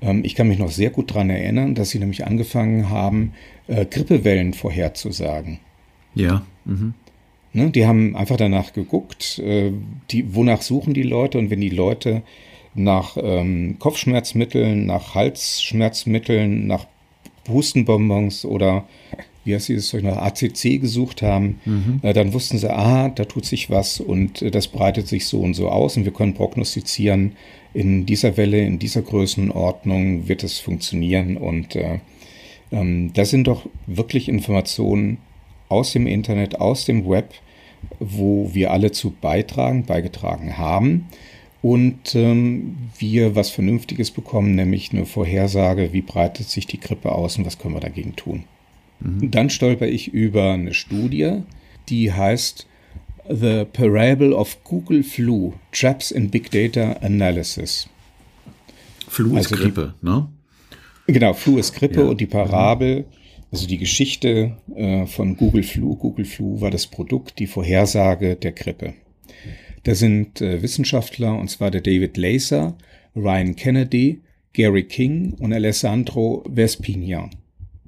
ähm, 0.03 0.23
ich 0.25 0.35
kann 0.35 0.49
mich 0.49 0.59
noch 0.59 0.71
sehr 0.71 0.91
gut 0.91 1.11
daran 1.11 1.31
erinnern, 1.31 1.75
dass 1.75 1.91
sie 1.91 1.99
nämlich 1.99 2.27
angefangen 2.27 2.91
haben, 2.91 3.33
äh, 3.69 3.87
Grippewellen 3.87 4.53
vorherzusagen. 4.53 5.61
Ja. 6.15 6.45
Mhm. 6.65 6.95
Ne? 7.53 7.71
Die 7.71 7.87
haben 7.87 8.17
einfach 8.17 8.37
danach 8.37 8.73
geguckt, 8.73 9.39
äh, 9.39 9.73
die, 10.11 10.35
wonach 10.35 10.63
suchen 10.63 10.95
die 10.95 11.03
Leute 11.03 11.39
und 11.39 11.51
wenn 11.51 11.61
die 11.61 11.69
Leute 11.69 12.23
nach 12.75 13.17
ähm, 13.21 13.77
Kopfschmerzmitteln, 13.79 14.87
nach 14.87 15.15
Halsschmerzmitteln, 15.15 16.67
nach 16.67 16.87
Hustenbonbons 17.49 18.45
oder 18.45 18.87
wie 19.45 19.55
heißt 19.55 19.69
dieses 19.69 19.89
Zeug, 19.89 20.05
nach 20.05 20.19
ACC 20.19 20.81
gesucht 20.81 21.21
haben, 21.21 21.61
mhm. 21.65 22.01
äh, 22.03 22.13
dann 22.13 22.33
wussten 22.33 22.59
sie, 22.59 22.73
ah, 22.73 23.09
da 23.09 23.25
tut 23.25 23.45
sich 23.45 23.71
was 23.71 24.01
und 24.01 24.41
äh, 24.41 24.51
das 24.51 24.69
breitet 24.69 25.09
sich 25.09 25.27
so 25.27 25.41
und 25.41 25.55
so 25.55 25.69
aus 25.69 25.97
und 25.97 26.05
wir 26.05 26.13
können 26.13 26.35
prognostizieren, 26.35 27.33
in 27.75 28.05
dieser 28.05 28.37
Welle, 28.37 28.61
in 28.61 28.79
dieser 28.79 29.03
Größenordnung 29.03 30.29
wird 30.29 30.45
es 30.45 30.59
funktionieren 30.59 31.37
und 31.37 31.75
äh, 31.75 32.01
ähm, 32.71 33.13
das 33.15 33.31
sind 33.31 33.47
doch 33.47 33.67
wirklich 33.87 34.29
Informationen 34.29 35.19
aus 35.73 35.93
dem 35.93 36.07
Internet, 36.07 36.61
aus 36.61 36.85
dem 36.85 37.09
Web, 37.09 37.33
wo 37.99 38.51
wir 38.53 38.71
alle 38.71 38.93
zu 38.93 39.11
beitragen, 39.11 39.85
beigetragen 39.85 40.59
haben 40.59 41.09
und 41.63 42.15
ähm, 42.15 42.77
wir 42.99 43.35
was 43.35 43.51
Vernünftiges 43.51 44.11
bekommen, 44.11 44.55
nämlich 44.55 44.93
eine 44.93 45.07
Vorhersage, 45.07 45.93
wie 45.93 46.03
breitet 46.03 46.49
sich 46.49 46.67
die 46.67 46.81
Grippe 46.81 47.13
aus 47.13 47.39
und 47.39 47.47
was 47.47 47.59
können 47.59 47.75
wir 47.75 47.81
dagegen 47.81 48.17
tun. 48.17 48.45
Mhm. 49.01 49.31
Dann 49.31 49.51
stolper 49.51 49.87
ich 49.87 50.13
über 50.13 50.53
eine 50.53 50.75
Studie, 50.75 51.43
die 51.89 52.13
heißt 52.13 52.67
The 53.29 53.65
Parable 53.73 54.35
of 54.35 54.63
Google 54.65 55.05
Flu, 55.05 55.53
Traps 55.71 56.11
in 56.11 56.31
Big 56.31 56.51
Data 56.51 56.95
Analysis. 57.01 57.89
Flu 59.09 59.37
ist 59.37 59.53
also 59.53 59.57
Grippe, 59.63 59.95
die, 60.03 60.07
ne? 60.07 60.29
Genau, 61.07 61.33
Flu 61.33 61.59
ist 61.59 61.75
Grippe 61.75 62.03
ja. 62.03 62.09
und 62.09 62.21
die 62.21 62.27
Parabel, 62.27 63.05
also 63.53 63.67
die 63.67 63.79
Geschichte 63.79 64.57
äh, 64.75 65.07
von 65.07 65.37
Google 65.37 65.63
Flu. 65.63 65.95
Google 65.97 66.25
Flu 66.25 66.61
war 66.61 66.71
das 66.71 66.87
Produkt, 66.87 67.39
die 67.39 67.47
Vorhersage 67.47 68.35
der 68.35 68.53
Grippe. 68.53 68.95
Da 69.85 69.95
sind 69.95 70.41
äh, 70.41 70.63
Wissenschaftler, 70.63 71.39
und 71.39 71.49
zwar 71.49 71.71
der 71.71 71.83
David 71.83 72.17
Laser, 72.17 72.77
Ryan 73.15 73.55
Kennedy, 73.55 74.23
Gary 74.55 74.85
King 74.85 75.35
und 75.39 75.53
Alessandro 75.53 76.45
Vespignan. 76.49 77.31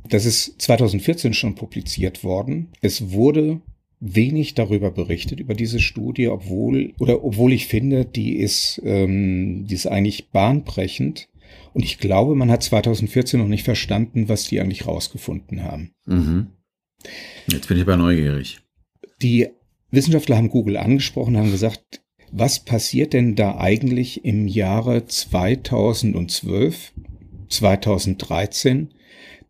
Das 0.08 0.26
ist 0.26 0.60
2014 0.60 1.32
schon 1.32 1.54
publiziert 1.54 2.24
worden. 2.24 2.68
Es 2.82 3.12
wurde 3.12 3.60
wenig 4.00 4.54
darüber 4.54 4.90
berichtet, 4.90 5.40
über 5.40 5.54
diese 5.54 5.80
Studie, 5.80 6.28
obwohl, 6.28 6.92
oder 6.98 7.24
obwohl 7.24 7.54
ich 7.54 7.66
finde, 7.66 8.04
die 8.04 8.36
ist, 8.36 8.82
ähm, 8.84 9.66
die 9.66 9.74
ist 9.74 9.86
eigentlich 9.86 10.28
bahnbrechend. 10.28 11.28
Und 11.74 11.82
ich 11.84 11.98
glaube, 11.98 12.34
man 12.34 12.50
hat 12.50 12.62
2014 12.62 13.38
noch 13.38 13.48
nicht 13.48 13.64
verstanden, 13.64 14.28
was 14.28 14.44
die 14.44 14.60
eigentlich 14.60 14.86
rausgefunden 14.86 15.64
haben. 15.64 15.92
Mhm. 16.06 16.46
Jetzt 17.48 17.68
bin 17.68 17.76
ich 17.76 17.82
aber 17.82 17.96
neugierig. 17.96 18.60
Die 19.20 19.48
Wissenschaftler 19.90 20.36
haben 20.36 20.48
Google 20.48 20.76
angesprochen, 20.76 21.36
haben 21.36 21.50
gesagt, 21.50 22.00
was 22.30 22.64
passiert 22.64 23.12
denn 23.12 23.34
da 23.34 23.58
eigentlich 23.58 24.24
im 24.24 24.48
Jahre 24.48 25.04
2012, 25.06 26.92
2013, 27.48 28.94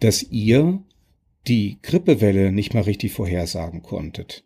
dass 0.00 0.22
ihr 0.22 0.82
die 1.46 1.78
Grippewelle 1.82 2.52
nicht 2.52 2.74
mal 2.74 2.82
richtig 2.82 3.12
vorhersagen 3.12 3.82
konntet? 3.82 4.44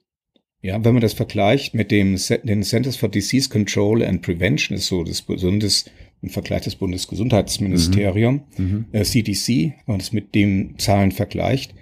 Ja, 0.61 0.85
wenn 0.85 0.95
man 0.95 1.01
das 1.01 1.15
vergleicht 1.15 1.75
mit 1.75 1.93
dem 1.93 2.17
den 2.43 2.65
Centers 2.65 2.97
for 2.97 3.09
Disease 3.09 3.49
Control 3.49 4.03
and 4.03 4.23
Prevention, 4.23 4.77
ist 4.77 4.89
so 4.89 5.05
das 5.05 5.23
Bundes, 5.23 5.85
im 6.23 6.31
Vergleich 6.31 6.63
des 6.63 6.77
Bundesgesundheitsministerium, 6.77 8.43
mhm. 8.57 8.87
äh, 8.93 9.05
CDC, 9.05 9.49
wenn 9.49 9.75
man 9.87 9.99
das 9.99 10.13
mit 10.13 10.35
den 10.35 10.79
Zahlen 10.79 11.13
vergleicht, 11.13 11.75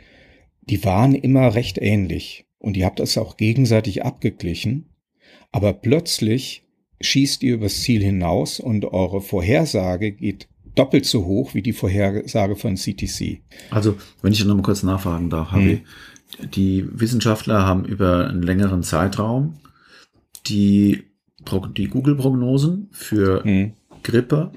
die 0.68 0.84
waren 0.84 1.14
immer 1.14 1.54
recht 1.54 1.78
ähnlich. 1.78 2.46
Und 2.58 2.76
ihr 2.76 2.86
habt 2.86 3.00
das 3.00 3.16
auch 3.18 3.36
gegenseitig 3.36 4.04
abgeglichen. 4.04 4.86
Aber 5.52 5.72
plötzlich 5.72 6.64
schießt 7.00 7.42
ihr 7.42 7.54
übers 7.54 7.82
Ziel 7.82 8.02
hinaus 8.02 8.60
und 8.60 8.84
eure 8.84 9.20
Vorhersage 9.20 10.12
geht 10.12 10.48
doppelt 10.74 11.06
so 11.06 11.24
hoch 11.24 11.54
wie 11.54 11.62
die 11.62 11.72
Vorhersage 11.72 12.56
von 12.56 12.76
CTC. 12.76 13.40
Also, 13.70 13.96
wenn 14.22 14.32
ich 14.32 14.44
noch 14.44 14.54
mal 14.54 14.62
kurz 14.62 14.82
nachfragen 14.82 15.30
darf, 15.30 15.50
Harvey. 15.50 15.82
Hm. 16.38 16.50
Die 16.50 16.84
Wissenschaftler 16.92 17.64
haben 17.64 17.84
über 17.84 18.28
einen 18.28 18.42
längeren 18.42 18.82
Zeitraum 18.82 19.54
die, 20.46 21.04
die 21.76 21.88
Google-Prognosen 21.88 22.88
für 22.92 23.42
hm. 23.44 23.72
Grippe, 24.02 24.52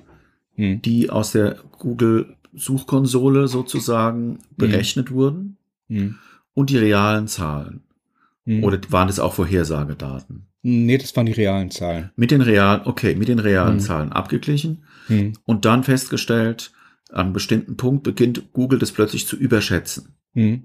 hm. 0.55 0.81
die 0.81 1.09
aus 1.09 1.31
der 1.31 1.57
Google-Suchkonsole 1.77 3.47
sozusagen 3.47 4.31
hm. 4.31 4.37
berechnet 4.57 5.11
wurden 5.11 5.57
hm. 5.87 6.15
und 6.53 6.69
die 6.69 6.77
realen 6.77 7.27
Zahlen. 7.27 7.81
Hm. 8.45 8.63
Oder 8.63 8.79
waren 8.89 9.07
das 9.07 9.19
auch 9.19 9.33
Vorhersagedaten? 9.33 10.47
Nee, 10.61 10.97
das 10.97 11.15
waren 11.15 11.25
die 11.25 11.31
realen 11.31 11.71
Zahlen. 11.71 12.11
Mit 12.15 12.31
den 12.31 12.41
realen, 12.41 12.81
okay, 12.85 13.15
mit 13.15 13.27
den 13.27 13.39
realen 13.39 13.75
hm. 13.75 13.79
Zahlen 13.79 14.11
abgeglichen 14.11 14.83
hm. 15.07 15.33
und 15.45 15.65
dann 15.65 15.83
festgestellt, 15.83 16.71
an 17.11 17.27
einem 17.27 17.33
bestimmten 17.33 17.77
Punkt 17.77 18.03
beginnt 18.03 18.53
Google 18.53 18.79
das 18.79 18.91
plötzlich 18.91 19.25
zu 19.27 19.35
überschätzen. 19.35 20.15
Hm. 20.33 20.63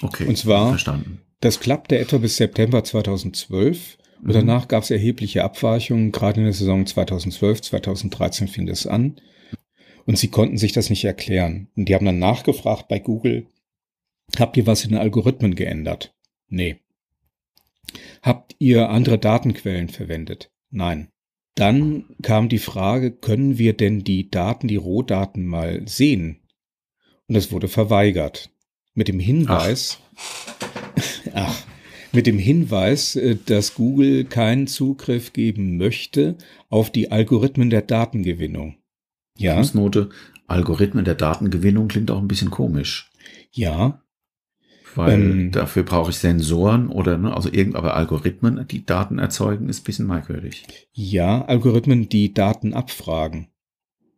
Okay, 0.00 0.26
und 0.26 0.38
zwar, 0.38 0.70
verstanden. 0.70 1.20
das 1.40 1.60
klappte 1.60 1.98
etwa 1.98 2.18
bis 2.18 2.36
September 2.36 2.82
2012 2.82 3.98
und 3.98 4.01
mhm. 4.30 4.32
danach 4.32 4.68
gab 4.68 4.84
es 4.84 4.90
erhebliche 4.90 5.44
Abweichungen. 5.44 6.12
Gerade 6.12 6.40
in 6.40 6.44
der 6.44 6.54
Saison 6.54 6.86
2012, 6.86 7.62
2013 7.62 8.48
fing 8.48 8.66
das 8.66 8.86
an. 8.86 9.20
Und 10.06 10.18
sie 10.18 10.28
konnten 10.28 10.58
sich 10.58 10.72
das 10.72 10.90
nicht 10.90 11.04
erklären. 11.04 11.68
Und 11.76 11.88
die 11.88 11.94
haben 11.94 12.06
dann 12.06 12.18
nachgefragt 12.18 12.88
bei 12.88 12.98
Google, 12.98 13.46
habt 14.38 14.56
ihr 14.56 14.66
was 14.66 14.84
in 14.84 14.90
den 14.90 14.98
Algorithmen 14.98 15.54
geändert? 15.54 16.14
Nee. 16.48 16.76
Habt 18.22 18.56
ihr 18.58 18.88
andere 18.88 19.18
Datenquellen 19.18 19.88
verwendet? 19.88 20.50
Nein. 20.70 21.08
Dann 21.54 22.16
kam 22.22 22.48
die 22.48 22.58
Frage, 22.58 23.12
können 23.12 23.58
wir 23.58 23.76
denn 23.76 24.04
die 24.04 24.30
Daten, 24.30 24.68
die 24.68 24.76
Rohdaten 24.76 25.46
mal 25.46 25.86
sehen? 25.86 26.40
Und 27.28 27.34
das 27.34 27.52
wurde 27.52 27.68
verweigert. 27.68 28.50
Mit 28.94 29.08
dem 29.08 29.18
Hinweis, 29.18 29.98
ach, 31.34 31.34
ach 31.34 31.71
mit 32.12 32.26
dem 32.26 32.38
Hinweis, 32.38 33.16
äh, 33.16 33.36
dass 33.46 33.74
Google 33.74 34.24
keinen 34.24 34.66
Zugriff 34.66 35.32
geben 35.32 35.76
möchte 35.76 36.36
auf 36.68 36.90
die 36.90 37.10
Algorithmen 37.10 37.70
der 37.70 37.82
Datengewinnung. 37.82 38.76
Ja. 39.38 39.56
Fußnote, 39.56 40.10
Algorithmen 40.46 41.04
der 41.04 41.14
Datengewinnung 41.14 41.88
klingt 41.88 42.10
auch 42.10 42.18
ein 42.18 42.28
bisschen 42.28 42.50
komisch. 42.50 43.10
Ja. 43.50 44.02
Weil 44.94 45.22
ähm, 45.22 45.50
dafür 45.52 45.84
brauche 45.84 46.10
ich 46.10 46.18
Sensoren 46.18 46.88
oder, 46.88 47.16
ne, 47.16 47.34
also 47.34 47.48
irgend, 47.50 47.76
aber 47.76 47.96
Algorithmen, 47.96 48.66
die 48.68 48.84
Daten 48.84 49.18
erzeugen, 49.18 49.70
ist 49.70 49.80
ein 49.80 49.84
bisschen 49.84 50.06
merkwürdig. 50.06 50.66
Ja, 50.92 51.46
Algorithmen, 51.46 52.10
die 52.10 52.34
Daten 52.34 52.74
abfragen. 52.74 53.48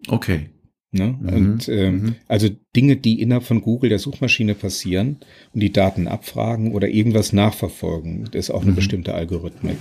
Okay. 0.09 0.51
Ne? 0.95 1.19
Mhm. 1.21 1.29
Und 1.29 1.69
ähm, 1.69 1.95
mhm. 1.95 2.15
also 2.29 2.49
Dinge, 2.77 2.97
die 2.97 3.21
innerhalb 3.21 3.45
von 3.45 3.63
Google 3.63 3.91
der 3.91 3.99
Suchmaschine 3.99 4.55
passieren 4.55 5.19
und 5.53 5.61
die 5.61 5.73
Daten 5.73 6.07
abfragen 6.07 6.73
oder 6.73 6.89
irgendwas 6.89 7.33
nachverfolgen, 7.33 8.29
das 8.31 8.47
ist 8.47 8.51
auch 8.51 8.63
eine 8.63 8.71
mhm. 8.71 8.77
bestimmte 8.77 9.13
Algorithmik. 9.13 9.77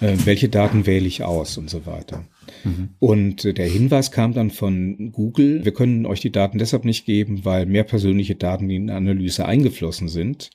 Äh, 0.00 0.16
welche 0.24 0.50
Daten 0.50 0.86
wähle 0.86 1.06
ich 1.06 1.22
aus 1.22 1.56
und 1.56 1.70
so 1.70 1.86
weiter. 1.86 2.24
Mhm. 2.64 2.90
Und 2.98 3.44
äh, 3.46 3.54
der 3.54 3.68
Hinweis 3.68 4.10
kam 4.10 4.34
dann 4.34 4.50
von 4.50 5.12
Google, 5.12 5.64
wir 5.64 5.72
können 5.72 6.04
euch 6.04 6.20
die 6.20 6.32
Daten 6.32 6.58
deshalb 6.58 6.84
nicht 6.84 7.06
geben, 7.06 7.44
weil 7.44 7.64
mehr 7.64 7.84
persönliche 7.84 8.34
Daten 8.34 8.68
in 8.68 8.88
die 8.88 8.92
Analyse 8.92 9.46
eingeflossen 9.46 10.08
sind. 10.08 10.50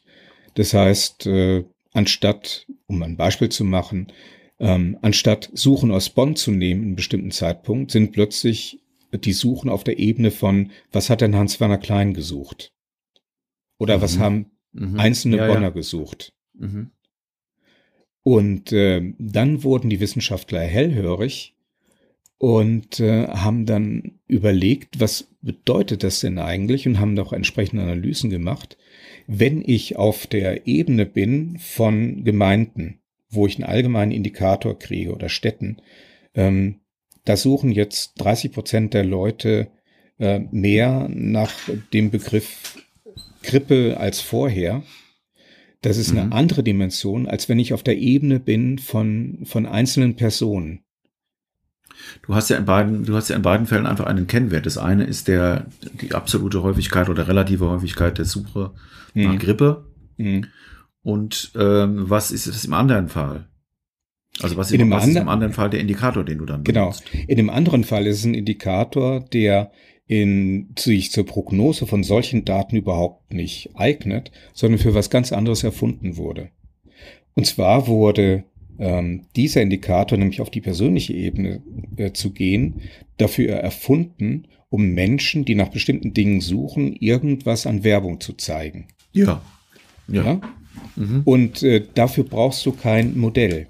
Das 0.53 0.75
heißt, 0.75 1.25
äh, 1.25 1.63
anstatt, 1.93 2.67
um 2.85 3.01
ein 3.01 3.17
Beispiel 3.17 3.49
zu 3.49 3.63
machen, 3.63 4.07
ähm, 4.59 4.97
anstatt 5.01 5.49
Suchen 5.53 5.89
aus 5.89 6.09
Bonn 6.11 6.35
zu 6.35 6.51
nehmen 6.51 6.81
in 6.81 6.87
einem 6.89 6.95
bestimmten 6.95 7.31
Zeitpunkt, 7.31 7.89
sind 7.89 8.11
plötzlich 8.11 8.79
die 9.11 9.33
suchen 9.33 9.69
auf 9.69 9.83
der 9.83 9.99
Ebene 9.99 10.31
von, 10.31 10.71
was 10.91 11.09
hat 11.09 11.21
denn 11.21 11.35
Hans-Werner 11.35 11.77
Klein 11.77 12.13
gesucht? 12.13 12.73
Oder 13.77 13.97
mhm. 13.97 14.01
was 14.01 14.19
haben 14.19 14.51
mhm. 14.71 14.99
einzelne 14.99 15.37
ja, 15.37 15.47
Bonner 15.47 15.61
ja. 15.61 15.69
gesucht? 15.69 16.33
Mhm. 16.53 16.91
Und 18.23 18.71
äh, 18.71 19.13
dann 19.17 19.63
wurden 19.63 19.89
die 19.89 19.99
Wissenschaftler 19.99 20.61
hellhörig 20.61 21.55
und 22.37 22.99
äh, 22.99 23.27
haben 23.27 23.65
dann 23.65 24.19
überlegt, 24.27 24.99
was 24.99 25.27
bedeutet 25.41 26.03
das 26.03 26.21
denn 26.21 26.37
eigentlich 26.37 26.87
und 26.87 26.99
haben 26.99 27.17
auch 27.19 27.33
entsprechende 27.33 27.83
Analysen 27.83 28.29
gemacht. 28.29 28.77
Wenn 29.27 29.61
ich 29.65 29.97
auf 29.97 30.27
der 30.27 30.67
Ebene 30.67 31.05
bin 31.05 31.57
von 31.59 32.23
Gemeinden, 32.23 32.99
wo 33.29 33.45
ich 33.45 33.55
einen 33.55 33.69
allgemeinen 33.69 34.11
Indikator 34.11 34.77
kriege 34.77 35.13
oder 35.13 35.29
Städten, 35.29 35.77
ähm, 36.33 36.79
da 37.29 37.37
suchen 37.37 37.71
jetzt 37.71 38.13
30 38.17 38.51
Prozent 38.51 38.93
der 38.95 39.05
Leute 39.05 39.69
äh, 40.17 40.39
mehr 40.51 41.07
nach 41.09 41.51
dem 41.93 42.09
Begriff 42.09 42.83
Grippe 43.43 43.97
als 43.99 44.19
vorher. 44.19 44.81
Das 45.81 45.97
ist 45.97 46.11
mhm. 46.11 46.19
eine 46.19 46.31
andere 46.33 46.63
Dimension, 46.63 47.27
als 47.27 47.47
wenn 47.47 47.59
ich 47.59 47.71
auf 47.71 47.83
der 47.83 47.99
Ebene 47.99 48.39
bin 48.39 48.79
von, 48.79 49.43
von 49.45 49.67
einzelnen 49.67 50.15
Personen. 50.15 50.83
Du 52.23 52.33
hast 52.33 52.49
ja 52.49 52.57
in 52.57 52.65
beiden, 52.65 53.05
du 53.05 53.15
hast 53.15 53.29
ja 53.29 53.35
in 53.35 53.43
beiden 53.43 53.67
Fällen 53.67 53.85
einfach 53.85 54.07
einen 54.07 54.25
Kennwert. 54.25 54.65
Das 54.65 54.79
eine 54.79 55.03
ist 55.03 55.27
der, 55.27 55.67
die 56.01 56.15
absolute 56.15 56.63
Häufigkeit 56.63 57.09
oder 57.09 57.27
relative 57.27 57.69
Häufigkeit 57.69 58.17
der 58.17 58.25
Suche 58.25 58.71
mhm. 59.13 59.23
nach 59.23 59.37
Grippe. 59.37 59.85
Mhm. 60.17 60.47
Und 61.03 61.51
ähm, 61.55 62.09
was 62.09 62.31
ist 62.31 62.47
es 62.47 62.65
im 62.65 62.73
anderen 62.73 63.07
Fall? 63.07 63.47
Also 64.41 64.57
was, 64.57 64.71
in 64.71 64.81
im, 64.81 64.91
was 64.91 65.07
ist 65.07 65.15
im 65.15 65.27
anderen 65.27 65.53
Fall 65.53 65.69
der 65.69 65.79
Indikator, 65.79 66.23
den 66.23 66.37
du 66.37 66.45
dann 66.45 66.63
Genau. 66.63 66.85
benutzt? 66.91 67.03
In 67.27 67.37
dem 67.37 67.49
anderen 67.49 67.83
Fall 67.83 68.07
ist 68.07 68.19
es 68.19 68.25
ein 68.25 68.33
Indikator, 68.33 69.19
der 69.21 69.71
in, 70.07 70.69
sich 70.77 71.11
zur 71.11 71.25
Prognose 71.25 71.85
von 71.85 72.03
solchen 72.03 72.45
Daten 72.45 72.75
überhaupt 72.75 73.33
nicht 73.33 73.71
eignet, 73.75 74.31
sondern 74.53 74.79
für 74.79 74.95
was 74.95 75.09
ganz 75.09 75.31
anderes 75.31 75.63
erfunden 75.63 76.17
wurde. 76.17 76.49
Und 77.35 77.45
zwar 77.45 77.87
wurde 77.87 78.43
ähm, 78.79 79.25
dieser 79.35 79.61
Indikator, 79.61 80.17
nämlich 80.17 80.41
auf 80.41 80.49
die 80.49 80.61
persönliche 80.61 81.13
Ebene 81.13 81.61
äh, 81.97 82.11
zu 82.11 82.31
gehen, 82.31 82.81
dafür 83.17 83.51
erfunden, 83.55 84.47
um 84.69 84.89
Menschen, 84.91 85.45
die 85.45 85.55
nach 85.55 85.69
bestimmten 85.69 86.13
Dingen 86.13 86.41
suchen, 86.41 86.95
irgendwas 86.95 87.67
an 87.67 87.83
Werbung 87.83 88.19
zu 88.19 88.33
zeigen. 88.33 88.87
Ja. 89.11 89.41
Ja. 90.07 90.23
Ja? 90.23 90.41
Und 91.25 91.63
äh, 91.63 91.83
dafür 91.93 92.23
brauchst 92.23 92.65
du 92.65 92.71
kein 92.71 93.17
Modell. 93.17 93.67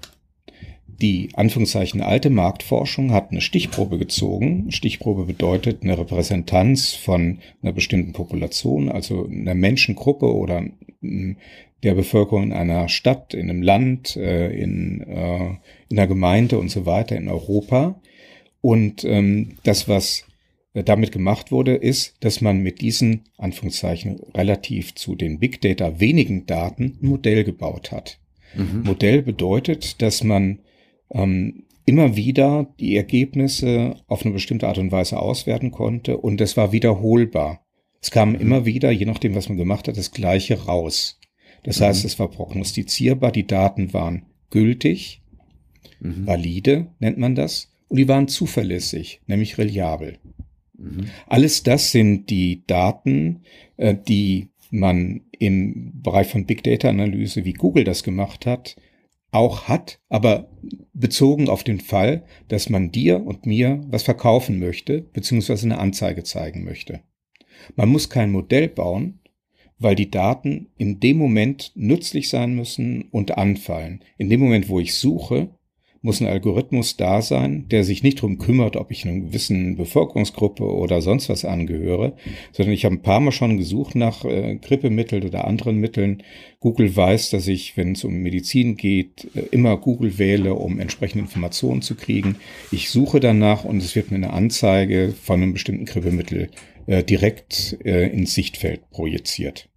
Die 1.00 1.30
Anführungszeichen 1.34 2.02
alte 2.02 2.28
Marktforschung 2.28 3.12
hat 3.12 3.30
eine 3.30 3.40
Stichprobe 3.40 3.96
gezogen. 3.96 4.70
Stichprobe 4.70 5.24
bedeutet 5.24 5.82
eine 5.82 5.96
Repräsentanz 5.96 6.92
von 6.92 7.38
einer 7.62 7.72
bestimmten 7.72 8.12
Population, 8.12 8.90
also 8.90 9.26
einer 9.26 9.54
Menschengruppe 9.54 10.34
oder 10.34 10.62
mm, 11.00 11.32
der 11.82 11.94
Bevölkerung 11.94 12.44
in 12.44 12.52
einer 12.52 12.90
Stadt, 12.90 13.32
in 13.32 13.48
einem 13.48 13.62
Land, 13.62 14.16
äh, 14.16 14.50
in, 14.50 15.00
äh, 15.00 15.56
in 15.88 15.98
einer 15.98 16.06
Gemeinde 16.06 16.58
und 16.58 16.70
so 16.70 16.84
weiter 16.84 17.16
in 17.16 17.28
Europa. 17.28 17.98
Und 18.60 19.02
ähm, 19.04 19.56
das, 19.62 19.88
was 19.88 20.26
äh, 20.74 20.84
damit 20.84 21.12
gemacht 21.12 21.50
wurde, 21.50 21.76
ist, 21.76 22.16
dass 22.20 22.42
man 22.42 22.62
mit 22.62 22.82
diesen 22.82 23.22
Anführungszeichen 23.38 24.20
relativ 24.34 24.94
zu 24.96 25.14
den 25.14 25.38
Big 25.38 25.62
Data 25.62 25.98
wenigen 25.98 26.44
Daten 26.44 26.98
ein 27.02 27.08
Modell 27.08 27.44
gebaut 27.44 27.90
hat. 27.90 28.18
Mhm. 28.54 28.82
Modell 28.84 29.22
bedeutet, 29.22 30.02
dass 30.02 30.22
man 30.22 30.58
ähm, 31.12 31.64
immer 31.86 32.16
wieder 32.16 32.72
die 32.78 32.96
Ergebnisse 32.96 33.96
auf 34.06 34.24
eine 34.24 34.32
bestimmte 34.32 34.68
Art 34.68 34.78
und 34.78 34.92
Weise 34.92 35.18
auswerten 35.18 35.70
konnte 35.70 36.18
und 36.18 36.40
das 36.40 36.56
war 36.56 36.72
wiederholbar. 36.72 37.64
Es 38.00 38.10
kam 38.10 38.34
immer 38.34 38.64
wieder, 38.64 38.90
je 38.90 39.06
nachdem, 39.06 39.34
was 39.34 39.48
man 39.48 39.58
gemacht 39.58 39.88
hat, 39.88 39.96
das 39.96 40.12
Gleiche 40.12 40.64
raus. 40.64 41.18
Das 41.64 41.80
heißt, 41.80 42.04
es 42.06 42.18
war 42.18 42.28
prognostizierbar, 42.30 43.32
die 43.32 43.46
Daten 43.46 43.92
waren 43.92 44.26
gültig, 44.48 45.20
Mhm. 46.00 46.26
valide 46.26 46.86
nennt 46.98 47.18
man 47.18 47.34
das, 47.34 47.70
und 47.88 47.98
die 47.98 48.08
waren 48.08 48.28
zuverlässig, 48.28 49.20
nämlich 49.26 49.58
reliabel. 49.58 50.18
Mhm. 50.78 51.06
Alles 51.26 51.62
das 51.62 51.92
sind 51.92 52.30
die 52.30 52.62
Daten, 52.66 53.42
äh, 53.76 53.94
die 53.94 54.48
man 54.70 55.22
im 55.38 56.00
Bereich 56.02 56.28
von 56.28 56.46
Big 56.46 56.62
Data 56.62 56.88
Analyse, 56.88 57.44
wie 57.44 57.52
Google 57.52 57.84
das 57.84 58.02
gemacht 58.02 58.46
hat, 58.46 58.76
auch 59.30 59.68
hat, 59.68 60.00
aber 60.08 60.50
bezogen 60.92 61.48
auf 61.48 61.64
den 61.64 61.80
Fall, 61.80 62.24
dass 62.48 62.68
man 62.68 62.90
dir 62.90 63.24
und 63.24 63.46
mir 63.46 63.80
was 63.88 64.02
verkaufen 64.02 64.58
möchte, 64.58 65.02
beziehungsweise 65.02 65.66
eine 65.66 65.78
Anzeige 65.78 66.24
zeigen 66.24 66.64
möchte. 66.64 67.00
Man 67.76 67.88
muss 67.88 68.10
kein 68.10 68.32
Modell 68.32 68.68
bauen, 68.68 69.20
weil 69.78 69.94
die 69.94 70.10
Daten 70.10 70.68
in 70.76 71.00
dem 71.00 71.16
Moment 71.16 71.72
nützlich 71.74 72.28
sein 72.28 72.54
müssen 72.54 73.02
und 73.10 73.38
anfallen. 73.38 74.04
In 74.18 74.28
dem 74.28 74.40
Moment, 74.40 74.68
wo 74.68 74.78
ich 74.78 74.94
suche, 74.94 75.48
muss 76.02 76.20
ein 76.20 76.26
Algorithmus 76.26 76.96
da 76.96 77.20
sein, 77.20 77.66
der 77.68 77.84
sich 77.84 78.02
nicht 78.02 78.18
darum 78.18 78.38
kümmert, 78.38 78.76
ob 78.76 78.90
ich 78.90 79.04
einer 79.04 79.20
gewissen 79.20 79.76
Bevölkerungsgruppe 79.76 80.64
oder 80.64 81.02
sonst 81.02 81.28
was 81.28 81.44
angehöre, 81.44 82.16
sondern 82.52 82.72
ich 82.72 82.86
habe 82.86 82.94
ein 82.94 83.02
paar 83.02 83.20
Mal 83.20 83.32
schon 83.32 83.58
gesucht 83.58 83.96
nach 83.96 84.24
äh, 84.24 84.56
Grippemitteln 84.56 85.24
oder 85.24 85.44
anderen 85.46 85.76
Mitteln. 85.76 86.22
Google 86.58 86.94
weiß, 86.96 87.30
dass 87.30 87.48
ich, 87.48 87.76
wenn 87.76 87.92
es 87.92 88.04
um 88.04 88.14
Medizin 88.14 88.76
geht, 88.76 89.28
äh, 89.34 89.40
immer 89.50 89.76
Google 89.76 90.18
wähle, 90.18 90.54
um 90.54 90.80
entsprechende 90.80 91.24
Informationen 91.24 91.82
zu 91.82 91.94
kriegen. 91.96 92.36
Ich 92.72 92.88
suche 92.88 93.20
danach 93.20 93.64
und 93.64 93.78
es 93.78 93.94
wird 93.94 94.10
mir 94.10 94.16
eine 94.16 94.32
Anzeige 94.32 95.12
von 95.20 95.42
einem 95.42 95.52
bestimmten 95.52 95.84
Grippemittel 95.84 96.48
äh, 96.86 97.04
direkt 97.04 97.78
äh, 97.84 98.08
ins 98.08 98.34
Sichtfeld 98.34 98.88
projiziert. 98.90 99.68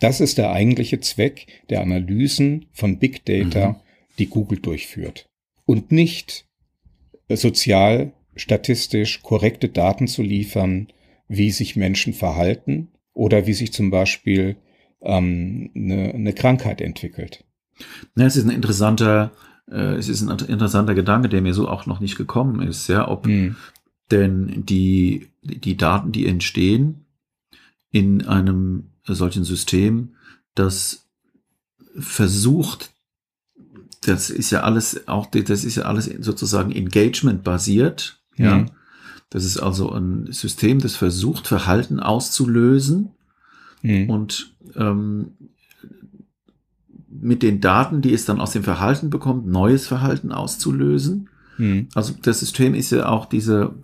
Das 0.00 0.20
ist 0.20 0.38
der 0.38 0.50
eigentliche 0.50 1.00
Zweck 1.00 1.46
der 1.70 1.80
Analysen 1.80 2.66
von 2.72 2.98
Big 2.98 3.24
Data, 3.24 3.68
Mhm. 3.68 3.76
die 4.18 4.26
Google 4.26 4.58
durchführt. 4.58 5.28
Und 5.66 5.92
nicht 5.92 6.46
äh, 7.28 7.36
sozial, 7.36 8.12
statistisch 8.36 9.22
korrekte 9.22 9.68
Daten 9.68 10.06
zu 10.06 10.22
liefern, 10.22 10.88
wie 11.28 11.50
sich 11.50 11.76
Menschen 11.76 12.14
verhalten 12.14 12.88
oder 13.12 13.46
wie 13.46 13.54
sich 13.54 13.72
zum 13.72 13.90
Beispiel 13.90 14.56
ähm, 15.00 15.70
eine, 15.74 16.14
eine 16.14 16.32
Krankheit 16.32 16.80
entwickelt. 16.80 17.44
Ja, 18.16 18.26
es 18.26 18.36
ist 18.36 18.44
ein 18.44 18.50
interessanter, 18.50 19.32
äh, 19.70 19.94
es 19.94 20.08
ist 20.08 20.22
ein 20.22 20.30
interessanter 20.48 20.94
Gedanke, 20.94 21.28
der 21.28 21.42
mir 21.42 21.54
so 21.54 21.68
auch 21.68 21.86
noch 21.86 22.00
nicht 22.00 22.16
gekommen 22.16 22.66
ist, 22.66 22.88
ja, 22.88 23.08
ob 23.08 23.26
Hm. 23.26 23.56
denn 24.10 24.64
die, 24.66 25.28
die 25.42 25.76
Daten, 25.76 26.12
die 26.12 26.26
entstehen 26.26 27.06
in 27.90 28.26
einem 28.26 28.90
solchen 29.04 29.44
System, 29.44 30.14
das 30.54 31.08
versucht, 31.98 32.92
das 34.06 34.30
ist 34.30 34.50
ja 34.50 34.60
alles 34.62 35.08
auch, 35.08 35.26
das 35.26 35.64
ist 35.64 35.76
ja 35.76 35.84
alles 35.84 36.10
sozusagen 36.20 36.72
Engagement 36.72 37.42
basiert, 37.44 38.20
ja. 38.36 38.58
Mhm. 38.58 38.70
Das 39.30 39.44
ist 39.44 39.58
also 39.58 39.90
ein 39.90 40.28
System, 40.30 40.78
das 40.78 40.94
versucht, 40.94 41.48
Verhalten 41.48 41.98
auszulösen 41.98 43.10
Hm. 43.82 44.08
und 44.08 44.54
ähm, 44.76 45.32
mit 47.08 47.42
den 47.42 47.60
Daten, 47.60 48.02
die 48.02 48.12
es 48.14 48.24
dann 48.24 48.40
aus 48.40 48.52
dem 48.52 48.62
Verhalten 48.62 49.10
bekommt, 49.10 49.46
neues 49.46 49.86
Verhalten 49.86 50.32
auszulösen. 50.32 51.28
Hm. 51.56 51.88
Also 51.94 52.14
das 52.22 52.40
System 52.40 52.74
ist 52.74 52.90
ja 52.90 53.08
auch 53.08 53.26
diese 53.26 53.74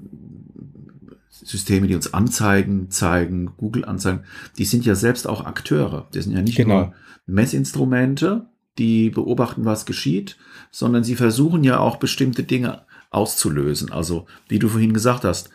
Systeme, 1.30 1.88
die 1.88 1.94
uns 1.94 2.14
Anzeigen 2.14 2.90
zeigen, 2.90 3.52
Google-Anzeigen, 3.56 4.20
die 4.58 4.64
sind 4.64 4.84
ja 4.84 4.94
selbst 4.94 5.26
auch 5.26 5.44
Akteure. 5.44 6.08
Die 6.14 6.22
sind 6.22 6.32
ja 6.32 6.42
nicht 6.42 6.56
Genau. 6.56 6.74
nur 6.74 6.94
Messinstrumente, 7.26 8.46
die 8.78 9.10
beobachten, 9.10 9.64
was 9.64 9.86
geschieht, 9.86 10.36
sondern 10.70 11.04
sie 11.04 11.16
versuchen 11.16 11.62
ja 11.64 11.78
auch 11.78 11.96
bestimmte 11.96 12.42
Dinge 12.42 12.82
auszulösen. 13.10 13.92
Also, 13.92 14.26
wie 14.48 14.58
du 14.58 14.68
vorhin 14.68 14.94
gesagt 14.94 15.24
hast, 15.24 15.50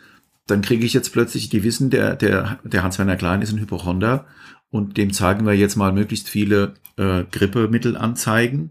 dann 0.46 0.62
kriege 0.62 0.86
ich 0.86 0.94
jetzt 0.94 1.12
plötzlich, 1.12 1.48
die 1.48 1.62
wissen, 1.64 1.90
der, 1.90 2.16
der, 2.16 2.58
der 2.64 2.82
Hans-Werner 2.82 3.16
Klein 3.16 3.42
ist 3.42 3.52
ein 3.52 3.58
Hypochonder 3.60 4.26
und 4.70 4.96
dem 4.96 5.12
zeigen 5.12 5.44
wir 5.46 5.54
jetzt 5.54 5.76
mal 5.76 5.92
möglichst 5.92 6.28
viele 6.28 6.74
äh, 6.96 7.24
Grippemittelanzeigen 7.30 8.70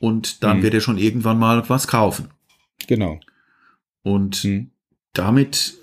und 0.00 0.42
dann 0.42 0.58
Mhm. 0.58 0.62
wird 0.64 0.74
er 0.74 0.80
schon 0.80 0.98
irgendwann 0.98 1.38
mal 1.38 1.68
was 1.68 1.86
kaufen. 1.86 2.28
Genau. 2.86 3.20
Und 4.02 4.36
Hm. 4.36 4.70
damit 5.12 5.74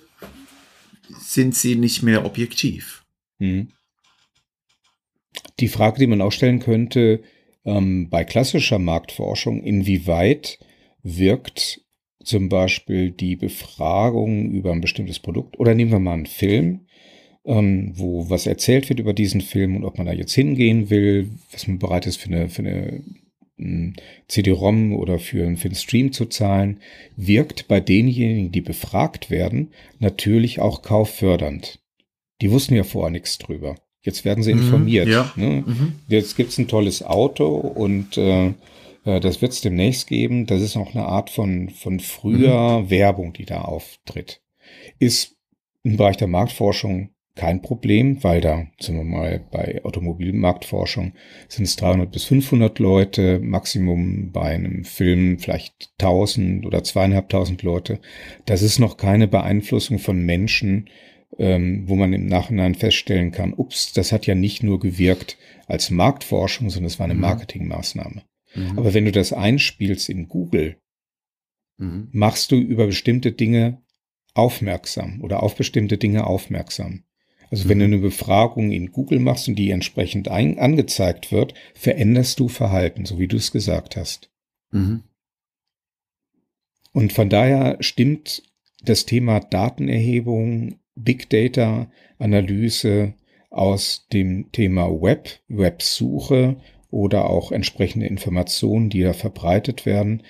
sind 1.19 1.55
sie 1.55 1.75
nicht 1.75 2.03
mehr 2.03 2.25
objektiv. 2.25 3.03
Hm. 3.39 3.69
Die 5.59 5.67
Frage, 5.67 5.99
die 5.99 6.07
man 6.07 6.21
auch 6.21 6.31
stellen 6.31 6.59
könnte, 6.59 7.23
ähm, 7.65 8.09
bei 8.09 8.23
klassischer 8.23 8.79
Marktforschung, 8.79 9.61
inwieweit 9.63 10.59
wirkt 11.03 11.81
zum 12.23 12.49
Beispiel 12.49 13.11
die 13.11 13.35
Befragung 13.35 14.49
über 14.51 14.71
ein 14.71 14.81
bestimmtes 14.81 15.19
Produkt 15.19 15.59
oder 15.59 15.75
nehmen 15.75 15.91
wir 15.91 15.99
mal 15.99 16.13
einen 16.13 16.25
Film, 16.25 16.87
ähm, 17.45 17.91
wo 17.95 18.29
was 18.29 18.47
erzählt 18.47 18.89
wird 18.89 18.99
über 18.99 19.13
diesen 19.13 19.41
Film 19.41 19.75
und 19.75 19.85
ob 19.85 19.97
man 19.97 20.07
da 20.07 20.13
jetzt 20.13 20.33
hingehen 20.33 20.89
will, 20.89 21.29
was 21.51 21.67
man 21.67 21.79
bereit 21.79 22.07
ist 22.07 22.17
für 22.17 22.29
eine, 22.29 22.49
für 22.49 22.63
eine 22.63 23.03
mm, 23.57 23.93
CD-ROM 24.27 24.95
oder 24.95 25.19
für, 25.19 25.55
für 25.55 25.67
einen 25.67 25.75
Stream 25.75 26.11
zu 26.11 26.25
zahlen, 26.25 26.79
wirkt 27.15 27.67
bei 27.67 27.79
denjenigen, 27.79 28.51
die 28.51 28.61
befragt 28.61 29.29
werden, 29.29 29.71
natürlich 29.99 30.59
auch 30.59 30.81
kauffördernd. 30.81 31.79
Die 32.41 32.51
wussten 32.51 32.75
ja 32.75 32.83
vorher 32.83 33.11
nichts 33.11 33.37
drüber. 33.37 33.75
Jetzt 34.05 34.23
werden 34.23 34.43
sie 34.43 34.53
Mhm, 34.53 34.59
informiert. 34.61 35.07
ja. 35.07 35.31
Ne? 35.35 35.63
Mhm. 35.65 35.93
Jetzt 36.07 36.37
gibt's 36.37 36.57
ein 36.57 36.67
tolles 36.67 37.03
Auto 37.03 37.47
und 37.55 38.17
äh, 38.17 38.53
äh, 39.03 39.19
das 39.19 39.41
wird's 39.41 39.61
demnächst 39.61 40.07
geben. 40.07 40.45
Das 40.45 40.61
ist 40.61 40.77
auch 40.77 40.93
eine 40.95 41.05
Art 41.05 41.29
von, 41.29 41.69
von 41.69 41.99
früher 41.99 42.81
Mhm. 42.81 42.89
Werbung, 42.89 43.33
die 43.33 43.45
da 43.45 43.61
auftritt. 43.61 44.41
Ist 44.99 45.35
im 45.83 45.97
Bereich 45.97 46.17
der 46.17 46.27
Marktforschung 46.27 47.09
kein 47.35 47.61
Problem, 47.61 48.23
weil 48.23 48.39
da, 48.39 48.65
sagen 48.79 48.97
wir 48.99 49.03
mal, 49.03 49.41
bei 49.51 49.81
Automobilmarktforschung 49.83 51.13
sind 51.49 51.65
es 51.65 51.75
300 51.75 52.09
bis 52.11 52.23
500 52.25 52.79
Leute, 52.79 53.39
Maximum 53.39 54.31
bei 54.31 54.43
einem 54.55 54.85
Film 54.85 55.37
vielleicht 55.39 55.89
1000 55.99 56.65
oder 56.65 56.83
zweieinhalbtausend 56.83 57.61
Leute. 57.63 57.99
Das 58.45 58.61
ist 58.61 58.79
noch 58.79 58.95
keine 58.97 59.27
Beeinflussung 59.27 59.99
von 59.99 60.23
Menschen, 60.25 60.89
ähm, 61.37 61.87
wo 61.87 61.95
man 61.95 62.13
im 62.13 62.27
Nachhinein 62.27 62.75
feststellen 62.75 63.31
kann, 63.31 63.53
ups, 63.53 63.93
das 63.93 64.11
hat 64.11 64.25
ja 64.25 64.35
nicht 64.35 64.63
nur 64.63 64.79
gewirkt 64.79 65.37
als 65.67 65.89
Marktforschung, 65.89 66.69
sondern 66.69 66.87
es 66.87 66.99
war 66.99 67.05
eine 67.05 67.15
Mhm. 67.15 67.21
Marketingmaßnahme. 67.21 68.23
Mhm. 68.55 68.79
Aber 68.79 68.93
wenn 68.93 69.05
du 69.05 69.11
das 69.11 69.33
einspielst 69.33 70.09
in 70.09 70.27
Google, 70.27 70.77
Mhm. 71.77 72.09
machst 72.11 72.51
du 72.51 72.55
über 72.55 72.87
bestimmte 72.87 73.31
Dinge 73.31 73.81
aufmerksam 74.33 75.21
oder 75.21 75.43
auf 75.43 75.55
bestimmte 75.55 75.97
Dinge 75.97 76.25
aufmerksam. 76.27 77.03
Also 77.51 77.69
wenn 77.69 77.79
du 77.79 77.85
eine 77.85 77.99
Befragung 77.99 78.71
in 78.71 78.91
Google 78.91 79.19
machst 79.19 79.47
und 79.47 79.55
die 79.55 79.69
entsprechend 79.69 80.27
ein, 80.29 80.57
angezeigt 80.57 81.31
wird, 81.31 81.53
veränderst 81.73 82.39
du 82.39 82.47
Verhalten, 82.47 83.05
so 83.05 83.19
wie 83.19 83.27
du 83.27 83.37
es 83.37 83.51
gesagt 83.51 83.95
hast. 83.95 84.29
Mhm. 84.71 85.03
Und 86.91 87.13
von 87.13 87.29
daher 87.29 87.77
stimmt 87.81 88.43
das 88.83 89.05
Thema 89.05 89.39
Datenerhebung, 89.39 90.79
Big 90.95 91.29
Data, 91.29 91.87
Analyse 92.19 93.13
aus 93.49 94.07
dem 94.11 94.51
Thema 94.51 94.89
Web, 94.89 95.29
Websuche 95.47 96.57
oder 96.89 97.29
auch 97.29 97.51
entsprechende 97.51 98.07
Informationen, 98.07 98.89
die 98.89 99.01
da 99.01 99.13
verbreitet 99.13 99.85
werden, 99.85 100.23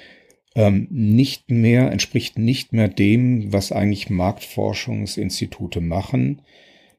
ähm, 0.56 0.88
nicht 0.90 1.52
mehr, 1.52 1.92
entspricht 1.92 2.38
nicht 2.40 2.74
mehr 2.74 2.88
dem, 2.88 3.52
was 3.52 3.72
eigentlich 3.72 4.10
Marktforschungsinstitute 4.10 5.82
machen, 5.82 6.42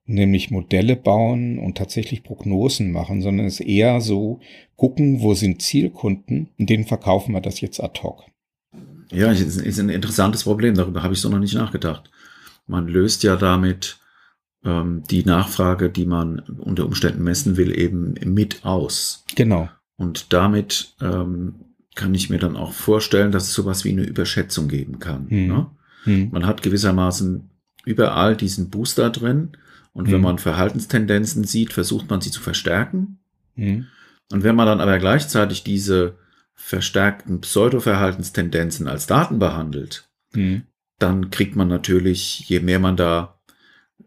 nämlich 0.04 0.50
Modelle 0.50 0.94
bauen 0.94 1.58
und 1.58 1.78
tatsächlich 1.78 2.22
Prognosen 2.22 2.92
machen, 2.92 3.22
sondern 3.22 3.46
es 3.46 3.60
eher 3.60 4.00
so 4.00 4.40
gucken, 4.76 5.20
wo 5.20 5.34
sind 5.34 5.62
Zielkunden 5.62 6.50
und 6.58 6.70
denen 6.70 6.84
verkaufen 6.84 7.32
wir 7.32 7.40
das 7.40 7.60
jetzt 7.60 7.82
ad 7.82 8.00
hoc. 8.02 8.24
Ja, 9.12 9.30
ist 9.30 9.78
ein 9.78 9.88
interessantes 9.88 10.44
Problem, 10.44 10.74
darüber 10.74 11.02
habe 11.02 11.14
ich 11.14 11.20
so 11.20 11.28
noch 11.28 11.38
nicht 11.38 11.54
nachgedacht. 11.54 12.10
Man 12.66 12.88
löst 12.88 13.22
ja 13.22 13.36
damit 13.36 13.98
ähm, 14.64 15.04
die 15.10 15.24
Nachfrage, 15.24 15.90
die 15.90 16.06
man 16.06 16.40
unter 16.40 16.86
Umständen 16.86 17.22
messen 17.22 17.56
will, 17.56 17.76
eben 17.76 18.14
mit 18.24 18.64
aus. 18.64 19.24
Genau. 19.34 19.68
Und 19.96 20.32
damit 20.32 20.94
ähm, 21.00 21.54
kann 21.94 22.14
ich 22.14 22.28
mir 22.28 22.38
dann 22.38 22.56
auch 22.56 22.72
vorstellen, 22.72 23.32
dass 23.32 23.44
es 23.44 23.54
sowas 23.54 23.84
wie 23.84 23.92
eine 23.92 24.04
Überschätzung 24.04 24.68
geben 24.68 24.98
kann. 24.98 25.28
Hm. 25.30 25.46
Ne? 25.46 25.66
Hm. 26.04 26.30
Man 26.30 26.46
hat 26.46 26.62
gewissermaßen 26.62 27.48
überall 27.84 28.36
diesen 28.36 28.68
Booster 28.70 29.10
drin 29.10 29.56
und 29.92 30.06
hm. 30.06 30.14
wenn 30.14 30.20
man 30.20 30.38
Verhaltenstendenzen 30.38 31.44
sieht, 31.44 31.72
versucht 31.72 32.10
man 32.10 32.20
sie 32.20 32.30
zu 32.30 32.42
verstärken. 32.42 33.18
Hm. 33.54 33.86
Und 34.30 34.44
wenn 34.44 34.56
man 34.56 34.66
dann 34.66 34.80
aber 34.80 34.98
gleichzeitig 34.98 35.64
diese 35.64 36.16
verstärkten 36.54 37.40
Pseudo-Verhaltenstendenzen 37.40 38.88
als 38.88 39.06
Daten 39.06 39.38
behandelt, 39.38 40.08
hm. 40.32 40.62
Dann 40.98 41.30
kriegt 41.30 41.56
man 41.56 41.68
natürlich, 41.68 42.48
je 42.48 42.60
mehr 42.60 42.78
man 42.78 42.96
da 42.96 43.38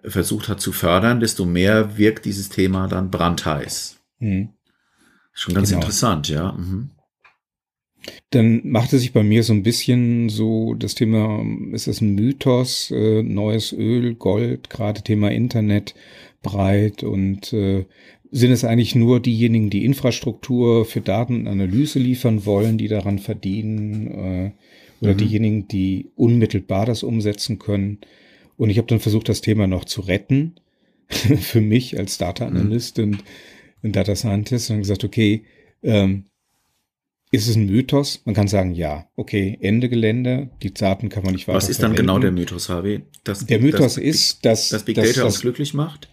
versucht 0.03 0.47
hat 0.47 0.61
zu 0.61 0.71
fördern, 0.71 1.19
desto 1.19 1.45
mehr 1.45 1.97
wirkt 1.97 2.25
dieses 2.25 2.49
Thema 2.49 2.87
dann 2.87 3.11
brandheiß. 3.11 3.99
Hm. 4.19 4.49
Schon 5.33 5.55
ganz 5.55 5.69
genau. 5.69 5.81
interessant, 5.81 6.29
ja. 6.29 6.53
Mhm. 6.53 6.91
Dann 8.31 8.61
machte 8.63 8.97
sich 8.97 9.13
bei 9.13 9.23
mir 9.23 9.43
so 9.43 9.53
ein 9.53 9.63
bisschen 9.63 10.29
so 10.29 10.73
das 10.73 10.95
Thema, 10.95 11.43
ist 11.73 11.87
das 11.87 12.01
ein 12.01 12.15
Mythos, 12.15 12.91
äh, 12.91 13.23
neues 13.23 13.73
Öl, 13.73 14.15
Gold, 14.15 14.69
gerade 14.69 15.01
Thema 15.01 15.31
Internet 15.31 15.95
breit 16.41 17.03
und 17.03 17.51
äh, 17.53 17.85
sind 18.31 18.51
es 18.51 18.63
eigentlich 18.63 18.95
nur 18.95 19.19
diejenigen, 19.19 19.69
die 19.69 19.85
Infrastruktur 19.85 20.85
für 20.85 21.01
Datenanalyse 21.01 21.99
liefern 21.99 22.45
wollen, 22.45 22.77
die 22.77 22.87
daran 22.87 23.19
verdienen 23.19 24.07
äh, 24.07 24.51
oder 25.01 25.13
mhm. 25.13 25.17
diejenigen, 25.17 25.67
die 25.67 26.11
unmittelbar 26.15 26.85
das 26.85 27.03
umsetzen 27.03 27.59
können. 27.59 27.99
Und 28.57 28.69
ich 28.69 28.77
habe 28.77 28.87
dann 28.87 28.99
versucht, 28.99 29.29
das 29.29 29.41
Thema 29.41 29.67
noch 29.67 29.85
zu 29.85 30.01
retten 30.01 30.55
für 31.07 31.61
mich 31.61 31.97
als 31.97 32.17
Data 32.17 32.45
Analyst 32.45 32.97
mhm. 32.97 33.03
und, 33.03 33.23
und 33.83 33.95
Data 33.95 34.15
Scientist 34.15 34.69
und 34.69 34.79
gesagt, 34.79 35.03
okay, 35.03 35.43
ähm, 35.81 36.25
ist 37.31 37.47
es 37.47 37.55
ein 37.55 37.67
Mythos? 37.67 38.21
Man 38.25 38.33
kann 38.33 38.47
sagen, 38.47 38.73
ja. 38.73 39.07
Okay, 39.15 39.57
Ende 39.61 39.87
Gelände. 39.87 40.49
Die 40.63 40.73
Daten 40.73 41.09
kann 41.09 41.23
man 41.23 41.33
nicht 41.33 41.47
weiter 41.47 41.57
Was 41.57 41.69
ist 41.69 41.83
dann 41.83 41.95
genau 41.95 42.17
der 42.17 42.31
Mythos, 42.31 42.69
HW? 42.69 43.01
Das, 43.23 43.45
der 43.45 43.59
Mythos 43.59 43.95
das, 43.95 43.97
ist, 43.97 44.45
dass 44.45 44.69
das 44.69 44.83
Big 44.83 44.95
Data 44.95 45.07
dass, 45.07 45.35
uns 45.35 45.41
glücklich 45.41 45.73
macht? 45.75 46.09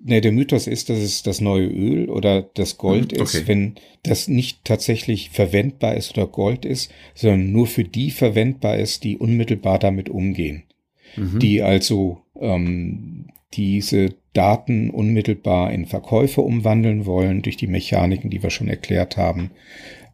Nee, 0.00 0.20
der 0.20 0.30
Mythos 0.32 0.68
ist, 0.68 0.90
dass 0.90 0.98
es 0.98 1.24
das 1.24 1.40
neue 1.40 1.66
Öl 1.66 2.08
oder 2.08 2.42
das 2.42 2.78
Gold 2.78 3.12
mhm, 3.12 3.22
okay. 3.22 3.38
ist, 3.38 3.48
wenn 3.48 3.74
das 4.04 4.28
nicht 4.28 4.64
tatsächlich 4.64 5.30
verwendbar 5.30 5.96
ist 5.96 6.16
oder 6.16 6.26
Gold 6.28 6.64
ist, 6.64 6.92
sondern 7.14 7.50
nur 7.50 7.66
für 7.66 7.84
die 7.84 8.10
verwendbar 8.10 8.76
ist, 8.76 9.02
die 9.02 9.18
unmittelbar 9.18 9.78
damit 9.78 10.08
umgehen. 10.08 10.62
Mhm. 11.16 11.40
Die 11.40 11.62
also 11.62 12.22
ähm, 12.40 13.26
diese 13.54 14.14
Daten 14.34 14.90
unmittelbar 14.90 15.72
in 15.72 15.86
Verkäufe 15.86 16.42
umwandeln 16.42 17.04
wollen 17.04 17.42
durch 17.42 17.56
die 17.56 17.66
Mechaniken, 17.66 18.30
die 18.30 18.42
wir 18.42 18.50
schon 18.50 18.68
erklärt 18.68 19.16
haben 19.16 19.50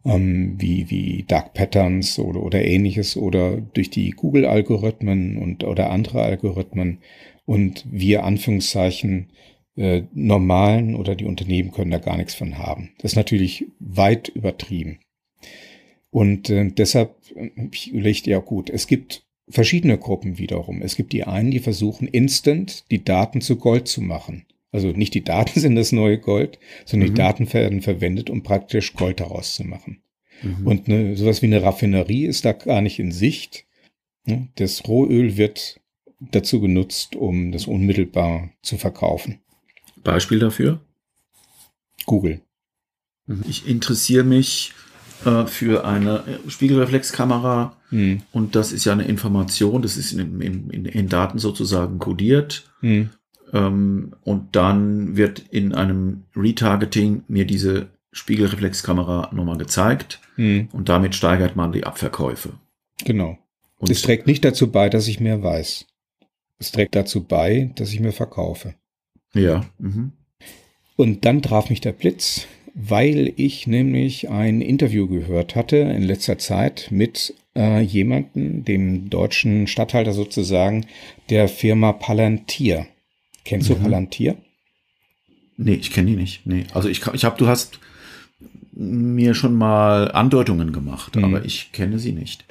ähm, 0.05 0.55
wie, 0.57 0.89
wie 0.89 1.25
Dark 1.27 1.53
Patterns 1.53 2.19
oder, 2.19 2.41
oder 2.43 2.63
ähnliches 2.63 3.17
oder 3.17 3.57
durch 3.57 3.89
die 3.89 4.11
Google-Algorithmen 4.11 5.37
und 5.37 5.63
oder 5.63 5.89
andere 5.89 6.21
Algorithmen 6.21 6.99
und 7.45 7.85
wir 7.89 8.23
Anführungszeichen 8.23 9.27
äh, 9.75 10.03
normalen 10.13 10.95
oder 10.95 11.15
die 11.15 11.25
Unternehmen 11.25 11.71
können 11.71 11.91
da 11.91 11.97
gar 11.97 12.17
nichts 12.17 12.33
von 12.33 12.57
haben. 12.57 12.91
Das 12.99 13.11
ist 13.11 13.17
natürlich 13.17 13.65
weit 13.79 14.29
übertrieben. 14.29 14.99
Und 16.11 16.49
äh, 16.49 16.69
deshalb 16.69 17.15
äh, 17.35 17.49
ich 17.71 17.91
überlegt, 17.91 18.27
ja 18.27 18.39
gut, 18.39 18.69
es 18.69 18.87
gibt 18.87 19.25
verschiedene 19.49 19.97
Gruppen 19.97 20.37
wiederum. 20.37 20.81
Es 20.81 20.95
gibt 20.95 21.13
die 21.13 21.23
einen, 21.23 21.51
die 21.51 21.59
versuchen 21.59 22.07
instant 22.07 22.89
die 22.89 23.03
Daten 23.03 23.41
zu 23.41 23.57
Gold 23.57 23.87
zu 23.87 24.01
machen. 24.01 24.45
Also 24.71 24.89
nicht 24.89 25.13
die 25.13 25.23
Daten 25.23 25.59
sind 25.59 25.75
das 25.75 25.91
neue 25.91 26.19
Gold, 26.19 26.59
sondern 26.85 27.09
mhm. 27.09 27.13
die 27.13 27.17
Daten 27.17 27.53
werden 27.53 27.81
verwendet, 27.81 28.29
um 28.29 28.43
praktisch 28.43 28.93
Gold 28.93 29.19
daraus 29.19 29.55
zu 29.55 29.63
machen. 29.63 30.01
Mhm. 30.41 30.67
Und 30.67 30.87
ne, 30.87 31.15
sowas 31.15 31.41
wie 31.41 31.47
eine 31.47 31.63
Raffinerie 31.63 32.25
ist 32.25 32.45
da 32.45 32.53
gar 32.53 32.81
nicht 32.81 32.99
in 32.99 33.11
Sicht. 33.11 33.65
Ne? 34.25 34.47
Das 34.55 34.87
Rohöl 34.87 35.37
wird 35.37 35.79
dazu 36.19 36.61
genutzt, 36.61 37.15
um 37.15 37.51
das 37.51 37.67
unmittelbar 37.67 38.51
zu 38.61 38.77
verkaufen. 38.77 39.39
Beispiel 40.05 40.39
dafür? 40.39 40.79
Google. 42.05 42.39
Mhm. 43.27 43.43
Ich 43.49 43.67
interessiere 43.67 44.23
mich 44.23 44.73
äh, 45.25 45.45
für 45.45 45.85
eine 45.85 46.23
Spiegelreflexkamera 46.47 47.75
mhm. 47.91 48.21
und 48.31 48.55
das 48.55 48.71
ist 48.71 48.85
ja 48.85 48.93
eine 48.93 49.05
Information, 49.05 49.81
das 49.81 49.97
ist 49.97 50.13
in, 50.13 50.39
in, 50.39 50.85
in, 50.85 51.09
Daten 51.09 51.39
sozusagen 51.39 51.99
kodiert. 51.99 52.71
Mhm. 52.79 53.09
Ähm, 53.51 54.15
und 54.23 54.55
dann 54.55 55.17
wird 55.17 55.39
in 55.51 55.73
einem 55.73 56.23
Retargeting 56.35 57.23
mir 57.27 57.45
diese 57.45 57.89
Spiegelreflexkamera 58.11 59.29
nochmal 59.33 59.57
gezeigt 59.57 60.21
hm. 60.35 60.69
und 60.71 60.87
damit 60.87 61.15
steigert 61.15 61.57
man 61.57 61.73
die 61.73 61.83
Abverkäufe. 61.83 62.53
Genau. 63.03 63.37
Und 63.77 63.91
es 63.91 64.01
trägt 64.01 64.25
nicht 64.25 64.45
dazu 64.45 64.71
bei, 64.71 64.87
dass 64.87 65.09
ich 65.09 65.19
mehr 65.19 65.43
weiß. 65.43 65.85
Es 66.57 66.71
trägt 66.71 66.95
dazu 66.95 67.25
bei, 67.25 67.73
dass 67.75 67.91
ich 67.91 67.99
mehr 67.99 68.13
verkaufe. 68.13 68.75
Ja. 69.35 69.65
Mhm. 69.77 70.11
Und 70.95 71.25
dann 71.25 71.41
traf 71.41 71.69
mich 71.69 71.81
der 71.81 71.91
Blitz, 71.91 72.47
weil 72.73 73.33
ich 73.35 73.67
nämlich 73.67 74.29
ein 74.29 74.61
Interview 74.61 75.07
gehört 75.07 75.55
hatte 75.55 75.77
in 75.77 76.03
letzter 76.03 76.37
Zeit 76.37 76.87
mit 76.89 77.33
äh, 77.55 77.81
jemandem, 77.81 78.65
dem 78.65 79.09
deutschen 79.09 79.67
Stadthalter 79.67 80.13
sozusagen, 80.13 80.85
der 81.29 81.47
Firma 81.47 81.93
Palantir. 81.93 82.87
Kennst 83.43 83.69
mhm. 83.69 83.75
du 83.75 83.79
Palantir? 83.81 84.35
Nee, 85.57 85.75
ich 85.75 85.91
kenne 85.91 86.11
die 86.11 86.17
nicht. 86.17 86.45
Nee. 86.45 86.65
Also 86.73 86.89
ich, 86.89 87.01
ich 87.13 87.23
habe, 87.23 87.37
du 87.37 87.47
hast 87.47 87.79
mir 88.73 89.33
schon 89.33 89.55
mal 89.55 90.11
Andeutungen 90.11 90.73
gemacht, 90.73 91.15
mhm. 91.15 91.23
aber 91.23 91.45
ich 91.45 91.71
kenne 91.71 91.99
sie 91.99 92.11
nicht. 92.11 92.45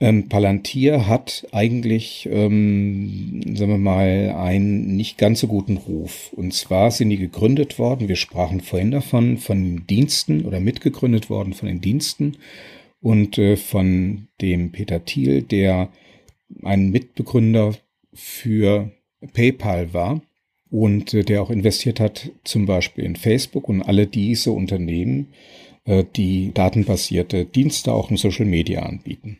Ähm, 0.00 0.28
Palantir 0.28 1.08
hat 1.08 1.46
eigentlich, 1.50 2.28
ähm, 2.30 3.42
sagen 3.56 3.72
wir 3.72 3.78
mal, 3.78 4.34
einen 4.36 4.96
nicht 4.96 5.18
ganz 5.18 5.40
so 5.40 5.48
guten 5.48 5.76
Ruf. 5.76 6.32
Und 6.34 6.54
zwar 6.54 6.92
sind 6.92 7.10
die 7.10 7.16
gegründet 7.16 7.78
worden, 7.78 8.08
wir 8.08 8.16
sprachen 8.16 8.60
vorhin 8.60 8.92
davon, 8.92 9.38
von 9.38 9.64
den 9.64 9.86
Diensten 9.88 10.44
oder 10.44 10.60
mitgegründet 10.60 11.30
worden 11.30 11.52
von 11.52 11.66
den 11.66 11.80
Diensten 11.80 12.36
und 13.00 13.38
äh, 13.38 13.56
von 13.56 14.28
dem 14.40 14.70
Peter 14.70 15.04
Thiel, 15.04 15.42
der 15.42 15.88
ein 16.62 16.90
Mitbegründer 16.90 17.74
für 18.14 18.92
PayPal 19.32 19.92
war 19.94 20.22
und 20.70 21.12
äh, 21.12 21.24
der 21.24 21.42
auch 21.42 21.50
investiert 21.50 21.98
hat, 21.98 22.30
zum 22.44 22.66
Beispiel 22.66 23.04
in 23.04 23.16
Facebook 23.16 23.68
und 23.68 23.82
alle 23.82 24.06
diese 24.06 24.52
Unternehmen, 24.52 25.28
äh, 25.86 26.04
die 26.16 26.52
datenbasierte 26.54 27.44
Dienste 27.44 27.92
auch 27.92 28.10
in 28.12 28.16
Social 28.16 28.46
Media 28.46 28.82
anbieten. 28.82 29.38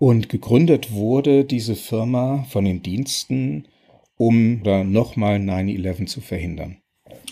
Und 0.00 0.30
gegründet 0.30 0.92
wurde 0.92 1.44
diese 1.44 1.76
Firma 1.76 2.46
von 2.48 2.64
den 2.64 2.82
Diensten, 2.82 3.66
um 4.16 4.62
da 4.62 4.82
nochmal 4.82 5.36
9-11 5.36 6.06
zu 6.06 6.22
verhindern. 6.22 6.78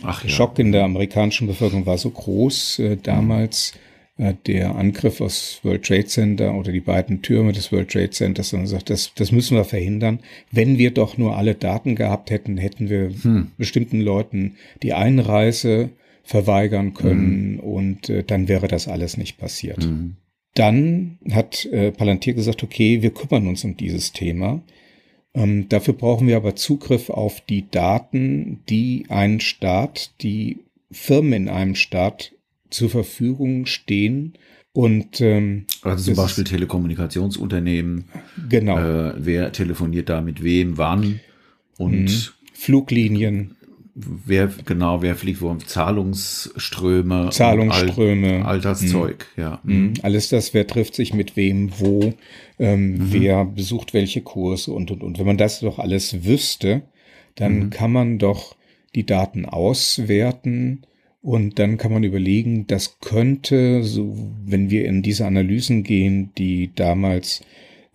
Ach, 0.03 0.21
ja. 0.21 0.27
Der 0.27 0.35
Schock 0.35 0.59
in 0.59 0.73
der 0.73 0.85
amerikanischen 0.85 1.47
Bevölkerung 1.47 1.87
war 1.87 1.97
so 1.97 2.11
groß 2.11 2.79
äh, 2.81 2.97
damals, 3.03 3.73
äh, 4.19 4.35
der 4.47 4.75
Angriff 4.75 5.23
aus 5.23 5.61
World 5.63 5.87
Trade 5.87 6.05
Center 6.05 6.55
oder 6.55 6.71
die 6.71 6.81
beiden 6.81 7.23
Türme 7.23 7.53
des 7.53 7.73
World 7.73 7.91
Trade 7.91 8.11
Centers 8.11 8.53
und 8.53 8.67
sagt, 8.67 8.91
das, 8.91 9.15
das 9.15 9.33
müssen 9.33 9.57
wir 9.57 9.65
verhindern. 9.65 10.19
Wenn 10.53 10.77
wir 10.77 10.91
doch 10.91 11.17
nur 11.17 11.39
alle 11.39 11.55
Daten 11.55 11.97
gehabt 11.97 12.31
hätten, 12.31 12.59
hätten 12.59 12.91
wir 12.91 13.15
hm. 13.23 13.53
bestimmten 13.57 14.03
Leuten 14.03 14.57
die 14.83 14.93
Einreise 14.93 15.89
verweigern 16.23 16.93
können 16.93 17.55
hm. 17.55 17.61
und 17.61 18.11
äh, 18.11 18.25
dann 18.25 18.47
wäre 18.47 18.69
das 18.69 18.89
alles 18.89 19.17
nicht 19.17 19.39
passiert. 19.39 19.83
Hm. 19.85 20.17
Dann 20.59 21.19
hat 21.31 21.67
äh, 21.67 21.93
Palantir 21.93 22.35
gesagt, 22.35 22.65
okay, 22.65 23.01
wir 23.01 23.11
kümmern 23.11 23.47
uns 23.47 23.63
um 23.63 23.77
dieses 23.77 24.13
Thema 24.13 24.61
Ähm, 25.35 25.69
dafür 25.69 25.95
brauchen 25.95 26.27
wir 26.27 26.37
aber 26.37 26.57
Zugriff 26.57 27.11
auf 27.11 27.41
die 27.43 27.71
Daten, 27.71 28.61
die 28.69 29.05
ein 29.09 29.39
Staat, 29.39 30.11
die 30.23 30.59
Firmen 30.91 31.33
in 31.33 31.49
einem 31.49 31.75
Staat 31.77 32.33
zur 32.71 32.91
Verfügung 32.91 33.67
stehen. 33.67 34.35
Und 34.73 35.21
ähm, 35.21 35.67
also 35.83 36.13
zum 36.13 36.17
Beispiel 36.17 36.45
Telekommunikationsunternehmen. 36.45 38.07
Genau. 38.49 38.79
Äh, 38.79 39.15
wer 39.19 39.53
telefoniert 39.53 40.09
da 40.09 40.21
mit 40.23 40.43
wem, 40.43 40.77
wann 40.77 41.21
und 41.77 42.05
mhm. 42.05 42.29
Fluglinien. 42.53 43.55
Wer 44.01 44.49
genau, 44.65 45.03
wer 45.03 45.17
fliegt 45.17 45.41
wo? 45.41 45.57
Zahlungsströme, 45.57 47.31
Zahlungsströme, 47.31 48.45
all, 48.45 48.45
all 48.45 48.61
das 48.61 48.83
mhm. 48.83 48.87
Zeug, 48.89 49.27
ja. 49.37 49.61
Mhm. 49.65 49.95
Alles 50.03 50.29
das, 50.29 50.55
wer 50.55 50.69
trifft 50.69 50.95
sich 50.95 51.15
mit 51.15 51.35
wem, 51.35 51.73
wo, 51.79 52.15
ähm, 52.61 52.93
mhm. 52.93 53.13
wer 53.13 53.45
besucht 53.45 53.95
welche 53.95 54.21
Kurse 54.21 54.73
und 54.73 54.93
und 54.93 55.03
und. 55.03 55.19
Wenn 55.19 55.27
man 55.27 55.37
das 55.37 55.61
doch 55.61 55.81
alles 55.81 56.25
wüsste, 56.25 56.83
dann 57.35 57.59
mhm. 57.59 57.71
kann 57.71 57.91
man 57.91 58.19
doch 58.19 58.55
die 58.95 59.05
Daten 59.05 59.47
auswerten 59.47 60.83
und 61.21 61.59
dann 61.59 61.77
kann 61.77 61.93
man 61.93 62.05
überlegen, 62.05 62.69
das 62.69 63.01
könnte, 63.01 63.83
so, 63.83 64.17
wenn 64.45 64.71
wir 64.71 64.85
in 64.85 65.03
diese 65.03 65.27
Analysen 65.27 65.83
gehen, 65.83 66.31
die 66.39 66.71
damals 66.73 67.43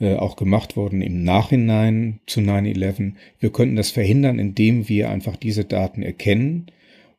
äh, 0.04 0.16
auch 0.16 0.36
gemacht 0.36 0.76
wurden 0.76 1.02
im 1.02 1.24
Nachhinein 1.24 2.20
zu 2.28 2.42
9-11, 2.42 3.14
wir 3.40 3.52
könnten 3.52 3.76
das 3.76 3.92
verhindern, 3.92 4.38
indem 4.38 4.90
wir 4.90 5.10
einfach 5.10 5.38
diese 5.38 5.66
Daten 5.66 6.04
erkennen 6.04 6.68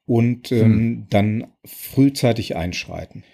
und 0.07 0.53
ähm, 0.53 0.61
hm. 0.61 1.07
dann 1.11 1.47
frühzeitig 1.65 2.57
einschreiten. 2.57 3.25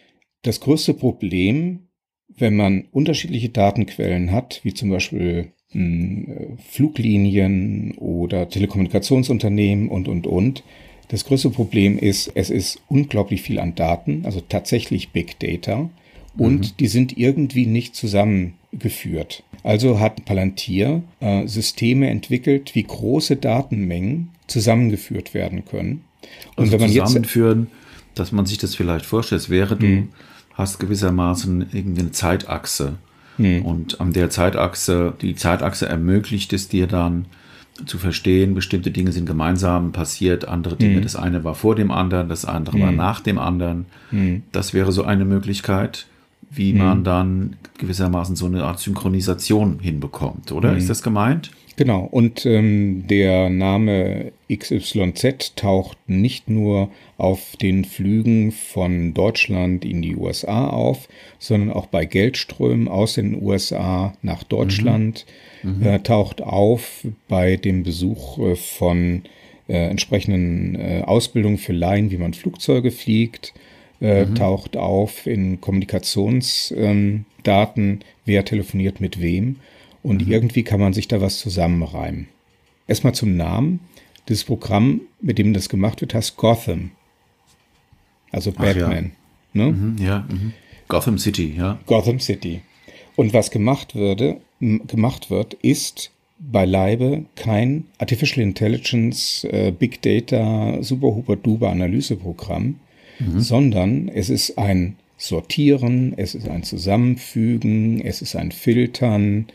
Das 0.43 0.61
größte 0.61 0.95
Problem, 0.95 1.89
wenn 2.29 2.57
man 2.57 2.87
unterschiedliche 2.93 3.49
Datenquellen 3.49 4.31
hat, 4.31 4.61
wie 4.63 4.73
zum 4.73 4.91
Beispiel 4.91 5.53
hm, 5.73 6.57
Fluglinien 6.69 7.93
oder 7.99 8.49
Telekommunikationsunternehmen 8.49 9.89
und, 9.89 10.09
und, 10.09 10.27
und, 10.27 10.65
das 11.09 11.25
größte 11.25 11.51
Problem 11.51 11.99
ist, 11.99 12.31
es 12.37 12.51
ist 12.51 12.81
unglaublich 12.89 13.43
viel 13.43 13.59
an 13.59 13.75
Daten, 13.75 14.23
also 14.25 14.41
tatsächlich 14.41 15.11
Big 15.11 15.41
Data, 15.41 15.91
und 16.37 16.61
mhm. 16.61 16.77
die 16.79 16.87
sind 16.87 17.17
irgendwie 17.19 17.67
nicht 17.67 17.95
zusammengeführt. 17.95 19.43
Also 19.63 20.01
hat 20.01 20.25
Palantir 20.25 21.03
äh, 21.21 21.47
Systeme 21.47 22.09
entwickelt, 22.09 22.75
wie 22.75 22.83
große 22.83 23.37
Datenmengen 23.37 24.31
zusammengeführt 24.47 25.35
werden 25.35 25.65
können. 25.65 26.05
Und 26.57 26.65
also 26.65 26.73
wenn 26.73 26.81
man 26.81 26.91
zusammenführen, 26.91 27.69
jetzt, 27.71 28.19
dass 28.19 28.33
man 28.33 28.47
sich 28.47 28.59
das 28.59 28.75
vielleicht 28.75 29.07
vorstellt, 29.07 29.51
wäre 29.51 29.77
du 29.77 29.87
mhm. 29.87 30.09
hast 30.55 30.79
gewissermaßen 30.79 31.67
irgendeine 31.73 32.13
Zeitachse. 32.13 32.99
Mhm. 33.39 33.65
Und 33.65 34.01
an 34.01 34.13
der 34.13 34.31
Zeitachse, 34.31 35.15
die 35.21 35.35
Zeitachse 35.35 35.87
ermöglicht 35.87 36.53
es 36.53 36.69
dir 36.69 36.87
dann, 36.87 37.27
zu 37.87 37.99
verstehen, 37.99 38.55
bestimmte 38.55 38.91
Dinge 38.91 39.13
sind 39.13 39.25
gemeinsam 39.25 39.93
passiert, 39.93 40.47
andere 40.47 40.77
Dinge, 40.77 40.99
mhm. 40.99 41.03
das 41.03 41.17
eine 41.17 41.45
war 41.45 41.55
vor 41.55 41.75
dem 41.75 41.91
anderen, 41.91 42.29
das 42.29 42.45
andere 42.45 42.77
mhm. 42.77 42.83
war 42.83 42.93
nach 42.93 43.21
dem 43.21 43.39
anderen. 43.39 43.87
Mhm. 44.11 44.43
Das 44.53 44.75
wäre 44.75 44.93
so 44.93 45.05
eine 45.05 45.25
Möglichkeit, 45.25 46.07
wie 46.51 46.73
man 46.73 47.01
mhm. 47.01 47.05
dann 47.05 47.57
gewissermaßen 47.79 48.37
so 48.37 48.47
eine 48.47 48.65
Art 48.65 48.81
Synchronisation 48.81 49.79
hinbekommt, 49.81 50.53
oder? 50.53 50.77
Ist 50.77 50.85
mhm. 50.85 50.89
das 50.89 51.03
gemeint? 51.03 51.51
Genau, 51.77 52.01
und 52.03 52.45
ähm, 52.45 53.07
der 53.07 53.49
Name 53.49 54.33
XYZ 54.53 55.55
taucht 55.57 55.97
nicht 56.09 56.51
nur 56.51 56.91
auf 57.17 57.57
den 57.57 57.87
Flügen 57.87 58.53
von 58.53 59.15
Deutschland 59.15 59.85
in 59.87 60.03
die 60.03 60.17
USA 60.17 60.67
auf, 60.67 61.09
sondern 61.39 61.71
auch 61.71 61.87
bei 61.87 62.05
Geldströmen 62.05 62.89
aus 62.89 63.15
den 63.15 63.41
USA 63.43 64.13
nach 64.21 64.43
Deutschland. 64.43 65.25
Mhm 65.27 65.51
mhm. 65.63 65.83
äh, 65.83 65.99
taucht 66.01 66.43
auf 66.43 67.07
bei 67.29 67.57
dem 67.57 67.83
Besuch 67.83 68.39
äh, 68.39 68.57
von 68.57 69.23
äh, 69.69 69.89
entsprechenden 69.89 70.75
äh, 70.77 71.03
Ausbildungen 71.05 71.59
für 71.59 71.73
Laien, 71.73 72.11
wie 72.11 72.19
man 72.19 72.35
Flugzeuge 72.35 72.91
fliegt, 72.91 73.55
äh, 74.01 74.25
mhm. 74.25 74.35
taucht 74.35 74.77
auf 74.77 75.27
in 75.27 75.61
Kommunikationsdaten, 75.61 77.25
ähm, 77.45 78.01
wer 78.25 78.45
telefoniert 78.45 79.01
mit 79.01 79.21
wem. 79.21 79.57
Und 80.03 80.27
mhm. 80.27 80.33
irgendwie 80.33 80.63
kann 80.63 80.81
man 80.81 80.93
sich 80.93 81.09
da 81.09 81.21
was 81.21 81.39
zusammenreimen. 81.39 82.29
Erstmal 82.87 83.15
zum 83.15 83.37
Namen. 83.37 83.81
Das 84.27 84.45
Programm, 84.45 85.03
mit 85.21 85.39
dem 85.39 85.53
das 85.53 85.69
gemacht 85.69 86.01
wird, 86.01 86.15
heißt 86.15 86.37
Gotham. 86.37 86.93
Also 88.31 88.53
Batman. 88.53 89.13
Ach, 89.13 89.55
ja. 89.55 89.65
Ne? 89.65 89.73
Mhm, 89.73 89.97
ja. 89.99 90.27
Mhm. 90.29 90.53
Gotham 90.89 91.19
City, 91.19 91.55
ja. 91.57 91.79
Gotham 91.87 92.21
City. 92.21 92.63
Und 93.17 93.35
was 93.35 93.51
gemacht 93.51 93.95
würde, 93.95 94.41
gemacht 94.61 95.31
wird, 95.31 95.55
ist 95.55 96.11
beileibe 96.39 97.27
kein 97.37 97.85
Artificial 97.99 98.43
Intelligence, 98.43 99.45
äh, 99.45 99.73
Big 99.73 100.01
Data, 100.03 100.83
Super 100.83 101.09
Huber 101.09 101.37
Duber 101.37 101.71
Analyseprogramm, 101.71 102.77
mhm. 103.21 103.41
sondern 103.41 104.09
es 104.09 104.31
ist 104.31 104.59
ein 104.59 104.97
Sortieren, 105.17 106.15
es 106.17 106.35
ist 106.35 106.49
ein 106.49 106.63
Zusammenfügen, 106.63 108.01
es 108.01 108.23
ist 108.23 108.37
ein 108.37 108.53
Filtern 108.53 109.47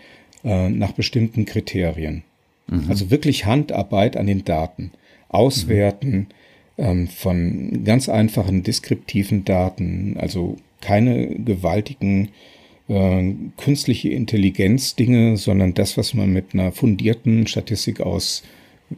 äh, 0.44 0.70
nach 0.70 0.92
bestimmten 0.92 1.46
Kriterien. 1.46 2.24
Mhm. 2.68 2.86
Also 2.88 3.10
wirklich 3.10 3.46
Handarbeit 3.46 4.16
an 4.16 4.28
den 4.28 4.46
Daten, 4.46 4.92
Auswerten 5.28 6.16
mhm. 6.16 6.28
ähm, 6.78 7.08
von 7.08 7.84
ganz 7.84 8.10
einfachen 8.10 8.64
deskriptiven 8.64 9.44
Daten, 9.44 10.18
also 10.20 10.58
keine 10.82 11.28
gewaltigen 11.36 12.30
äh, 12.88 13.34
künstliche 13.58 14.10
Intelligenz 14.10 14.96
Dinge, 14.96 15.38
sondern 15.38 15.74
das, 15.74 15.98
was 15.98 16.14
man 16.14 16.32
mit 16.32 16.54
einer 16.54 16.72
fundierten 16.72 17.48
Statistik 17.48 18.02
aus 18.02 18.44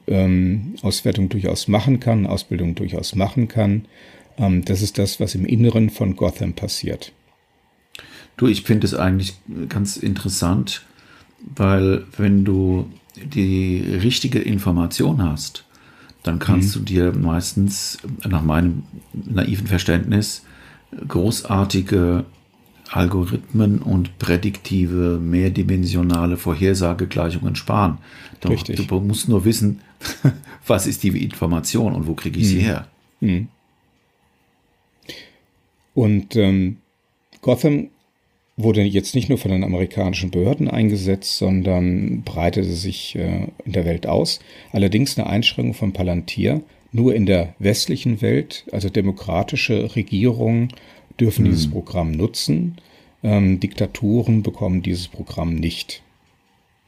ähm, 0.07 0.75
Auswertung 0.81 1.29
durchaus 1.29 1.67
machen 1.69 1.99
kann, 1.99 2.27
Ausbildung 2.27 2.75
durchaus 2.75 3.15
machen 3.15 3.47
kann. 3.47 3.85
Ähm, 4.37 4.63
das 4.65 4.81
ist 4.81 4.97
das, 4.97 5.19
was 5.19 5.35
im 5.35 5.45
Inneren 5.45 5.89
von 5.89 6.15
Gotham 6.15 6.53
passiert. 6.53 7.11
Du, 8.37 8.47
ich 8.47 8.63
finde 8.63 8.85
es 8.85 8.93
eigentlich 8.93 9.35
ganz 9.69 9.97
interessant, 9.97 10.83
weil 11.55 12.05
wenn 12.17 12.45
du 12.45 12.89
die 13.15 13.79
richtige 14.01 14.39
Information 14.39 15.23
hast, 15.23 15.65
dann 16.23 16.39
kannst 16.39 16.75
mhm. 16.75 16.79
du 16.79 16.85
dir 16.85 17.13
meistens 17.13 17.97
nach 18.27 18.43
meinem 18.43 18.83
naiven 19.13 19.65
Verständnis 19.65 20.43
großartige 21.07 22.25
Algorithmen 22.89 23.79
und 23.79 24.17
prädiktive, 24.17 25.19
mehrdimensionale 25.19 26.37
Vorhersagegleichungen 26.37 27.55
sparen. 27.55 27.97
Doch, 28.39 28.51
Richtig. 28.51 28.87
Du 28.87 28.99
musst 28.99 29.27
nur 29.27 29.45
wissen, 29.45 29.81
was 30.67 30.87
ist 30.87 31.03
die 31.03 31.23
Information 31.23 31.93
und 31.93 32.07
wo 32.07 32.13
kriege 32.13 32.39
ich 32.39 32.47
sie 32.47 32.59
hm. 32.59 32.65
her. 32.65 32.87
Hm. 33.19 33.47
Und 35.97 36.35
ähm, 36.35 36.77
Gotham 37.41 37.89
wurde 38.55 38.83
jetzt 38.83 39.15
nicht 39.15 39.29
nur 39.29 39.39
von 39.39 39.49
den 39.49 39.63
amerikanischen 39.63 40.29
Behörden 40.29 40.67
eingesetzt, 40.69 41.39
sondern 41.39 42.21
breitete 42.21 42.71
sich 42.71 43.15
äh, 43.15 43.47
in 43.65 43.71
der 43.71 43.83
Welt 43.85 44.05
aus. 44.05 44.39
Allerdings 44.71 45.17
eine 45.17 45.27
Einschränkung 45.27 45.73
von 45.73 45.93
Palantir 45.93 46.61
nur 46.91 47.15
in 47.15 47.25
der 47.25 47.55
westlichen 47.57 48.21
Welt, 48.21 48.67
also 48.71 48.89
demokratische 48.89 49.95
Regierungen 49.95 50.71
dürfen 51.19 51.45
hm. 51.45 51.51
dieses 51.51 51.71
Programm 51.71 52.11
nutzen. 52.11 52.77
Ähm, 53.23 53.59
Diktaturen 53.59 54.43
bekommen 54.43 54.83
dieses 54.83 55.07
Programm 55.07 55.55
nicht. 55.55 56.03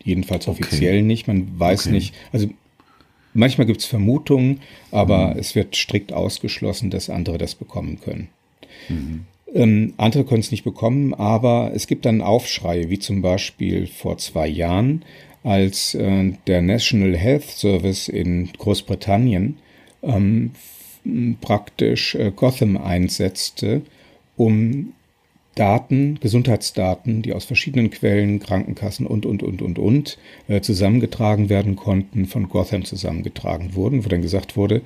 Jedenfalls 0.03 0.47
offiziell 0.47 0.97
okay. 0.97 1.01
nicht. 1.01 1.27
Man 1.27 1.59
weiß 1.59 1.87
okay. 1.87 1.95
nicht. 1.95 2.13
Also 2.31 2.47
manchmal 3.33 3.65
gibt 3.65 3.79
es 3.79 3.87
Vermutungen, 3.87 4.59
aber 4.91 5.33
mhm. 5.33 5.39
es 5.39 5.55
wird 5.55 5.75
strikt 5.75 6.13
ausgeschlossen, 6.13 6.91
dass 6.91 7.09
andere 7.09 7.39
das 7.39 7.55
bekommen 7.55 7.99
können. 7.99 8.29
Mhm. 8.87 9.25
Ähm, 9.53 9.93
andere 9.97 10.25
können 10.25 10.41
es 10.41 10.51
nicht 10.51 10.63
bekommen, 10.63 11.13
aber 11.13 11.71
es 11.73 11.87
gibt 11.87 12.05
dann 12.05 12.21
Aufschreie, 12.21 12.89
wie 12.89 12.99
zum 12.99 13.21
Beispiel 13.21 13.87
vor 13.87 14.17
zwei 14.17 14.47
Jahren, 14.47 15.03
als 15.43 15.95
äh, 15.95 16.33
der 16.47 16.61
National 16.61 17.17
Health 17.17 17.45
Service 17.45 18.07
in 18.07 18.49
Großbritannien 18.53 19.57
ähm, 20.03 20.51
praktisch 21.41 22.15
äh, 22.15 22.31
Gotham 22.35 22.77
einsetzte, 22.77 23.81
um 24.37 24.93
Daten, 25.55 26.19
Gesundheitsdaten, 26.21 27.21
die 27.21 27.33
aus 27.33 27.45
verschiedenen 27.45 27.89
Quellen, 27.89 28.39
Krankenkassen 28.39 29.05
und, 29.05 29.25
und, 29.25 29.43
und, 29.43 29.61
und, 29.61 29.79
und 29.79 30.17
äh, 30.47 30.61
zusammengetragen 30.61 31.49
werden 31.49 31.75
konnten, 31.75 32.27
von 32.27 32.47
Gotham 32.47 32.85
zusammengetragen 32.85 33.75
wurden, 33.75 34.05
wo 34.05 34.09
dann 34.09 34.21
gesagt 34.21 34.55
wurde, 34.55 34.81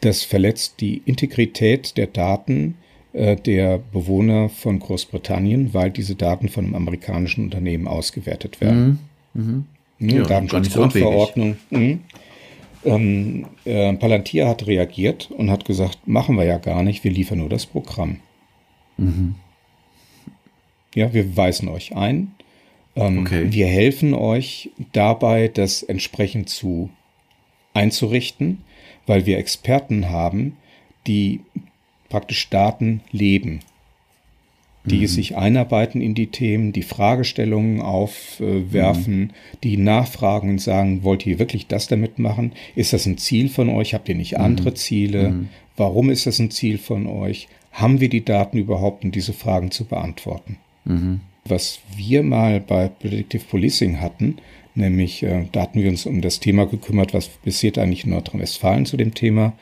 das 0.00 0.22
verletzt 0.22 0.80
die 0.80 1.02
Integrität 1.06 1.96
der 1.96 2.08
Daten 2.08 2.76
der 3.12 3.78
Bewohner 3.78 4.48
von 4.48 4.78
Großbritannien, 4.78 5.74
weil 5.74 5.90
diese 5.90 6.14
Daten 6.14 6.48
von 6.48 6.64
einem 6.64 6.74
amerikanischen 6.74 7.44
Unternehmen 7.44 7.86
ausgewertet 7.86 8.60
werden. 8.60 8.98
Mhm. 9.34 9.42
Mhm. 9.42 9.64
Mhm, 9.98 10.08
ja, 10.08 10.22
Datenschutzgrundverordnung. 10.24 11.56
Mhm. 11.70 12.00
Ähm, 12.84 13.46
äh, 13.64 13.92
Palantir 13.94 14.48
hat 14.48 14.66
reagiert 14.66 15.30
und 15.30 15.50
hat 15.50 15.64
gesagt, 15.64 16.08
machen 16.08 16.36
wir 16.36 16.44
ja 16.44 16.58
gar 16.58 16.82
nicht, 16.82 17.04
wir 17.04 17.12
liefern 17.12 17.38
nur 17.38 17.48
das 17.48 17.66
Programm. 17.66 18.18
Mhm. 18.96 19.36
Ja, 20.94 21.14
wir 21.14 21.36
weisen 21.36 21.68
euch 21.68 21.94
ein. 21.94 22.34
Ähm, 22.96 23.20
okay. 23.20 23.46
Wir 23.50 23.66
helfen 23.66 24.14
euch 24.14 24.70
dabei, 24.92 25.48
das 25.48 25.82
entsprechend 25.82 26.48
zu 26.48 26.90
einzurichten, 27.72 28.58
weil 29.06 29.26
wir 29.26 29.38
Experten 29.38 30.10
haben, 30.10 30.56
die 31.06 31.40
praktisch 32.12 32.50
Daten 32.50 33.00
leben, 33.10 33.60
die 34.84 35.00
mhm. 35.00 35.06
sich 35.06 35.34
einarbeiten 35.34 36.02
in 36.02 36.14
die 36.14 36.26
Themen, 36.26 36.74
die 36.74 36.82
Fragestellungen 36.82 37.80
aufwerfen, 37.80 39.18
mhm. 39.18 39.30
die 39.64 39.78
nachfragen 39.78 40.50
und 40.50 40.60
sagen, 40.60 41.04
wollt 41.04 41.26
ihr 41.26 41.38
wirklich 41.38 41.68
das 41.68 41.86
damit 41.86 42.18
machen? 42.18 42.52
Ist 42.76 42.92
das 42.92 43.06
ein 43.06 43.16
Ziel 43.16 43.48
von 43.48 43.70
euch? 43.70 43.94
Habt 43.94 44.10
ihr 44.10 44.14
nicht 44.14 44.38
andere 44.38 44.70
mhm. 44.70 44.76
Ziele? 44.76 45.30
Mhm. 45.30 45.48
Warum 45.78 46.10
ist 46.10 46.26
das 46.26 46.38
ein 46.38 46.50
Ziel 46.50 46.76
von 46.76 47.06
euch? 47.06 47.48
Haben 47.70 48.00
wir 48.00 48.10
die 48.10 48.26
Daten 48.26 48.58
überhaupt, 48.58 49.04
um 49.04 49.10
diese 49.10 49.32
Fragen 49.32 49.70
zu 49.70 49.86
beantworten? 49.86 50.58
Mhm. 50.84 51.20
Was 51.46 51.80
wir 51.96 52.22
mal 52.22 52.60
bei 52.60 52.88
Predictive 52.88 53.44
Policing 53.44 54.02
hatten, 54.02 54.36
nämlich 54.74 55.22
äh, 55.22 55.46
da 55.50 55.62
hatten 55.62 55.80
wir 55.80 55.88
uns 55.88 56.04
um 56.04 56.20
das 56.20 56.40
Thema 56.40 56.66
gekümmert, 56.66 57.14
was 57.14 57.28
passiert 57.28 57.78
eigentlich 57.78 58.04
in 58.04 58.10
Nordrhein-Westfalen 58.10 58.84
zu 58.84 58.98
dem 58.98 59.14
Thema. 59.14 59.54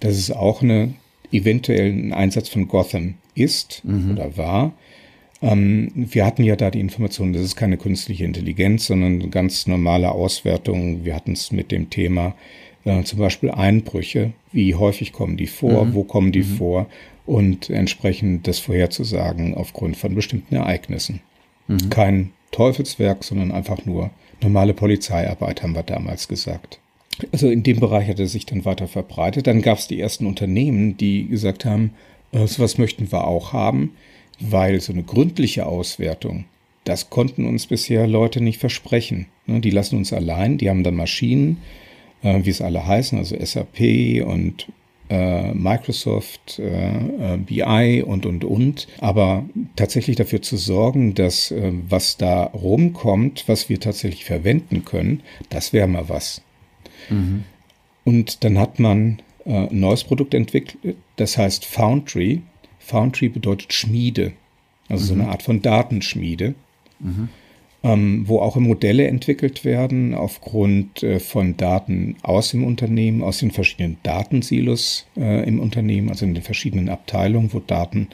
Das 0.00 0.16
ist 0.16 0.30
auch 0.30 0.62
eine 0.62 0.94
eventuell 1.32 1.92
ein 1.92 2.12
Einsatz 2.12 2.48
von 2.48 2.68
Gotham 2.68 3.14
ist 3.34 3.82
mhm. 3.84 4.12
oder 4.12 4.36
war. 4.36 4.72
Ähm, 5.42 5.90
wir 5.94 6.26
hatten 6.26 6.44
ja 6.44 6.56
da 6.56 6.70
die 6.70 6.80
Information, 6.80 7.32
das 7.32 7.42
ist 7.42 7.56
keine 7.56 7.78
künstliche 7.78 8.24
Intelligenz, 8.24 8.86
sondern 8.86 9.20
eine 9.20 9.30
ganz 9.30 9.66
normale 9.66 10.10
Auswertung. 10.12 11.04
Wir 11.04 11.14
hatten 11.14 11.32
es 11.32 11.50
mit 11.50 11.70
dem 11.70 11.88
Thema 11.88 12.34
äh, 12.84 13.02
zum 13.04 13.18
Beispiel 13.18 13.50
Einbrüche. 13.50 14.32
Wie 14.52 14.74
häufig 14.74 15.12
kommen 15.12 15.36
die 15.36 15.46
vor? 15.46 15.86
Mhm. 15.86 15.94
Wo 15.94 16.04
kommen 16.04 16.32
die 16.32 16.42
mhm. 16.42 16.56
vor? 16.56 16.86
Und 17.26 17.70
entsprechend 17.70 18.46
das 18.48 18.58
vorherzusagen 18.58 19.54
aufgrund 19.54 19.96
von 19.96 20.14
bestimmten 20.14 20.56
Ereignissen. 20.56 21.20
Mhm. 21.68 21.90
Kein 21.90 22.30
Teufelswerk, 22.50 23.22
sondern 23.22 23.52
einfach 23.52 23.86
nur 23.86 24.10
normale 24.42 24.74
Polizeiarbeit, 24.74 25.62
haben 25.62 25.74
wir 25.74 25.84
damals 25.84 26.26
gesagt. 26.28 26.80
Also 27.32 27.50
in 27.50 27.62
dem 27.62 27.80
Bereich 27.80 28.08
hat 28.08 28.20
er 28.20 28.26
sich 28.26 28.46
dann 28.46 28.64
weiter 28.64 28.88
verbreitet. 28.88 29.46
Dann 29.46 29.62
gab 29.62 29.78
es 29.78 29.88
die 29.88 30.00
ersten 30.00 30.26
Unternehmen, 30.26 30.96
die 30.96 31.26
gesagt 31.26 31.64
haben, 31.64 31.92
äh, 32.32 32.46
sowas 32.46 32.78
möchten 32.78 33.10
wir 33.10 33.26
auch 33.26 33.52
haben, 33.52 33.94
weil 34.38 34.80
so 34.80 34.92
eine 34.92 35.02
gründliche 35.02 35.66
Auswertung, 35.66 36.44
das 36.84 37.10
konnten 37.10 37.46
uns 37.46 37.66
bisher 37.66 38.06
Leute 38.06 38.40
nicht 38.40 38.58
versprechen. 38.58 39.26
Ne, 39.46 39.60
die 39.60 39.70
lassen 39.70 39.96
uns 39.96 40.12
allein, 40.12 40.58
die 40.58 40.70
haben 40.70 40.84
dann 40.84 40.94
Maschinen, 40.94 41.58
äh, 42.22 42.40
wie 42.42 42.50
es 42.50 42.62
alle 42.62 42.86
heißen, 42.86 43.18
also 43.18 43.36
SAP 43.38 44.22
und 44.24 44.68
äh, 45.08 45.52
Microsoft, 45.54 46.60
BI 47.46 48.02
und, 48.06 48.26
und, 48.26 48.44
und. 48.44 48.86
Aber 49.00 49.44
tatsächlich 49.74 50.14
dafür 50.14 50.40
zu 50.40 50.56
sorgen, 50.56 51.14
dass 51.14 51.52
was 51.88 52.16
da 52.16 52.44
rumkommt, 52.44 53.42
was 53.48 53.68
wir 53.68 53.80
tatsächlich 53.80 54.24
verwenden 54.24 54.84
können, 54.84 55.24
das 55.48 55.72
wäre 55.72 55.88
mal 55.88 56.08
was. 56.08 56.42
Mhm. 57.08 57.44
Und 58.04 58.44
dann 58.44 58.58
hat 58.58 58.78
man 58.78 59.20
äh, 59.44 59.68
ein 59.68 59.80
neues 59.80 60.04
Produkt 60.04 60.34
entwickelt, 60.34 60.96
das 61.16 61.38
heißt 61.38 61.64
Foundry. 61.64 62.42
Foundry 62.78 63.28
bedeutet 63.28 63.72
Schmiede, 63.72 64.32
also 64.88 65.04
mhm. 65.04 65.08
so 65.08 65.14
eine 65.14 65.22
mhm. 65.24 65.28
Art 65.30 65.42
von 65.42 65.62
Datenschmiede, 65.62 66.54
mhm. 66.98 67.28
ähm, 67.82 68.24
wo 68.26 68.40
auch 68.40 68.56
Modelle 68.56 69.06
entwickelt 69.06 69.64
werden 69.64 70.14
aufgrund 70.14 71.02
äh, 71.02 71.20
von 71.20 71.56
Daten 71.56 72.16
aus 72.22 72.50
dem 72.50 72.64
Unternehmen, 72.64 73.22
aus 73.22 73.38
den 73.38 73.50
verschiedenen 73.50 73.98
Datensilos 74.02 75.06
äh, 75.16 75.46
im 75.46 75.60
Unternehmen, 75.60 76.08
also 76.08 76.24
in 76.24 76.34
den 76.34 76.42
verschiedenen 76.42 76.88
Abteilungen, 76.88 77.52
wo 77.52 77.60
Daten 77.60 78.08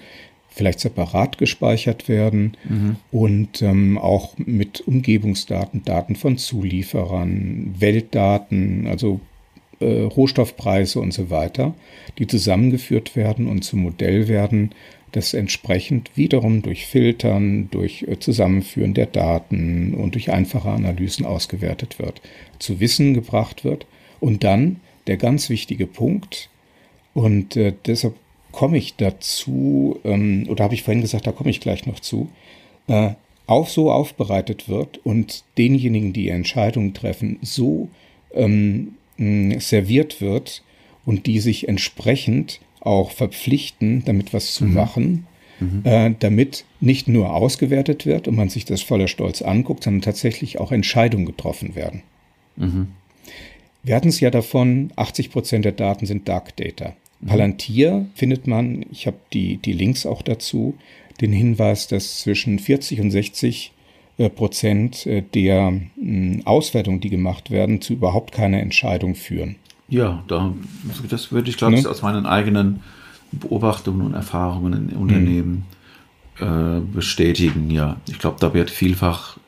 vielleicht 0.57 0.81
separat 0.81 1.39
gespeichert 1.39 2.09
werden 2.09 2.57
mhm. 2.69 2.97
und 3.13 3.63
ähm, 3.63 3.99
auch 3.99 4.37
mit 4.39 4.81
Umgebungsdaten, 4.81 5.85
Daten 5.85 6.17
von 6.17 6.39
Zulieferern, 6.39 7.75
Weltdaten, 7.79 8.87
also 8.87 9.21
äh, 9.81 10.03
Rohstoffpreise 10.03 10.99
und 10.99 11.13
so 11.13 11.31
weiter, 11.31 11.75
die 12.19 12.27
zusammengeführt 12.27 13.15
werden 13.15 13.47
und 13.47 13.63
zum 13.63 13.81
Modell 13.81 14.29
werden, 14.29 14.71
das 15.13 15.35
entsprechend 15.35 16.11
wiederum 16.17 16.63
durch 16.63 16.87
Filtern, 16.87 17.69
durch 17.71 18.03
äh, 18.03 18.19
Zusammenführen 18.19 18.95
der 18.95 19.07
Daten 19.07 19.95
und 19.95 20.15
durch 20.15 20.33
einfache 20.33 20.71
Analysen 20.71 21.27
ausgewertet 21.27 21.99
wird, 21.99 22.23
zu 22.59 22.81
Wissen 22.81 23.15
gebracht 23.15 23.63
wird 23.63 23.87
und 24.21 24.43
dann 24.43 24.81
der 25.07 25.19
ganz 25.19 25.51
wichtige 25.51 25.87
Punkt, 25.87 26.49
und 27.17 27.57
äh, 27.57 27.73
deshalb 27.87 28.15
komme 28.57 28.79
ich 28.79 28.97
dazu, 28.97 30.01
ähm, 30.03 30.47
oder 30.49 30.65
habe 30.65 30.73
ich 30.73 30.83
vorhin 30.83 31.03
gesagt, 31.03 31.27
da 31.27 31.33
komme 31.33 31.51
ich 31.51 31.61
gleich 31.61 31.85
noch 31.85 32.01
zu, 32.01 32.31
äh, 32.87 33.11
auch 33.47 33.69
so 33.69 33.93
aufbereitet 33.93 34.67
wird 34.67 34.99
und 35.05 35.45
denjenigen, 35.59 36.15
die 36.15 36.31
Entscheidungen 36.31 36.95
treffen, 36.95 37.39
so 37.43 37.91
ähm, 38.33 38.95
serviert 39.19 40.23
wird 40.23 40.63
und 41.05 41.27
die 41.27 41.39
sich 41.41 41.69
entsprechend 41.69 42.61
auch 42.81 43.11
verpflichten, 43.11 44.05
damit 44.07 44.33
was 44.33 44.55
zu 44.55 44.65
mhm. 44.65 44.75
machen, 44.75 45.27
mhm. 45.61 45.83
Äh, 45.85 46.15
damit 46.19 46.65
nicht 46.81 47.09
nur 47.09 47.35
ausgewertet 47.35 48.07
wird 48.07 48.27
und 48.27 48.37
man 48.37 48.49
sich 48.49 48.65
das 48.65 48.81
voller 48.81 49.09
Stolz 49.09 49.43
anguckt, 49.43 49.85
sondern 49.85 50.01
tatsächlich 50.01 50.59
auch 50.59 50.73
Entscheidungen 50.73 51.27
getroffen 51.27 51.75
werden. 51.75 52.03
Mhm. 52.57 52.89
Wir 53.83 53.97
hatten 53.97 54.09
es 54.09 54.21
ja 54.21 54.31
davon, 54.31 54.93
80 54.97 55.31
Prozent 55.31 55.67
der 55.67 55.73
Daten 55.73 56.07
sind 56.07 56.27
Dark 56.27 56.57
Data. 56.57 56.95
Palantir 57.25 58.07
findet 58.15 58.47
man, 58.47 58.85
ich 58.91 59.07
habe 59.07 59.17
die, 59.33 59.57
die 59.57 59.73
Links 59.73 60.07
auch 60.07 60.23
dazu, 60.23 60.75
den 61.21 61.33
Hinweis, 61.33 61.89
dass 61.89 62.21
zwischen 62.21 62.59
40 62.59 63.01
und 63.01 63.11
60 63.11 63.73
äh, 64.19 64.31
Prozent 64.31 65.07
äh, 65.07 65.23
der 65.23 65.81
mh, 65.97 66.45
Auswertungen, 66.45 67.01
die 67.01 67.11
gemacht 67.11 67.51
werden, 67.51 67.81
zu 67.81 67.95
überhaupt 67.95 68.33
keiner 68.33 68.61
Entscheidung 68.61 69.15
führen. 69.15 69.57
Ja, 69.89 70.25
da, 70.27 70.53
das 71.09 71.33
würde 71.33 71.49
ich, 71.51 71.57
glaube 71.57 71.75
ich, 71.77 71.85
ne? 71.85 71.91
aus 71.91 72.03
meinen 72.03 72.27
eigenen 72.27 72.81
Beobachtungen 73.33 74.03
und 74.03 74.15
Erfahrungen 74.15 74.91
in 74.91 74.97
Unternehmen 74.97 75.65
mhm. 76.41 76.47
äh, 76.47 76.81
bestätigen. 76.81 77.71
Ja, 77.71 77.97
ich 78.09 78.19
glaube, 78.19 78.37
da 78.41 78.53
wird 78.53 78.71
vielfach, 78.71 79.39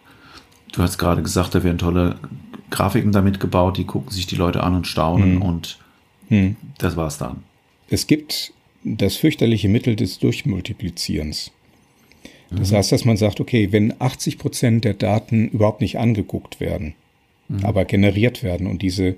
du 0.72 0.82
hast 0.82 0.98
gerade 0.98 1.22
gesagt, 1.22 1.54
da 1.54 1.64
werden 1.64 1.78
tolle 1.78 2.16
Grafiken 2.70 3.12
damit 3.12 3.40
gebaut, 3.40 3.78
die 3.78 3.84
gucken 3.84 4.10
sich 4.10 4.26
die 4.26 4.36
Leute 4.36 4.62
an 4.62 4.74
und 4.74 4.86
staunen 4.86 5.36
mhm. 5.36 5.42
und 5.42 5.78
mhm. 6.28 6.56
das 6.78 6.96
war's 6.96 7.18
dann. 7.18 7.42
Es 7.90 8.06
gibt 8.06 8.52
das 8.84 9.16
fürchterliche 9.16 9.68
Mittel 9.68 9.96
des 9.96 10.18
Durchmultiplizierens. 10.18 11.50
Das 12.50 12.70
mhm. 12.70 12.76
heißt, 12.76 12.92
dass 12.92 13.04
man 13.04 13.16
sagt, 13.16 13.40
okay, 13.40 13.72
wenn 13.72 13.94
80 13.98 14.38
Prozent 14.38 14.84
der 14.84 14.94
Daten 14.94 15.48
überhaupt 15.48 15.80
nicht 15.80 15.98
angeguckt 15.98 16.60
werden, 16.60 16.94
mhm. 17.48 17.64
aber 17.64 17.84
generiert 17.84 18.42
werden 18.42 18.66
und 18.66 18.82
diese 18.82 19.16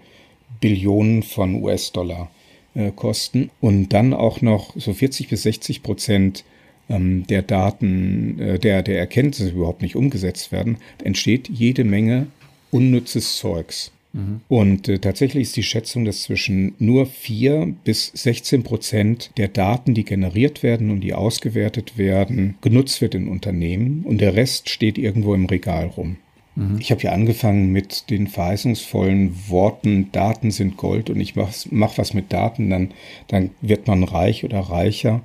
Billionen 0.60 1.22
von 1.22 1.62
US-Dollar 1.62 2.30
äh, 2.74 2.90
kosten 2.90 3.50
und 3.60 3.90
dann 3.90 4.14
auch 4.14 4.40
noch 4.40 4.74
so 4.76 4.92
40 4.92 5.28
bis 5.28 5.42
60 5.44 5.82
Prozent 5.82 6.44
ähm, 6.88 7.26
der 7.28 7.42
Daten, 7.42 8.38
äh, 8.40 8.58
der, 8.58 8.82
der 8.82 8.98
Erkenntnisse 8.98 9.50
überhaupt 9.50 9.82
nicht 9.82 9.96
umgesetzt 9.96 10.50
werden, 10.50 10.78
entsteht 11.02 11.48
jede 11.48 11.84
Menge 11.84 12.26
unnützes 12.70 13.36
Zeugs. 13.36 13.92
Mhm. 14.12 14.40
Und 14.48 14.88
äh, 14.88 14.98
tatsächlich 14.98 15.42
ist 15.42 15.56
die 15.56 15.62
Schätzung, 15.62 16.04
dass 16.04 16.22
zwischen 16.22 16.74
nur 16.78 17.06
4 17.06 17.74
bis 17.84 18.10
16 18.14 18.62
Prozent 18.62 19.30
der 19.36 19.48
Daten, 19.48 19.94
die 19.94 20.04
generiert 20.04 20.62
werden 20.62 20.90
und 20.90 21.00
die 21.00 21.14
ausgewertet 21.14 21.96
werden, 21.96 22.56
genutzt 22.60 23.00
wird 23.00 23.14
in 23.14 23.28
Unternehmen 23.28 24.04
und 24.04 24.20
der 24.20 24.34
Rest 24.34 24.68
steht 24.68 24.98
irgendwo 24.98 25.34
im 25.34 25.46
Regal 25.46 25.86
rum. 25.86 26.16
Mhm. 26.56 26.78
Ich 26.80 26.90
habe 26.90 27.02
ja 27.02 27.12
angefangen 27.12 27.72
mit 27.72 28.10
den 28.10 28.26
verheißungsvollen 28.26 29.48
Worten, 29.48 30.10
Daten 30.12 30.50
sind 30.50 30.76
Gold 30.76 31.10
und 31.10 31.20
ich 31.20 31.36
mache 31.36 31.68
mach 31.70 31.96
was 31.96 32.12
mit 32.12 32.32
Daten, 32.32 32.70
dann, 32.70 32.90
dann 33.28 33.50
wird 33.60 33.86
man 33.86 34.02
reich 34.02 34.44
oder 34.44 34.60
reicher. 34.60 35.22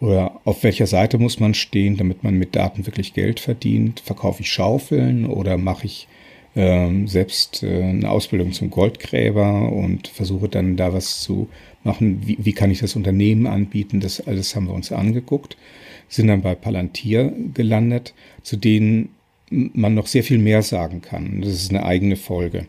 Oder 0.00 0.40
auf 0.44 0.64
welcher 0.64 0.88
Seite 0.88 1.16
muss 1.18 1.38
man 1.38 1.54
stehen, 1.54 1.96
damit 1.96 2.24
man 2.24 2.34
mit 2.36 2.56
Daten 2.56 2.86
wirklich 2.86 3.14
Geld 3.14 3.38
verdient? 3.38 4.00
Verkaufe 4.00 4.42
ich 4.42 4.50
Schaufeln 4.50 5.26
oder 5.26 5.56
mache 5.58 5.86
ich 5.86 6.08
ähm, 6.54 7.08
selbst 7.08 7.62
äh, 7.62 7.82
eine 7.82 8.10
Ausbildung 8.10 8.52
zum 8.52 8.70
Goldgräber 8.70 9.72
und 9.72 10.08
versuche 10.08 10.48
dann 10.48 10.76
da 10.76 10.92
was 10.92 11.20
zu 11.20 11.48
machen. 11.82 12.22
Wie, 12.26 12.38
wie 12.40 12.52
kann 12.52 12.70
ich 12.70 12.80
das 12.80 12.96
Unternehmen 12.96 13.46
anbieten? 13.46 14.00
Das 14.00 14.20
alles 14.26 14.54
haben 14.54 14.66
wir 14.66 14.74
uns 14.74 14.92
angeguckt, 14.92 15.56
sind 16.08 16.28
dann 16.28 16.42
bei 16.42 16.54
Palantir 16.54 17.32
gelandet, 17.54 18.14
zu 18.42 18.56
denen 18.56 19.10
man 19.50 19.94
noch 19.94 20.06
sehr 20.06 20.24
viel 20.24 20.38
mehr 20.38 20.62
sagen 20.62 21.02
kann. 21.02 21.40
Das 21.40 21.52
ist 21.52 21.70
eine 21.70 21.84
eigene 21.84 22.16
Folge, 22.16 22.66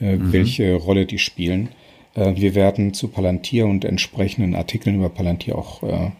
äh, 0.00 0.16
mhm. 0.16 0.32
welche 0.32 0.74
Rolle 0.74 1.06
die 1.06 1.18
spielen. 1.18 1.70
Äh, 2.14 2.36
wir 2.36 2.54
werden 2.54 2.94
zu 2.94 3.08
Palantir 3.08 3.66
und 3.66 3.84
entsprechenden 3.84 4.54
Artikeln 4.54 4.96
über 4.96 5.08
Palantir 5.08 5.56
auch 5.56 5.82
äh, 5.82 6.10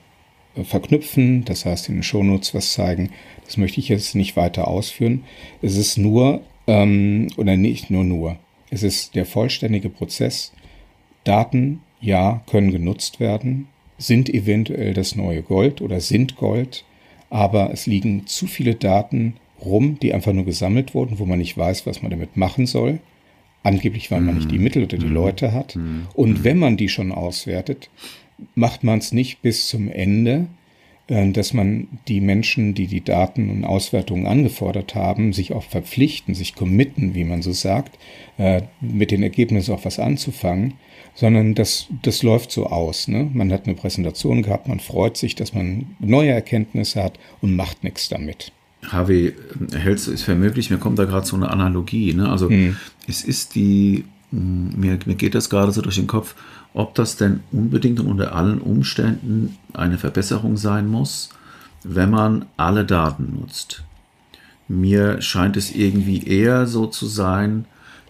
verknüpfen, 0.65 1.45
das 1.45 1.65
heißt 1.65 1.89
in 1.89 1.97
den 1.97 2.03
Shownotes 2.03 2.55
was 2.55 2.73
zeigen. 2.73 3.11
Das 3.45 3.57
möchte 3.57 3.79
ich 3.81 3.89
jetzt 3.89 4.15
nicht 4.15 4.37
weiter 4.37 4.67
ausführen. 4.67 5.25
Es 5.63 5.77
ist 5.77 5.97
nur 5.97 6.43
ähm, 6.69 7.29
oder 7.37 7.57
nicht 7.57 7.91
nur 7.91 8.05
nur. 8.05 8.37
Es 8.71 8.85
ist 8.85 9.17
der 9.17 9.27
vollständige 9.27 9.89
Prozess. 9.89 10.53
Daten, 11.25 11.81
ja, 12.01 12.43
können 12.49 12.71
genutzt 12.71 13.19
werden, 13.19 13.67
sind 13.97 14.29
eventuell 14.29 14.95
das 14.95 15.17
neue 15.17 15.43
Gold 15.43 15.81
oder 15.81 16.01
sind 16.01 16.37
Gold, 16.37 16.85
aber 17.31 17.73
es 17.73 17.87
liegen 17.87 18.27
zu 18.27 18.47
viele 18.47 18.77
Daten 18.77 19.35
rum, 19.65 19.99
die 20.01 20.15
einfach 20.15 20.33
nur 20.33 20.45
gesammelt 20.45 20.95
wurden, 20.95 21.19
wo 21.19 21.25
man 21.25 21.39
nicht 21.39 21.59
weiß, 21.59 21.87
was 21.87 22.03
man 22.03 22.11
damit 22.11 22.37
machen 22.37 22.67
soll. 22.67 23.01
Angeblich, 23.65 24.11
weil 24.13 24.21
man 24.21 24.37
nicht 24.37 24.53
die 24.53 24.59
Mittel 24.59 24.85
oder 24.85 24.97
die 24.97 25.07
Leute 25.07 25.53
hat. 25.53 25.75
Und 26.15 26.45
wenn 26.45 26.59
man 26.59 26.77
die 26.77 26.89
schon 26.89 27.11
auswertet, 27.11 27.91
macht 28.55 28.85
man 28.85 29.01
es 29.01 29.11
nicht 29.11 29.43
bis 29.43 29.67
zum 29.67 29.91
Ende, 29.91 30.47
dass 31.09 31.55
man 31.55 31.89
die 32.07 32.21
Menschen, 32.21 32.75
die 32.75 32.87
die 32.87 33.03
Daten 33.03 33.49
und 33.49 33.65
Auswertungen 33.65 34.27
angefordert 34.27 34.95
haben, 34.95 35.33
sich 35.33 35.55
auch 35.55 35.63
verpflichten, 35.63 36.35
sich 36.35 36.55
committen, 36.55 37.15
wie 37.15 37.25
man 37.25 37.41
so 37.41 37.53
sagt, 37.53 37.99
äh, 38.37 38.63
mit 38.83 39.11
den 39.11 39.23
Ergebnissen 39.23 39.73
auch 39.73 39.87
was 39.87 39.99
anzufangen, 39.99 40.75
sondern 41.15 41.55
das, 41.55 41.87
das 42.03 42.23
läuft 42.23 42.53
so 42.53 42.67
aus. 42.67 43.09
Ne? 43.09 43.29
Man 43.33 43.51
hat 43.53 43.65
eine 43.65 43.75
Präsentation 43.75 44.43
gehabt, 44.43 44.69
man 44.69 44.81
freut 44.81 45.17
sich, 45.17 45.35
dass 45.35 45.55
man 45.55 45.87
neue 45.99 46.31
Erkenntnisse 46.31 47.03
hat 47.03 47.19
und 47.41 47.57
macht 47.57 47.85
nichts 47.85 48.11
damit. 48.11 48.53
Harvey, 48.87 49.33
hältst 49.73 50.07
du 50.07 50.13
es 50.13 50.23
für 50.23 50.35
möglich? 50.35 50.71
Mir 50.71 50.79
kommt 50.79 50.99
da 50.99 51.07
gerade 51.07 51.27
so 51.27 51.37
eine 51.37 51.49
Analogie. 51.49 52.13
Ne? 52.13 52.29
Also 52.29 52.51
hm. 52.51 52.77
es 53.09 53.25
ist 53.25 53.55
die, 53.55 54.05
hm, 54.31 54.79
mir, 54.79 54.99
mir 55.07 55.15
geht 55.15 55.35
das 55.35 55.49
gerade 55.49 55.73
so 55.73 55.81
durch 55.81 55.97
den 55.97 56.07
Kopf, 56.07 56.35
ob 56.79 56.95
das 56.95 57.17
denn 57.17 57.41
unbedingt 57.51 57.99
und 57.99 58.07
unter 58.07 58.37
allen 58.37 58.61
Umständen 58.61 59.57
eine 59.75 59.99
Verbesserung 59.99 60.57
sein 60.57 60.87
muss, 60.87 61.31
wenn 61.83 62.09
man 62.09 62.45
alle 62.57 62.85
Daten 62.85 63.37
nutzt. 63.41 63.83
Mir 64.69 65.21
scheint 65.21 65.57
es 65.57 65.75
irgendwie 65.75 66.25
eher 66.25 66.69
so 66.69 66.87
zu 66.87 67.07
sein, 67.07 67.65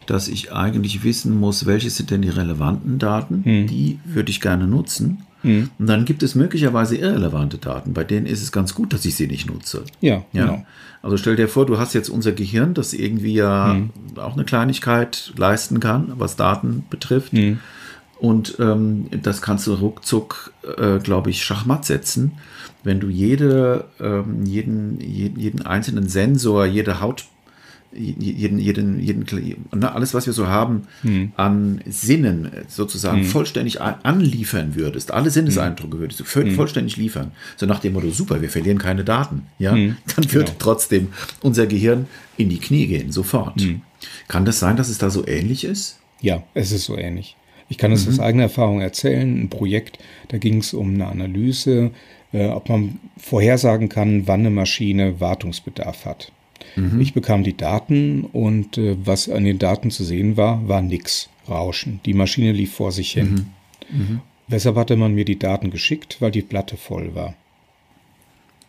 dass 0.04 0.28
ich 0.28 0.52
eigentlich 0.52 1.02
wissen 1.02 1.40
muss, 1.40 1.64
welche 1.64 1.88
sind 1.88 2.10
denn 2.10 2.20
die 2.20 2.28
relevanten 2.28 2.98
Daten, 2.98 3.42
hm. 3.42 3.66
die 3.68 4.00
würde 4.04 4.30
ich 4.30 4.42
gerne 4.42 4.66
nutzen. 4.66 5.22
Hm. 5.40 5.70
Und 5.78 5.86
dann 5.86 6.04
gibt 6.04 6.22
es 6.22 6.34
möglicherweise 6.34 6.96
irrelevante 6.96 7.56
Daten, 7.56 7.94
bei 7.94 8.04
denen 8.04 8.26
ist 8.26 8.42
es 8.42 8.52
ganz 8.52 8.74
gut, 8.74 8.92
dass 8.92 9.06
ich 9.06 9.14
sie 9.14 9.28
nicht 9.28 9.48
nutze. 9.48 9.84
Ja, 10.02 10.24
ja. 10.34 10.44
Genau. 10.44 10.66
Also 11.00 11.16
stell 11.16 11.36
dir 11.36 11.48
vor, 11.48 11.64
du 11.64 11.78
hast 11.78 11.94
jetzt 11.94 12.10
unser 12.10 12.32
Gehirn, 12.32 12.74
das 12.74 12.92
irgendwie 12.92 13.32
ja 13.32 13.72
hm. 13.72 13.90
auch 14.16 14.34
eine 14.34 14.44
Kleinigkeit 14.44 15.32
leisten 15.38 15.80
kann, 15.80 16.12
was 16.16 16.36
Daten 16.36 16.84
betrifft. 16.90 17.32
Und 18.18 18.56
ähm, 18.58 19.06
das 19.22 19.42
kannst 19.42 19.66
du 19.66 19.74
ruckzuck, 19.74 20.52
äh, 20.76 20.98
glaube 20.98 21.30
ich, 21.30 21.44
Schachmatt 21.44 21.84
setzen, 21.84 22.32
wenn 22.82 23.00
du 23.00 23.08
jede, 23.08 23.84
ähm, 24.00 24.44
jeden, 24.44 25.00
jeden, 25.00 25.38
jeden 25.38 25.62
einzelnen 25.62 26.08
Sensor, 26.08 26.66
jede 26.66 27.00
Haut, 27.00 27.26
jeden, 27.92 28.58
jeden, 28.58 29.00
jeden, 29.00 29.84
alles, 29.84 30.12
was 30.12 30.26
wir 30.26 30.34
so 30.34 30.46
haben 30.46 30.82
hm. 31.02 31.32
an 31.36 31.80
Sinnen 31.86 32.50
sozusagen 32.68 33.20
hm. 33.20 33.24
vollständig 33.24 33.80
anliefern 33.80 34.74
würdest, 34.74 35.10
alle 35.10 35.30
Sinneseindrücke 35.30 35.98
würdest 35.98 36.20
du 36.20 36.24
hm. 36.24 36.54
vollständig 36.54 36.96
liefern. 36.98 37.32
So 37.56 37.64
nach 37.64 37.80
dem 37.80 37.94
Motto, 37.94 38.10
super, 38.10 38.42
wir 38.42 38.50
verlieren 38.50 38.78
keine 38.78 39.04
Daten, 39.04 39.46
ja, 39.58 39.72
hm. 39.72 39.96
dann 40.14 40.32
wird 40.32 40.46
genau. 40.46 40.58
trotzdem 40.58 41.08
unser 41.40 41.66
Gehirn 41.66 42.06
in 42.36 42.50
die 42.50 42.58
Knie 42.58 42.86
gehen, 42.88 43.10
sofort. 43.10 43.60
Hm. 43.60 43.80
Kann 44.28 44.44
das 44.44 44.58
sein, 44.58 44.76
dass 44.76 44.90
es 44.90 44.98
da 44.98 45.08
so 45.08 45.26
ähnlich 45.26 45.64
ist? 45.64 45.98
Ja, 46.20 46.42
es 46.54 46.72
ist 46.72 46.84
so 46.84 46.96
ähnlich. 46.96 47.36
Ich 47.68 47.78
kann 47.78 47.92
es 47.92 48.06
mhm. 48.06 48.12
aus 48.12 48.20
eigener 48.20 48.44
Erfahrung 48.44 48.80
erzählen. 48.80 49.42
Ein 49.42 49.48
Projekt, 49.50 49.98
da 50.28 50.38
ging 50.38 50.58
es 50.58 50.74
um 50.74 50.94
eine 50.94 51.06
Analyse, 51.06 51.90
äh, 52.32 52.48
ob 52.48 52.68
man 52.68 52.98
vorhersagen 53.18 53.88
kann, 53.88 54.26
wann 54.26 54.40
eine 54.40 54.50
Maschine 54.50 55.20
Wartungsbedarf 55.20 56.04
hat. 56.04 56.32
Mhm. 56.76 57.00
Ich 57.00 57.14
bekam 57.14 57.44
die 57.44 57.56
Daten 57.56 58.24
und 58.24 58.78
äh, 58.78 58.96
was 59.04 59.28
an 59.28 59.44
den 59.44 59.58
Daten 59.58 59.90
zu 59.90 60.04
sehen 60.04 60.36
war, 60.36 60.66
war 60.68 60.82
nichts. 60.82 61.28
Rauschen. 61.48 62.00
Die 62.04 62.14
Maschine 62.14 62.52
lief 62.52 62.74
vor 62.74 62.92
sich 62.92 63.12
hin. 63.12 63.46
Mhm. 63.90 63.98
mhm. 63.98 64.20
Weshalb 64.50 64.76
hatte 64.76 64.96
man 64.96 65.14
mir 65.14 65.26
die 65.26 65.38
Daten 65.38 65.70
geschickt? 65.70 66.16
Weil 66.20 66.30
die 66.30 66.42
Platte 66.42 66.78
voll 66.78 67.14
war. 67.14 67.34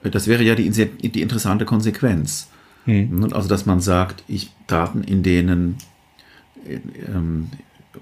Das 0.03 0.27
wäre 0.27 0.43
ja 0.43 0.55
die, 0.55 0.69
die 0.69 1.21
interessante 1.21 1.65
Konsequenz. 1.65 2.49
Mhm. 2.85 3.29
Also, 3.31 3.47
dass 3.47 3.65
man 3.65 3.79
sagt, 3.79 4.23
ich 4.27 4.49
Daten, 4.67 5.03
in 5.03 5.23
denen 5.23 5.77
äh, 6.67 6.79
ähm, 7.07 7.49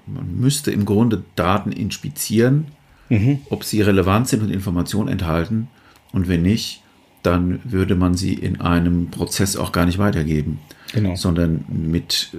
man 0.06 0.38
müsste 0.38 0.70
im 0.70 0.84
Grunde 0.84 1.24
Daten 1.36 1.72
inspizieren, 1.72 2.66
mhm. 3.08 3.40
ob 3.50 3.64
sie 3.64 3.82
relevant 3.82 4.28
sind 4.28 4.42
und 4.42 4.50
Informationen 4.50 5.08
enthalten. 5.08 5.68
Und 6.12 6.28
wenn 6.28 6.42
nicht, 6.42 6.82
dann 7.22 7.60
würde 7.64 7.94
man 7.94 8.14
sie 8.14 8.34
in 8.34 8.60
einem 8.60 9.10
Prozess 9.10 9.56
auch 9.56 9.72
gar 9.72 9.86
nicht 9.86 9.98
weitergeben, 9.98 10.60
genau. 10.92 11.16
sondern 11.16 11.64
mit, 11.68 12.30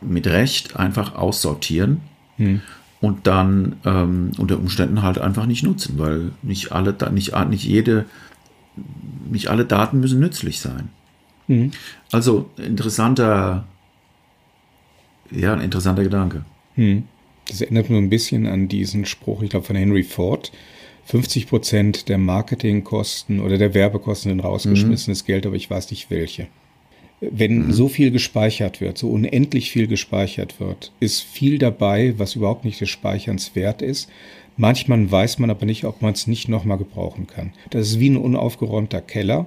mit 0.00 0.26
Recht 0.26 0.76
einfach 0.76 1.14
aussortieren 1.14 2.00
mhm. 2.38 2.60
und 3.00 3.26
dann 3.26 3.76
ähm, 3.84 4.32
unter 4.38 4.58
Umständen 4.58 5.02
halt 5.02 5.18
einfach 5.18 5.46
nicht 5.46 5.62
nutzen, 5.62 5.98
weil 5.98 6.32
nicht 6.42 6.72
alle, 6.72 6.96
nicht, 7.12 7.36
nicht 7.48 7.64
jede, 7.64 8.06
nicht 9.30 9.48
alle 9.48 9.64
Daten 9.64 10.00
müssen 10.00 10.20
nützlich 10.20 10.60
sein. 10.60 10.88
Mhm. 11.46 11.72
Also 12.10 12.50
interessanter, 12.56 13.64
ja, 15.30 15.52
ein 15.52 15.60
interessanter 15.60 16.02
Gedanke. 16.02 16.44
Hm. 16.74 17.04
Das 17.48 17.60
erinnert 17.60 17.90
nur 17.90 17.98
ein 17.98 18.10
bisschen 18.10 18.46
an 18.46 18.68
diesen 18.68 19.04
Spruch, 19.04 19.42
ich 19.42 19.50
glaube, 19.50 19.66
von 19.66 19.76
Henry 19.76 20.02
Ford. 20.02 20.52
50 21.04 21.48
Prozent 21.48 22.08
der 22.08 22.18
Marketingkosten 22.18 23.40
oder 23.40 23.58
der 23.58 23.74
Werbekosten 23.74 24.30
sind 24.30 24.40
rausgeschmissenes 24.40 25.22
mhm. 25.22 25.26
Geld, 25.26 25.46
aber 25.46 25.56
ich 25.56 25.68
weiß 25.68 25.90
nicht 25.90 26.10
welche. 26.10 26.46
Wenn 27.20 27.66
mhm. 27.66 27.72
so 27.72 27.88
viel 27.88 28.10
gespeichert 28.10 28.80
wird, 28.80 28.98
so 28.98 29.10
unendlich 29.10 29.70
viel 29.70 29.88
gespeichert 29.88 30.60
wird, 30.60 30.92
ist 31.00 31.22
viel 31.22 31.58
dabei, 31.58 32.14
was 32.18 32.36
überhaupt 32.36 32.64
nicht 32.64 32.80
des 32.80 32.88
Speicherns 32.88 33.54
wert 33.54 33.82
ist. 33.82 34.08
Manchmal 34.56 35.10
weiß 35.10 35.38
man 35.38 35.50
aber 35.50 35.66
nicht, 35.66 35.84
ob 35.84 36.02
man 36.02 36.12
es 36.12 36.26
nicht 36.26 36.48
nochmal 36.48 36.78
gebrauchen 36.78 37.26
kann. 37.26 37.52
Das 37.70 37.88
ist 37.88 38.00
wie 38.00 38.10
ein 38.10 38.16
unaufgeräumter 38.16 39.00
Keller, 39.00 39.46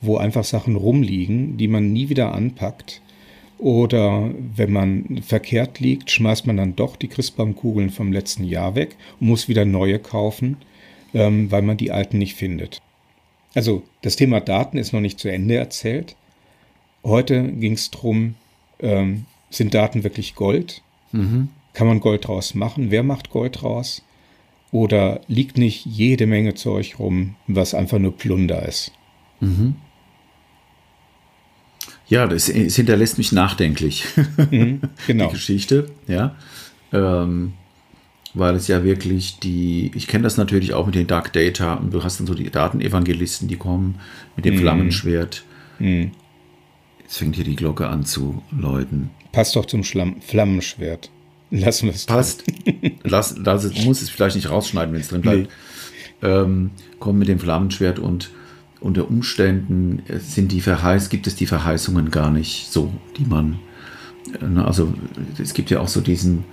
wo 0.00 0.16
einfach 0.16 0.44
Sachen 0.44 0.76
rumliegen, 0.76 1.58
die 1.58 1.68
man 1.68 1.92
nie 1.92 2.08
wieder 2.08 2.32
anpackt 2.34 3.02
oder 3.58 4.30
wenn 4.56 4.72
man 4.72 5.22
verkehrt 5.22 5.80
liegt, 5.80 6.10
schmeißt 6.10 6.46
man 6.46 6.56
dann 6.56 6.76
doch 6.76 6.96
die 6.96 7.08
Christbaumkugeln 7.08 7.90
vom 7.90 8.12
letzten 8.12 8.44
Jahr 8.44 8.74
weg 8.74 8.96
und 9.20 9.28
muss 9.28 9.48
wieder 9.48 9.64
neue 9.64 9.98
kaufen, 9.98 10.56
ähm, 11.12 11.50
weil 11.50 11.62
man 11.62 11.76
die 11.76 11.90
alten 11.90 12.18
nicht 12.18 12.36
findet. 12.36 12.80
Also 13.54 13.82
das 14.02 14.16
Thema 14.16 14.40
Daten 14.40 14.78
ist 14.78 14.92
noch 14.92 15.00
nicht 15.00 15.18
zu 15.18 15.28
Ende 15.28 15.56
erzählt. 15.56 16.16
Heute 17.02 17.42
ging 17.52 17.72
es 17.72 17.90
darum, 17.90 18.34
ähm, 18.80 19.24
sind 19.50 19.74
Daten 19.74 20.04
wirklich 20.04 20.34
Gold? 20.34 20.82
Mhm. 21.12 21.48
Kann 21.72 21.86
man 21.86 22.00
Gold 22.00 22.26
draus 22.28 22.54
machen? 22.54 22.90
Wer 22.90 23.02
macht 23.02 23.30
Gold 23.30 23.62
draus? 23.62 24.04
Oder 24.70 25.20
liegt 25.28 25.56
nicht 25.56 25.86
jede 25.86 26.26
Menge 26.26 26.54
Zeug 26.54 26.98
rum, 26.98 27.36
was 27.46 27.74
einfach 27.74 27.98
nur 27.98 28.16
Plunder 28.16 28.66
ist? 28.66 28.92
Mhm. 29.40 29.76
Ja, 32.08 32.26
das, 32.26 32.48
es 32.48 32.76
hinterlässt 32.76 33.18
mich 33.18 33.32
nachdenklich. 33.32 34.04
Mhm, 34.50 34.80
genau. 35.06 35.28
Die 35.28 35.34
Geschichte, 35.34 35.90
ja. 36.06 36.34
Ähm, 36.92 37.52
weil 38.34 38.54
es 38.54 38.68
ja 38.68 38.84
wirklich 38.84 39.38
die, 39.40 39.90
ich 39.94 40.06
kenne 40.06 40.24
das 40.24 40.36
natürlich 40.36 40.72
auch 40.72 40.86
mit 40.86 40.94
den 40.94 41.06
Dark 41.06 41.32
Data 41.32 41.74
und 41.74 41.92
du 41.92 42.02
hast 42.04 42.20
dann 42.20 42.26
so 42.26 42.34
die 42.34 42.50
Datenevangelisten, 42.50 43.48
die 43.48 43.56
kommen 43.56 43.96
mit 44.36 44.44
dem 44.44 44.54
mhm. 44.54 44.60
Flammenschwert. 44.60 45.44
Mhm. 45.78 46.12
Jetzt 47.00 47.18
fängt 47.18 47.36
hier 47.36 47.44
die 47.44 47.56
Glocke 47.56 47.88
an 47.88 48.04
zu 48.04 48.42
läuten. 48.50 49.10
Passt 49.32 49.56
doch 49.56 49.66
zum 49.66 49.84
Schlamm 49.84 50.20
Flammenschwert. 50.20 51.10
Lassen 51.50 51.86
wir 51.86 51.94
es. 51.94 52.04
Passt. 52.04 52.44
Lass, 53.04 53.36
lass, 53.38 53.84
muss 53.84 54.02
es 54.02 54.10
vielleicht 54.10 54.36
nicht 54.36 54.50
rausschneiden, 54.50 54.92
wenn 54.92 55.00
es 55.00 55.08
drin 55.08 55.22
bleibt. 55.22 55.50
Nee. 56.22 56.28
Ähm, 56.28 56.70
kommen 56.98 57.18
mit 57.18 57.28
dem 57.28 57.38
Flammenschwert 57.38 57.98
und 57.98 58.30
unter 58.80 59.08
Umständen 59.08 60.02
sind 60.18 60.52
die 60.52 60.60
Verheiß, 60.60 61.10
gibt 61.10 61.26
es 61.26 61.34
die 61.34 61.46
Verheißungen 61.46 62.10
gar 62.10 62.30
nicht 62.30 62.68
so, 62.70 62.92
die 63.16 63.24
man, 63.24 63.58
ne, 64.40 64.64
also 64.64 64.92
es 65.40 65.54
gibt 65.54 65.70
ja 65.70 65.80
auch 65.80 65.88
so 65.88 66.00
diesen, 66.00 66.44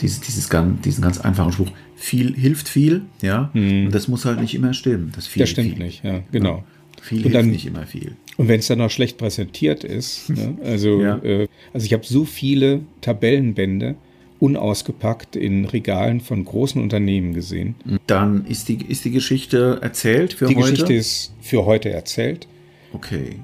dieses, 0.00 0.20
dieses 0.20 0.48
ganz, 0.48 0.80
diesen 0.82 1.02
ganz 1.02 1.18
einfachen 1.20 1.52
Spruch, 1.52 1.70
viel 1.94 2.34
hilft 2.34 2.68
viel, 2.68 3.02
ja, 3.22 3.50
hm. 3.52 3.86
und 3.86 3.94
das 3.94 4.08
muss 4.08 4.24
halt 4.24 4.40
nicht 4.40 4.54
immer 4.54 4.74
stimmen. 4.74 5.12
Das, 5.14 5.26
viel, 5.26 5.40
das 5.40 5.50
stimmt 5.50 5.74
viel. 5.74 5.84
nicht, 5.84 6.04
ja, 6.04 6.22
genau. 6.32 6.58
Ja. 6.58 6.64
Viel 7.02 7.18
und 7.18 7.22
hilft 7.24 7.36
dann, 7.36 7.50
nicht 7.50 7.66
immer 7.66 7.86
viel. 7.86 8.16
Und 8.36 8.48
wenn 8.48 8.58
es 8.60 8.66
dann 8.66 8.78
noch 8.78 8.90
schlecht 8.90 9.18
präsentiert 9.18 9.84
ist, 9.84 10.30
ne, 10.30 10.56
also, 10.64 11.00
ja. 11.00 11.18
äh, 11.18 11.48
also 11.72 11.84
ich 11.84 11.92
habe 11.92 12.04
so 12.04 12.24
viele 12.24 12.80
Tabellenbände, 13.00 13.96
unausgepackt 14.38 15.36
in 15.36 15.64
Regalen 15.64 16.20
von 16.20 16.44
großen 16.44 16.80
Unternehmen 16.80 17.34
gesehen. 17.34 17.74
Dann 18.06 18.46
ist 18.46 18.68
die, 18.68 18.84
ist 18.84 19.04
die 19.04 19.10
Geschichte 19.10 19.78
erzählt 19.82 20.34
für 20.34 20.46
die 20.46 20.56
heute? 20.56 20.64
Die 20.64 20.70
Geschichte 20.70 20.94
ist 20.94 21.32
für 21.40 21.64
heute 21.64 21.90
erzählt. 21.90 22.46
Okay. 22.92 23.36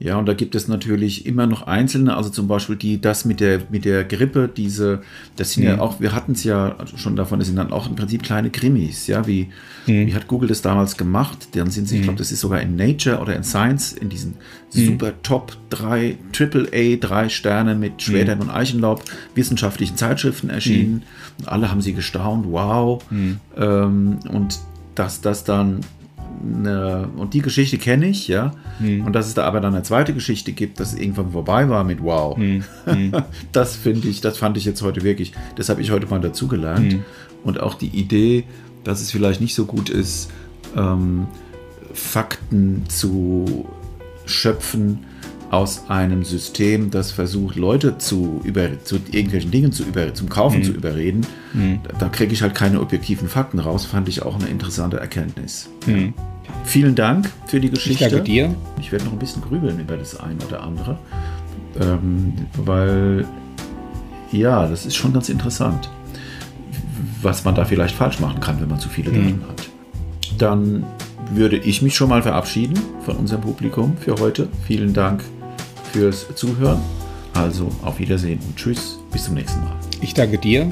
Ja, 0.00 0.16
und 0.16 0.26
da 0.26 0.34
gibt 0.34 0.54
es 0.54 0.68
natürlich 0.68 1.26
immer 1.26 1.48
noch 1.48 1.66
einzelne, 1.66 2.16
also 2.16 2.30
zum 2.30 2.46
Beispiel 2.46 2.76
die, 2.76 3.00
das 3.00 3.24
mit 3.24 3.40
der, 3.40 3.62
mit 3.68 3.84
der 3.84 4.04
Grippe, 4.04 4.48
diese, 4.48 5.02
das 5.34 5.52
sind 5.52 5.64
mhm. 5.64 5.70
ja 5.70 5.80
auch, 5.80 5.98
wir 5.98 6.12
hatten 6.12 6.32
es 6.32 6.44
ja 6.44 6.76
schon 6.94 7.16
davon, 7.16 7.40
das 7.40 7.48
sind 7.48 7.56
dann 7.56 7.72
auch 7.72 7.88
im 7.88 7.96
Prinzip 7.96 8.22
kleine 8.22 8.50
Krimis, 8.50 9.08
ja, 9.08 9.26
wie, 9.26 9.48
mhm. 9.88 10.06
wie 10.06 10.14
hat 10.14 10.28
Google 10.28 10.48
das 10.48 10.62
damals 10.62 10.96
gemacht? 10.96 11.48
Dann 11.56 11.72
sind 11.72 11.88
sie, 11.88 11.96
mhm. 11.96 12.00
ich 12.00 12.04
glaube, 12.04 12.18
das 12.18 12.30
ist 12.30 12.40
sogar 12.40 12.60
in 12.60 12.76
Nature 12.76 13.18
oder 13.18 13.34
in 13.34 13.42
Science, 13.42 13.92
in 13.92 14.08
diesen 14.08 14.36
mhm. 14.72 14.86
super 14.86 15.14
Top 15.24 15.56
3, 15.70 16.16
Triple 16.30 16.68
A, 16.72 16.96
drei 16.96 17.28
Sterne 17.28 17.74
mit 17.74 18.00
Schwedern 18.00 18.38
mhm. 18.38 18.44
und 18.44 18.50
Eichenlaub 18.50 19.02
wissenschaftlichen 19.34 19.96
Zeitschriften 19.96 20.48
erschienen. 20.48 21.02
Und 21.40 21.48
alle 21.48 21.72
haben 21.72 21.80
sie 21.80 21.92
gestaunt, 21.92 22.46
wow. 22.48 23.02
Mhm. 23.10 23.40
Ähm, 23.56 24.18
und 24.30 24.60
dass 24.94 25.20
das 25.20 25.42
dann 25.42 25.80
eine, 26.42 27.08
und 27.16 27.34
die 27.34 27.42
Geschichte 27.42 27.78
kenne 27.78 28.08
ich, 28.08 28.28
ja. 28.28 28.52
Hm. 28.78 29.06
Und 29.06 29.12
dass 29.12 29.26
es 29.26 29.34
da 29.34 29.44
aber 29.44 29.60
dann 29.60 29.74
eine 29.74 29.82
zweite 29.82 30.14
Geschichte 30.14 30.52
gibt, 30.52 30.80
dass 30.80 30.94
irgendwann 30.94 31.32
vorbei 31.32 31.68
war 31.68 31.84
mit 31.84 32.02
Wow. 32.02 32.36
Hm. 32.36 32.64
Hm. 32.84 33.12
das 33.52 33.76
finde 33.76 34.08
ich, 34.08 34.20
das 34.20 34.38
fand 34.38 34.56
ich 34.56 34.64
jetzt 34.64 34.82
heute 34.82 35.02
wirklich, 35.02 35.32
das 35.56 35.68
habe 35.68 35.80
ich 35.80 35.90
heute 35.90 36.06
mal 36.06 36.20
dazugelernt. 36.20 36.92
Hm. 36.92 37.04
Und 37.44 37.60
auch 37.60 37.74
die 37.74 37.88
Idee, 37.88 38.44
dass 38.84 39.00
es 39.00 39.10
vielleicht 39.10 39.40
nicht 39.40 39.54
so 39.54 39.64
gut 39.64 39.90
ist, 39.90 40.30
ähm, 40.76 41.26
Fakten 41.92 42.84
zu 42.88 43.68
schöpfen 44.26 45.00
aus 45.50 45.88
einem 45.88 46.24
System, 46.24 46.90
das 46.90 47.10
versucht, 47.10 47.56
Leute 47.56 47.98
zu, 47.98 48.40
über, 48.44 48.82
zu 48.84 48.96
irgendwelchen 49.10 49.50
Dingen 49.50 49.72
zu 49.72 49.82
über, 49.82 50.12
zum 50.12 50.28
Kaufen 50.28 50.58
mhm. 50.58 50.64
zu 50.64 50.72
überreden, 50.72 51.26
mhm. 51.54 51.80
da, 51.98 52.08
kriege 52.08 52.32
ich 52.32 52.42
halt 52.42 52.54
keine 52.54 52.80
objektiven 52.80 53.28
Fakten 53.28 53.58
raus, 53.58 53.86
fand 53.86 54.08
ich 54.08 54.22
auch 54.22 54.34
eine 54.34 54.46
interessante 54.46 54.98
Erkenntnis. 54.98 55.70
Mhm. 55.86 56.12
Vielen 56.64 56.94
Dank 56.94 57.30
für 57.46 57.60
die 57.60 57.70
Geschichte. 57.70 58.04
Ich 58.04 58.10
danke 58.10 58.24
dir. 58.24 58.54
Ich 58.80 58.92
werde 58.92 59.06
noch 59.06 59.12
ein 59.12 59.18
bisschen 59.18 59.42
grübeln 59.42 59.78
über 59.80 59.96
das 59.96 60.18
eine 60.18 60.38
oder 60.46 60.62
andere, 60.62 60.98
ähm, 61.80 62.34
weil 62.56 63.26
ja, 64.30 64.66
das 64.66 64.84
ist 64.84 64.96
schon 64.96 65.14
ganz 65.14 65.30
interessant, 65.30 65.88
was 67.22 67.44
man 67.44 67.54
da 67.54 67.64
vielleicht 67.64 67.94
falsch 67.94 68.20
machen 68.20 68.40
kann, 68.40 68.60
wenn 68.60 68.68
man 68.68 68.80
zu 68.80 68.90
viele 68.90 69.10
Daten 69.10 69.40
mhm. 69.40 69.48
hat. 69.48 69.68
Dann 70.36 70.84
würde 71.32 71.56
ich 71.56 71.80
mich 71.82 71.94
schon 71.94 72.10
mal 72.10 72.22
verabschieden 72.22 72.78
von 73.04 73.16
unserem 73.16 73.42
Publikum 73.42 73.96
für 73.98 74.16
heute. 74.16 74.48
Vielen 74.66 74.92
Dank 74.92 75.22
fürs 75.98 76.26
Zuhören. 76.36 76.80
Also 77.34 77.70
auf 77.82 77.98
Wiedersehen 77.98 78.38
und 78.46 78.56
tschüss, 78.56 79.00
bis 79.12 79.24
zum 79.24 79.34
nächsten 79.34 79.60
Mal. 79.60 79.74
Ich 80.00 80.14
danke 80.14 80.38
dir. 80.38 80.70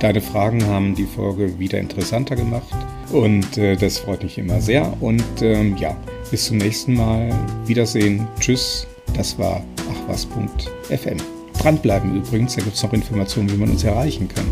Deine 0.00 0.22
Fragen 0.22 0.64
haben 0.66 0.94
die 0.94 1.04
Folge 1.04 1.58
wieder 1.58 1.78
interessanter 1.78 2.34
gemacht 2.34 2.74
und 3.12 3.58
äh, 3.58 3.76
das 3.76 3.98
freut 3.98 4.22
mich 4.22 4.38
immer 4.38 4.62
sehr. 4.62 4.90
Und 5.02 5.22
ähm, 5.42 5.76
ja, 5.76 5.94
bis 6.30 6.46
zum 6.46 6.56
nächsten 6.56 6.94
Mal. 6.94 7.30
Wiedersehen. 7.66 8.26
Tschüss. 8.40 8.86
Das 9.14 9.38
war 9.38 9.62
achwas.fm. 9.90 11.18
Dranbleiben 11.60 12.16
übrigens, 12.16 12.56
da 12.56 12.62
gibt 12.62 12.76
es 12.76 12.82
noch 12.82 12.94
Informationen, 12.94 13.50
wie 13.52 13.56
man 13.56 13.70
uns 13.70 13.84
erreichen 13.84 14.28
kann. 14.28 14.46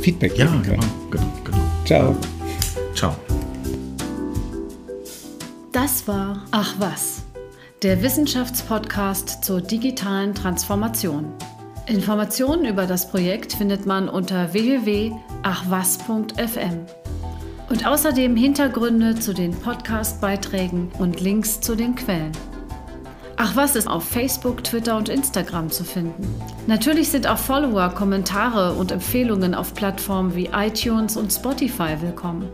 Feedback 0.00 0.34
geben 0.34 0.62
ja, 0.64 0.72
genau, 0.72 0.86
Genau, 1.10 1.26
genau. 1.44 1.58
Ciao. 1.84 2.16
Ciao. 2.94 3.14
Das 5.72 6.08
war 6.08 6.42
Ach 6.50 6.74
was, 6.78 7.22
der 7.82 8.02
Wissenschaftspodcast 8.02 9.44
zur 9.44 9.60
digitalen 9.60 10.34
Transformation. 10.34 11.32
Informationen 11.86 12.64
über 12.64 12.86
das 12.86 13.08
Projekt 13.08 13.52
findet 13.52 13.86
man 13.86 14.08
unter 14.08 14.52
www.achwas.fm. 14.52 15.16
Und 17.70 17.86
außerdem 17.86 18.34
Hintergründe 18.34 19.14
zu 19.14 19.32
den 19.32 19.52
Podcast-Beiträgen 19.52 20.90
und 20.98 21.20
Links 21.20 21.60
zu 21.60 21.76
den 21.76 21.94
Quellen. 21.94 22.32
Ach 23.36 23.54
was 23.54 23.76
ist 23.76 23.86
auf 23.86 24.02
Facebook, 24.02 24.64
Twitter 24.64 24.96
und 24.96 25.08
Instagram 25.08 25.70
zu 25.70 25.84
finden. 25.84 26.26
Natürlich 26.66 27.10
sind 27.10 27.28
auch 27.28 27.38
Follower, 27.38 27.90
Kommentare 27.90 28.72
und 28.72 28.90
Empfehlungen 28.90 29.54
auf 29.54 29.74
Plattformen 29.74 30.34
wie 30.34 30.46
iTunes 30.46 31.16
und 31.16 31.32
Spotify 31.32 31.96
willkommen. 32.00 32.48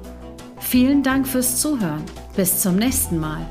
Vielen 0.59 1.03
Dank 1.03 1.27
fürs 1.27 1.61
Zuhören. 1.61 2.05
Bis 2.37 2.61
zum 2.61 2.77
nächsten 2.77 3.19
Mal. 3.19 3.47